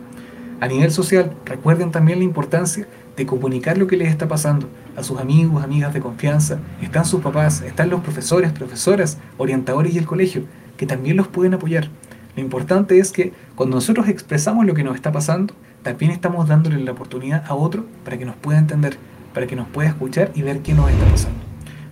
A 0.62 0.68
nivel 0.68 0.92
social, 0.92 1.34
recuerden 1.46 1.92
también 1.92 2.20
la 2.20 2.26
importancia 2.26 2.86
de 3.16 3.26
comunicar 3.26 3.78
lo 3.78 3.88
que 3.88 3.96
les 3.98 4.10
está 4.10 4.28
pasando 4.28 4.70
a 4.96 5.04
sus 5.04 5.20
amigos, 5.20 5.64
amigas 5.64 5.94
de 5.94 6.02
confianza, 6.02 6.60
están 6.82 7.06
sus 7.06 7.22
papás, 7.22 7.62
están 7.62 7.90
los 7.90 8.02
profesores, 8.02 8.52
profesoras, 8.52 9.18
orientadores 9.38 9.94
y 9.94 9.98
el 9.98 10.06
colegio, 10.06 10.44
que 10.76 10.86
también 10.86 11.16
los 11.16 11.28
pueden 11.28 11.54
apoyar. 11.54 11.90
Lo 12.40 12.46
importante 12.46 13.00
es 13.00 13.12
que 13.12 13.34
cuando 13.56 13.76
nosotros 13.76 14.08
expresamos 14.08 14.66
lo 14.66 14.74
que 14.74 14.86
nos 14.86 14.96
está 14.96 15.12
pasando, 15.12 15.54
también 15.84 16.14
estamos 16.14 16.48
dándole 16.48 16.80
la 16.80 16.94
oportunidad 16.94 17.44
a 17.46 17.54
otro 17.54 17.86
para 18.06 18.18
que 18.18 18.24
nos 18.24 18.38
pueda 18.38 18.58
entender, 18.58 18.98
para 19.34 19.46
que 19.46 19.58
nos 19.58 19.68
pueda 19.68 19.90
escuchar 19.90 20.32
y 20.36 20.42
ver 20.42 20.62
qué 20.62 20.74
nos 20.74 20.90
está 20.90 21.06
pasando. 21.06 21.38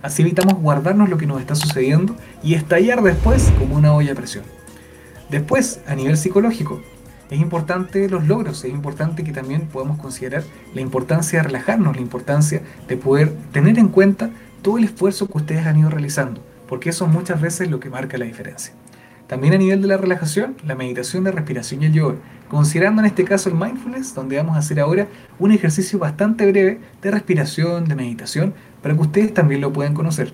Así 0.00 0.22
evitamos 0.22 0.54
guardarnos 0.54 1.10
lo 1.10 1.18
que 1.18 1.26
nos 1.26 1.42
está 1.42 1.54
sucediendo 1.54 2.16
y 2.42 2.54
estallar 2.54 3.02
después 3.02 3.52
como 3.58 3.76
una 3.76 3.92
olla 3.92 4.12
a 4.12 4.14
presión. 4.14 4.42
Después, 5.28 5.82
a 5.86 5.94
nivel 5.94 6.16
psicológico, 6.16 6.80
es 7.30 7.38
importante 7.38 8.08
los 8.08 8.26
logros, 8.26 8.64
es 8.64 8.72
importante 8.72 9.24
que 9.24 9.32
también 9.32 9.66
podamos 9.66 9.98
considerar 9.98 10.44
la 10.74 10.80
importancia 10.80 11.40
de 11.40 11.48
relajarnos, 11.48 11.94
la 11.94 12.00
importancia 12.00 12.62
de 12.88 12.96
poder 12.96 13.34
tener 13.52 13.78
en 13.78 13.88
cuenta 13.88 14.30
todo 14.62 14.78
el 14.78 14.84
esfuerzo 14.84 15.28
que 15.28 15.36
ustedes 15.36 15.66
han 15.66 15.76
ido 15.76 15.90
realizando, 15.90 16.42
porque 16.66 16.88
eso 16.88 17.06
muchas 17.06 17.38
veces 17.38 17.60
es 17.62 17.70
lo 17.70 17.80
que 17.80 17.90
marca 17.90 18.16
la 18.16 18.24
diferencia. 18.24 18.72
También 19.28 19.52
a 19.52 19.58
nivel 19.58 19.82
de 19.82 19.88
la 19.88 19.98
relajación, 19.98 20.56
la 20.66 20.74
meditación 20.74 21.22
de 21.22 21.32
respiración 21.32 21.82
y 21.82 21.86
el 21.86 21.92
yoga, 21.92 22.16
considerando 22.48 23.02
en 23.02 23.06
este 23.06 23.24
caso 23.24 23.50
el 23.50 23.56
mindfulness, 23.56 24.14
donde 24.14 24.38
vamos 24.38 24.56
a 24.56 24.60
hacer 24.60 24.80
ahora 24.80 25.06
un 25.38 25.52
ejercicio 25.52 25.98
bastante 25.98 26.50
breve 26.50 26.80
de 27.02 27.10
respiración, 27.10 27.84
de 27.84 27.94
meditación, 27.94 28.54
para 28.82 28.94
que 28.94 29.00
ustedes 29.02 29.34
también 29.34 29.60
lo 29.60 29.70
puedan 29.70 29.92
conocer. 29.92 30.32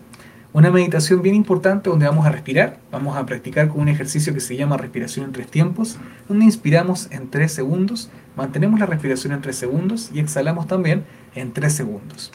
Una 0.53 0.71
meditación 0.71 1.23
bien 1.23 1.35
importante 1.35 1.91
donde 1.91 2.07
vamos 2.07 2.25
a 2.25 2.31
respirar, 2.31 2.79
vamos 2.93 3.17
a 3.17 3.27
practicar 3.27 3.67
con 3.67 3.81
un 3.81 3.89
ejercicio 3.89 4.33
que 4.33 4.39
se 4.39 4.57
llama 4.57 4.77
respiración 4.77 5.25
en 5.25 5.33
tres 5.33 5.49
tiempos, 5.49 5.99
donde 6.29 6.45
inspiramos 6.45 7.09
en 7.11 7.29
tres 7.29 7.51
segundos, 7.51 8.11
mantenemos 8.37 8.79
la 8.79 8.87
respiración 8.87 9.33
en 9.33 9.41
tres 9.41 9.57
segundos 9.57 10.11
y 10.15 10.21
exhalamos 10.21 10.69
también 10.69 11.03
en 11.35 11.53
tres 11.53 11.73
segundos. 11.73 12.31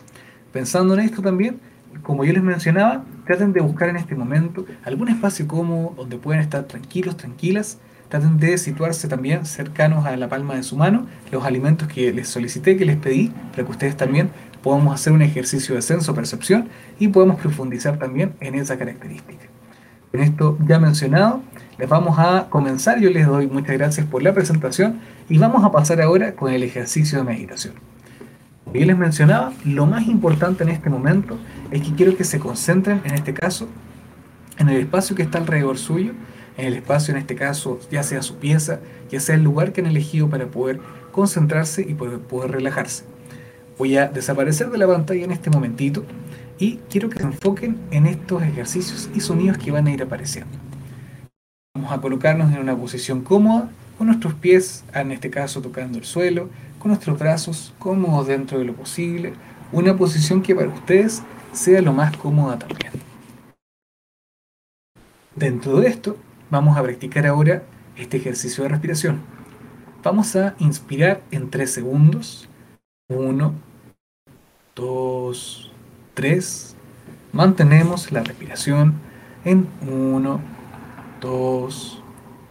Pensando 0.51 0.95
en 0.95 0.99
esto 0.99 1.21
también, 1.21 1.61
como 2.03 2.23
yo 2.23 2.33
les 2.33 2.43
mencionaba, 2.43 3.03
traten 3.25 3.53
de 3.53 3.61
buscar 3.61 3.89
en 3.89 3.97
este 3.97 4.15
momento 4.15 4.65
algún 4.83 5.09
espacio 5.09 5.47
cómodo 5.47 5.93
donde 5.95 6.17
puedan 6.17 6.41
estar 6.41 6.63
tranquilos, 6.63 7.17
tranquilas. 7.17 7.77
Traten 8.09 8.39
de 8.39 8.57
situarse 8.57 9.07
también 9.07 9.45
cercanos 9.45 10.05
a 10.07 10.17
la 10.17 10.27
palma 10.27 10.55
de 10.55 10.63
su 10.63 10.75
mano 10.75 11.05
los 11.31 11.45
alimentos 11.45 11.87
que 11.87 12.11
les 12.11 12.27
solicité, 12.27 12.75
que 12.75 12.85
les 12.85 12.97
pedí, 12.97 13.31
para 13.51 13.63
que 13.63 13.71
ustedes 13.71 13.95
también 13.95 14.31
podamos 14.63 14.95
hacer 14.95 15.13
un 15.13 15.21
ejercicio 15.21 15.75
de 15.75 15.83
senso-percepción 15.83 16.69
y 16.97 17.09
podemos 17.09 17.39
profundizar 17.39 17.99
también 17.99 18.33
en 18.39 18.55
esa 18.55 18.77
característica. 18.77 19.45
Con 20.11 20.21
esto 20.21 20.57
ya 20.65 20.79
mencionado, 20.79 21.43
les 21.77 21.87
vamos 21.87 22.17
a 22.17 22.47
comenzar. 22.49 22.99
Yo 22.99 23.11
les 23.11 23.27
doy 23.27 23.47
muchas 23.47 23.77
gracias 23.77 24.07
por 24.07 24.23
la 24.23 24.33
presentación 24.33 24.99
y 25.29 25.37
vamos 25.37 25.63
a 25.63 25.71
pasar 25.71 26.01
ahora 26.01 26.35
con 26.35 26.51
el 26.51 26.63
ejercicio 26.63 27.19
de 27.19 27.23
meditación. 27.25 27.88
Yo 28.73 28.85
les 28.85 28.97
mencionaba, 28.97 29.51
lo 29.65 29.87
más 29.87 30.07
importante 30.07 30.63
en 30.63 30.69
este 30.69 30.91
momento 30.91 31.37
es 31.71 31.81
que 31.81 31.93
quiero 31.95 32.15
que 32.15 32.23
se 32.23 32.39
concentren, 32.39 33.01
en 33.03 33.15
este 33.15 33.33
caso, 33.33 33.67
en 34.59 34.69
el 34.69 34.77
espacio 34.77 35.15
que 35.15 35.23
está 35.23 35.39
alrededor 35.39 35.79
suyo, 35.79 36.11
en 36.55 36.67
el 36.67 36.73
espacio, 36.75 37.13
en 37.13 37.19
este 37.19 37.35
caso, 37.35 37.79
ya 37.89 38.03
sea 38.03 38.21
su 38.21 38.35
pieza, 38.35 38.79
ya 39.09 39.19
sea 39.19 39.35
el 39.35 39.43
lugar 39.43 39.73
que 39.73 39.81
han 39.81 39.87
elegido 39.87 40.29
para 40.29 40.45
poder 40.47 40.79
concentrarse 41.11 41.81
y 41.81 41.95
poder, 41.95 42.19
poder 42.19 42.51
relajarse. 42.51 43.05
Voy 43.79 43.97
a 43.97 44.07
desaparecer 44.07 44.69
de 44.69 44.77
la 44.77 44.87
pantalla 44.87 45.23
en 45.23 45.31
este 45.31 45.49
momentito 45.49 46.03
y 46.59 46.79
quiero 46.91 47.09
que 47.09 47.17
se 47.17 47.25
enfoquen 47.25 47.77
en 47.89 48.05
estos 48.05 48.43
ejercicios 48.43 49.09
y 49.15 49.21
sonidos 49.21 49.57
que 49.57 49.71
van 49.71 49.87
a 49.87 49.91
ir 49.91 50.03
apareciendo. 50.03 50.51
Vamos 51.73 51.91
a 51.91 52.01
colocarnos 52.01 52.53
en 52.53 52.59
una 52.59 52.75
posición 52.75 53.21
cómoda, 53.21 53.69
con 53.97 54.07
nuestros 54.07 54.33
pies, 54.35 54.83
en 54.93 55.11
este 55.11 55.29
caso 55.29 55.61
tocando 55.61 55.97
el 55.97 56.05
suelo, 56.05 56.49
con 56.79 56.89
nuestros 56.89 57.19
brazos 57.19 57.73
cómodos 57.77 58.27
dentro 58.27 58.57
de 58.57 58.65
lo 58.65 58.73
posible, 58.73 59.33
una 59.71 59.95
posición 59.95 60.41
que 60.41 60.55
para 60.55 60.69
ustedes 60.69 61.21
sea 61.53 61.81
lo 61.81 61.93
más 61.93 62.15
cómoda 62.17 62.57
también. 62.57 62.91
Dentro 65.35 65.79
de 65.79 65.87
esto, 65.87 66.17
vamos 66.49 66.77
a 66.77 66.83
practicar 66.83 67.27
ahora 67.27 67.63
este 67.95 68.17
ejercicio 68.17 68.63
de 68.63 68.69
respiración. 68.69 69.21
Vamos 70.03 70.35
a 70.35 70.55
inspirar 70.59 71.21
en 71.31 71.49
3 71.49 71.71
segundos. 71.71 72.49
1, 73.09 73.53
2, 74.75 75.71
3. 76.13 76.75
Mantenemos 77.31 78.11
la 78.11 78.23
respiración 78.23 78.93
en 79.45 79.67
1, 79.87 80.41
2, 81.21 82.03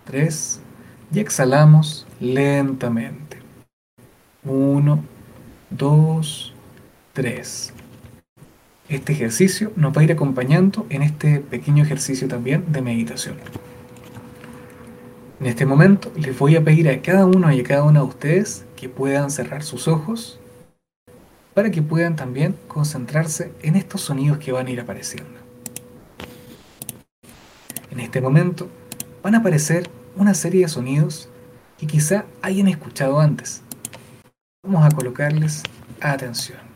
3 0.04 0.60
y 1.12 1.20
exhalamos 1.20 2.06
lentamente. 2.20 3.27
1, 4.48 5.04
2, 5.70 6.54
3. 7.12 7.72
Este 8.88 9.12
ejercicio 9.12 9.72
nos 9.76 9.94
va 9.94 10.00
a 10.00 10.04
ir 10.04 10.12
acompañando 10.12 10.86
en 10.88 11.02
este 11.02 11.40
pequeño 11.40 11.84
ejercicio 11.84 12.26
también 12.26 12.64
de 12.72 12.80
meditación. 12.80 13.36
En 15.40 15.46
este 15.46 15.66
momento 15.66 16.10
les 16.16 16.36
voy 16.38 16.56
a 16.56 16.64
pedir 16.64 16.88
a 16.88 17.02
cada 17.02 17.26
uno 17.26 17.52
y 17.52 17.60
a 17.60 17.64
cada 17.64 17.84
una 17.84 18.00
de 18.00 18.06
ustedes 18.06 18.64
que 18.74 18.88
puedan 18.88 19.30
cerrar 19.30 19.62
sus 19.62 19.86
ojos 19.86 20.40
para 21.52 21.70
que 21.70 21.82
puedan 21.82 22.16
también 22.16 22.56
concentrarse 22.68 23.52
en 23.62 23.76
estos 23.76 24.00
sonidos 24.00 24.38
que 24.38 24.52
van 24.52 24.66
a 24.66 24.70
ir 24.70 24.80
apareciendo. 24.80 25.38
En 27.90 28.00
este 28.00 28.22
momento 28.22 28.68
van 29.22 29.34
a 29.34 29.38
aparecer 29.38 29.90
una 30.16 30.32
serie 30.32 30.62
de 30.62 30.68
sonidos 30.68 31.28
que 31.76 31.86
quizá 31.86 32.24
hayan 32.40 32.68
escuchado 32.68 33.20
antes. 33.20 33.62
Vamos 34.62 34.84
a 34.84 34.90
colocarles 34.94 35.62
atención. 36.00 36.68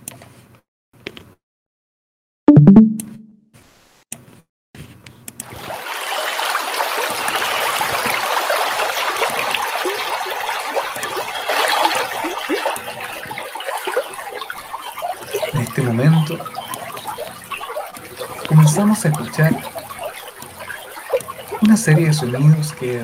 momento 15.93 16.39
comenzamos 18.49 19.05
a 19.05 19.09
escuchar 19.09 19.55
una 21.61 21.77
serie 21.77 22.07
de 22.07 22.13
sonidos 22.13 22.73
que 22.73 23.03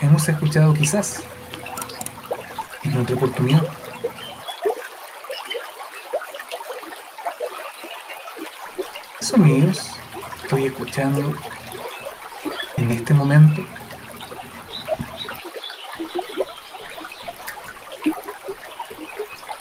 hemos 0.00 0.28
escuchado 0.28 0.72
quizás 0.74 1.22
otra 3.00 3.16
oportunidad. 3.16 3.62
Sonidos 9.20 9.90
estoy 10.42 10.66
escuchando 10.66 11.34
en 12.76 12.90
este 12.90 13.12
momento 13.12 13.62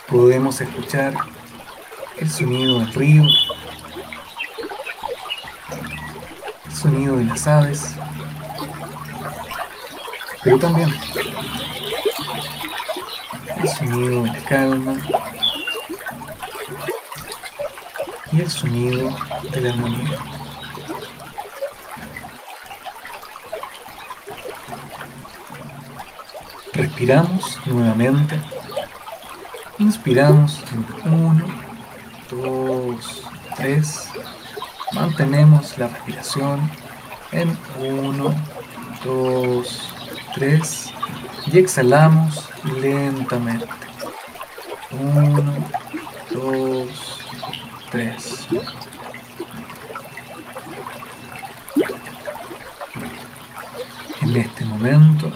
podemos 0.07 0.59
escuchar 0.61 1.13
el 2.17 2.29
sonido 2.29 2.79
del 2.79 2.93
río, 2.93 3.23
el 6.65 6.75
sonido 6.75 7.17
de 7.17 7.25
las 7.25 7.45
aves, 7.45 7.95
pero 10.43 10.57
también 10.57 10.89
el 13.61 13.69
sonido 13.69 14.23
de 14.23 14.31
la 14.31 14.43
calma 14.43 14.97
y 18.31 18.41
el 18.41 18.49
sonido 18.49 19.15
de 19.51 19.61
la 19.61 19.69
armonía. 19.69 20.19
Respiramos 26.73 27.59
nuevamente. 27.65 28.39
Inspiramos 29.79 30.63
en 30.71 31.13
1, 31.13 31.45
2, 32.29 33.23
3. 33.55 34.09
Mantenemos 34.93 35.77
la 35.77 35.87
respiración 35.87 36.69
en 37.31 37.57
1, 37.79 38.35
2, 39.03 39.93
3. 40.35 40.93
Y 41.47 41.59
exhalamos 41.59 42.46
lentamente. 42.81 43.67
1, 44.91 45.53
2, 46.31 46.89
3. 47.91 48.47
En 54.21 54.35
este 54.35 54.65
momento, 54.65 55.31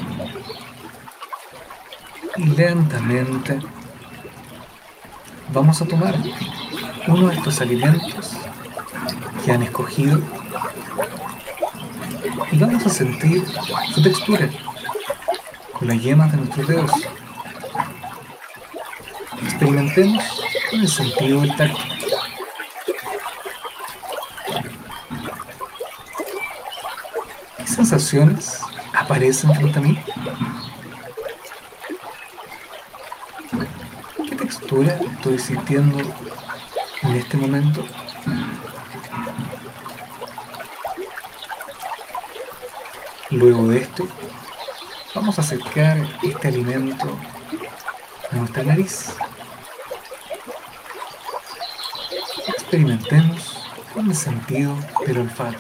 lentamente 2.37 3.59
vamos 5.53 5.81
a 5.81 5.85
tomar 5.85 6.15
uno 7.07 7.27
de 7.27 7.35
estos 7.35 7.61
alimentos 7.61 8.31
que 9.43 9.51
han 9.51 9.63
escogido 9.63 10.19
y 12.51 12.57
vamos 12.57 12.85
a 12.85 12.89
sentir 12.89 13.43
su 13.93 14.01
textura 14.01 14.49
con 15.73 15.87
las 15.87 16.01
yemas 16.01 16.31
de 16.31 16.37
nuestros 16.37 16.67
dedos. 16.67 16.91
Experimentemos 19.81 20.41
con 20.69 20.79
el 20.79 20.87
sentido 20.87 21.41
del 21.41 21.55
tacto. 21.55 21.79
¿Qué 27.57 27.67
sensaciones 27.67 28.59
aparecen 28.93 29.55
frente 29.55 29.79
a 29.79 29.81
mí? 29.81 29.99
estoy 35.17 35.37
sintiendo 35.39 35.99
en 37.01 37.11
este 37.11 37.37
momento. 37.37 37.83
Luego 43.31 43.67
de 43.67 43.79
esto, 43.79 44.07
vamos 45.15 45.37
a 45.39 45.41
acercar 45.41 45.97
este 46.21 46.47
alimento 46.47 47.17
a 48.31 48.35
nuestra 48.35 48.63
nariz. 48.63 49.15
Experimentemos 52.71 53.67
con 53.93 54.07
el 54.09 54.15
sentido 54.15 54.73
del 55.05 55.17
olfato. 55.17 55.59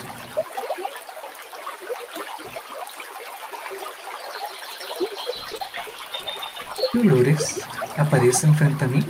¿Qué 6.93 6.99
olores 6.99 7.59
aparecen 7.97 8.55
frente 8.55 8.85
a 8.85 8.87
mí? 8.87 9.05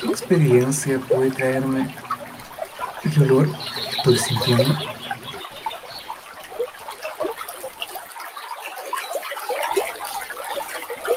¿Qué 0.00 0.06
experiencia 0.08 0.98
puede 0.98 1.30
traerme 1.30 1.94
el 3.04 3.22
olor 3.22 3.52
que 3.52 3.90
estoy 3.98 4.18
sintiendo? 4.18 4.76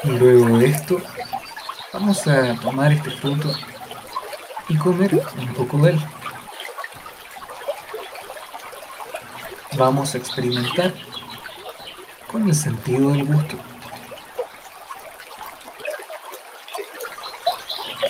Luego 0.04 0.60
esto, 0.60 1.02
vamos 2.04 2.26
a 2.26 2.54
tomar 2.60 2.92
este 2.92 3.10
fruto 3.12 3.50
y 4.68 4.76
comer 4.76 5.26
un 5.38 5.54
poco 5.54 5.78
de 5.78 5.92
él. 5.92 6.00
Vamos 9.78 10.14
a 10.14 10.18
experimentar 10.18 10.92
con 12.30 12.46
el 12.46 12.54
sentido 12.54 13.08
del 13.08 13.24
gusto. 13.24 13.56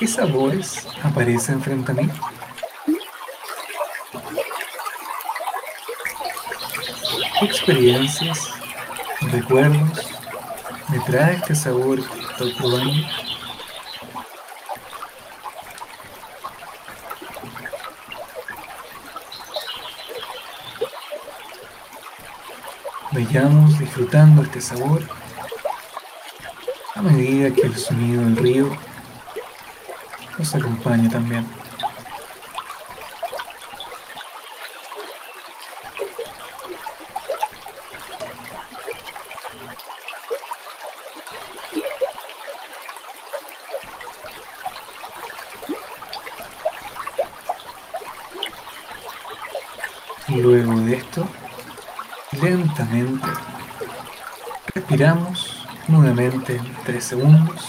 ¿Qué 0.01 0.09
sabores 0.09 0.89
aparecen 1.05 1.63
frente 1.63 1.93
a 1.93 1.95
mí? 1.95 2.11
¿Qué 7.39 7.47
experiencias, 7.47 8.51
recuerdos 9.21 10.15
me 10.89 10.99
trae 10.99 11.37
este 11.37 11.55
sabor 11.55 12.03
que 12.37 12.49
estoy? 12.49 13.24
Disfrutando 23.35 24.43
este 24.43 24.61
sabor 24.61 25.03
a 26.95 27.03
medida 27.03 27.51
que 27.51 27.63
el 27.63 27.77
sonido 27.77 28.23
del 28.23 28.37
río 28.37 28.71
nos 30.39 30.55
acompaña 30.55 31.11
también. 31.11 31.45
Y 50.29 50.35
luego 50.37 50.77
de 50.83 50.95
esto, 50.95 51.29
lentamente 52.75 53.29
respiramos 54.75 55.65
nuevamente 55.87 56.57
en 56.57 56.77
3 56.85 57.05
segundos. 57.05 57.69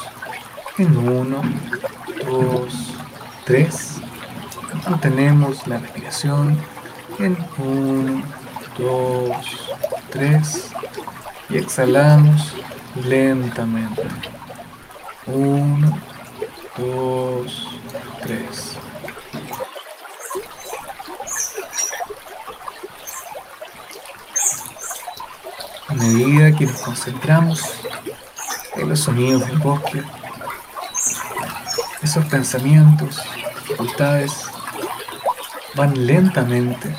En 0.79 0.97
1, 0.97 1.41
2, 2.25 2.93
3. 3.45 4.01
Mantenemos 4.89 5.67
la 5.67 5.77
respiración 5.77 6.57
en 7.19 7.37
1, 7.57 8.23
2, 8.79 9.69
3. 10.09 10.71
Y 11.49 11.57
exhalamos 11.57 12.55
lentamente. 12.95 14.01
1, 15.27 15.99
2, 16.77 17.79
3. 18.23 18.77
A 25.87 26.44
medida 26.55 26.57
que 26.57 26.65
nos 26.65 26.81
concentramos 26.81 27.61
en 28.75 28.89
los 28.89 28.99
sonidos 28.99 29.47
del 29.47 29.57
bosque, 29.59 30.03
esos 32.01 32.25
pensamientos, 32.25 33.21
dificultades, 33.61 34.31
van 35.75 36.05
lentamente 36.05 36.95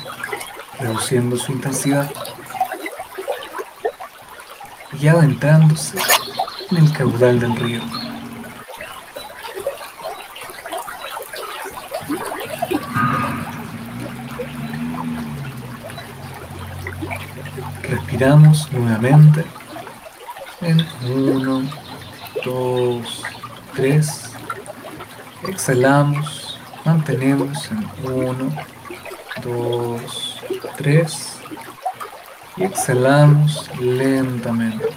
reduciendo 0.79 1.37
su 1.37 1.51
intensidad 1.51 2.11
y 4.99 5.07
adentrándose 5.07 5.97
en 6.71 6.77
el 6.77 6.91
caudal 6.91 7.39
del 7.39 7.55
río. 7.55 8.06
Respiramos 18.17 18.71
nuevamente 18.71 19.45
en 20.61 20.83
1, 21.07 21.69
2, 22.43 23.23
3. 23.75 24.31
Exhalamos, 25.47 26.59
mantenemos 26.83 27.69
en 27.69 27.87
1, 28.11 28.55
2, 29.43 30.41
3. 30.77 31.39
Y 32.57 32.63
exhalamos 32.63 33.69
lentamente. 33.79 34.87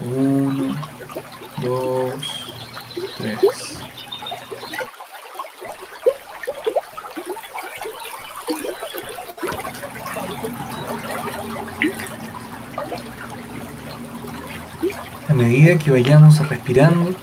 1, 0.00 0.76
2, 1.60 2.14
3. 3.18 3.70
A 15.28 15.29
medida 15.40 15.78
que 15.78 15.90
vayamos 15.90 16.38
respirando, 16.50 17.14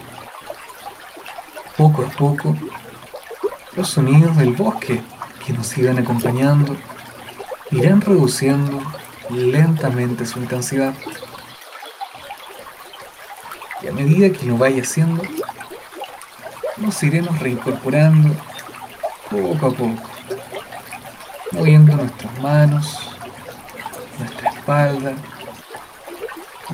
poco 1.78 2.04
a 2.04 2.10
poco, 2.10 2.58
los 3.76 3.90
sonidos 3.90 4.36
del 4.38 4.54
bosque 4.54 5.04
que 5.46 5.54
nos 5.54 5.68
sigan 5.68 6.00
acompañando 6.00 6.76
irán 7.70 8.02
reduciendo 8.02 8.82
lentamente 9.30 10.26
su 10.26 10.40
intensidad. 10.40 10.96
Y 13.84 13.88
a 13.88 13.92
medida 13.92 14.36
que 14.36 14.48
lo 14.48 14.58
vaya 14.58 14.82
haciendo, 14.82 15.22
nos 16.78 17.04
iremos 17.04 17.38
reincorporando 17.38 18.36
poco 19.30 19.68
a 19.68 19.72
poco, 19.72 20.04
moviendo 21.52 21.96
nuestras 21.96 22.40
manos, 22.40 23.16
nuestra 24.18 24.50
espalda, 24.50 25.14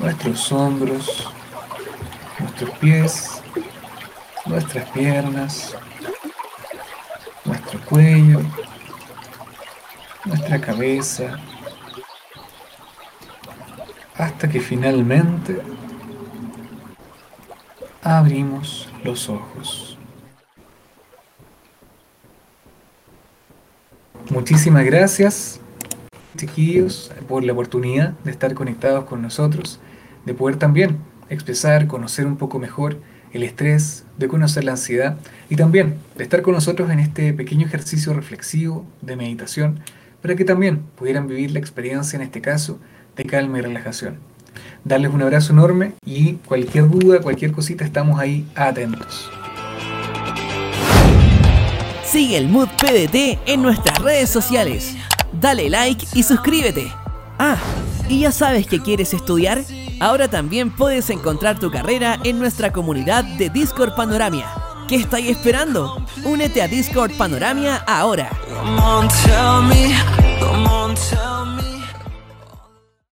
nuestros 0.04 0.52
hombros, 0.52 1.32
nuestros 2.38 2.70
pies, 2.78 3.42
nuestras 4.44 4.90
piernas, 4.90 5.74
nuestro 7.42 7.80
cuello, 7.86 8.40
nuestra 10.26 10.60
cabeza, 10.60 11.38
hasta 14.14 14.46
que 14.46 14.60
finalmente 14.60 15.62
abrimos 18.02 18.90
los 19.04 19.30
ojos. 19.30 19.96
Muchísimas 24.28 24.84
gracias, 24.84 25.60
chiquillos, 26.36 27.10
por 27.26 27.42
la 27.42 27.54
oportunidad 27.54 28.10
de 28.22 28.30
estar 28.30 28.52
conectados 28.52 29.06
con 29.06 29.22
nosotros, 29.22 29.80
de 30.24 30.34
poder 30.34 30.56
también 30.56 30.98
expresar, 31.28 31.86
conocer 31.86 32.26
un 32.26 32.36
poco 32.36 32.58
mejor 32.58 32.98
el 33.32 33.42
estrés, 33.42 34.04
de 34.16 34.28
conocer 34.28 34.64
la 34.64 34.72
ansiedad 34.72 35.18
y 35.50 35.56
también 35.56 35.96
de 36.16 36.22
estar 36.22 36.42
con 36.42 36.54
nosotros 36.54 36.90
en 36.90 37.00
este 37.00 37.32
pequeño 37.32 37.66
ejercicio 37.66 38.14
reflexivo 38.14 38.86
de 39.02 39.16
meditación 39.16 39.80
para 40.22 40.36
que 40.36 40.44
también 40.44 40.82
pudieran 40.96 41.26
vivir 41.26 41.50
la 41.50 41.58
experiencia, 41.58 42.16
en 42.16 42.22
este 42.22 42.40
caso, 42.40 42.78
de 43.16 43.24
calma 43.24 43.58
y 43.58 43.62
relajación. 43.62 44.18
Darles 44.84 45.12
un 45.12 45.20
abrazo 45.20 45.52
enorme 45.52 45.92
y 46.06 46.34
cualquier 46.34 46.88
duda, 46.88 47.20
cualquier 47.20 47.52
cosita, 47.52 47.84
estamos 47.84 48.18
ahí 48.20 48.46
atentos. 48.54 49.30
Sigue 52.04 52.38
el 52.38 52.48
Mood 52.48 52.68
PDT 52.78 53.40
en 53.46 53.62
nuestras 53.62 53.98
redes 53.98 54.30
sociales. 54.30 54.94
Dale 55.40 55.68
like 55.68 56.06
y 56.14 56.22
suscríbete. 56.22 56.86
Ah, 57.38 57.58
¿y 58.08 58.20
ya 58.20 58.30
sabes 58.30 58.68
que 58.68 58.80
quieres 58.80 59.12
estudiar? 59.12 59.62
Ahora 60.00 60.28
también 60.28 60.70
puedes 60.70 61.10
encontrar 61.10 61.58
tu 61.58 61.70
carrera 61.70 62.18
en 62.24 62.38
nuestra 62.38 62.72
comunidad 62.72 63.24
de 63.24 63.50
Discord 63.50 63.94
Panoramia. 63.94 64.46
¿Qué 64.88 64.96
estáis 64.96 65.30
esperando? 65.30 66.04
Únete 66.24 66.60
a 66.60 66.68
Discord 66.68 67.12
Panoramia 67.16 67.76
ahora. 67.86 68.30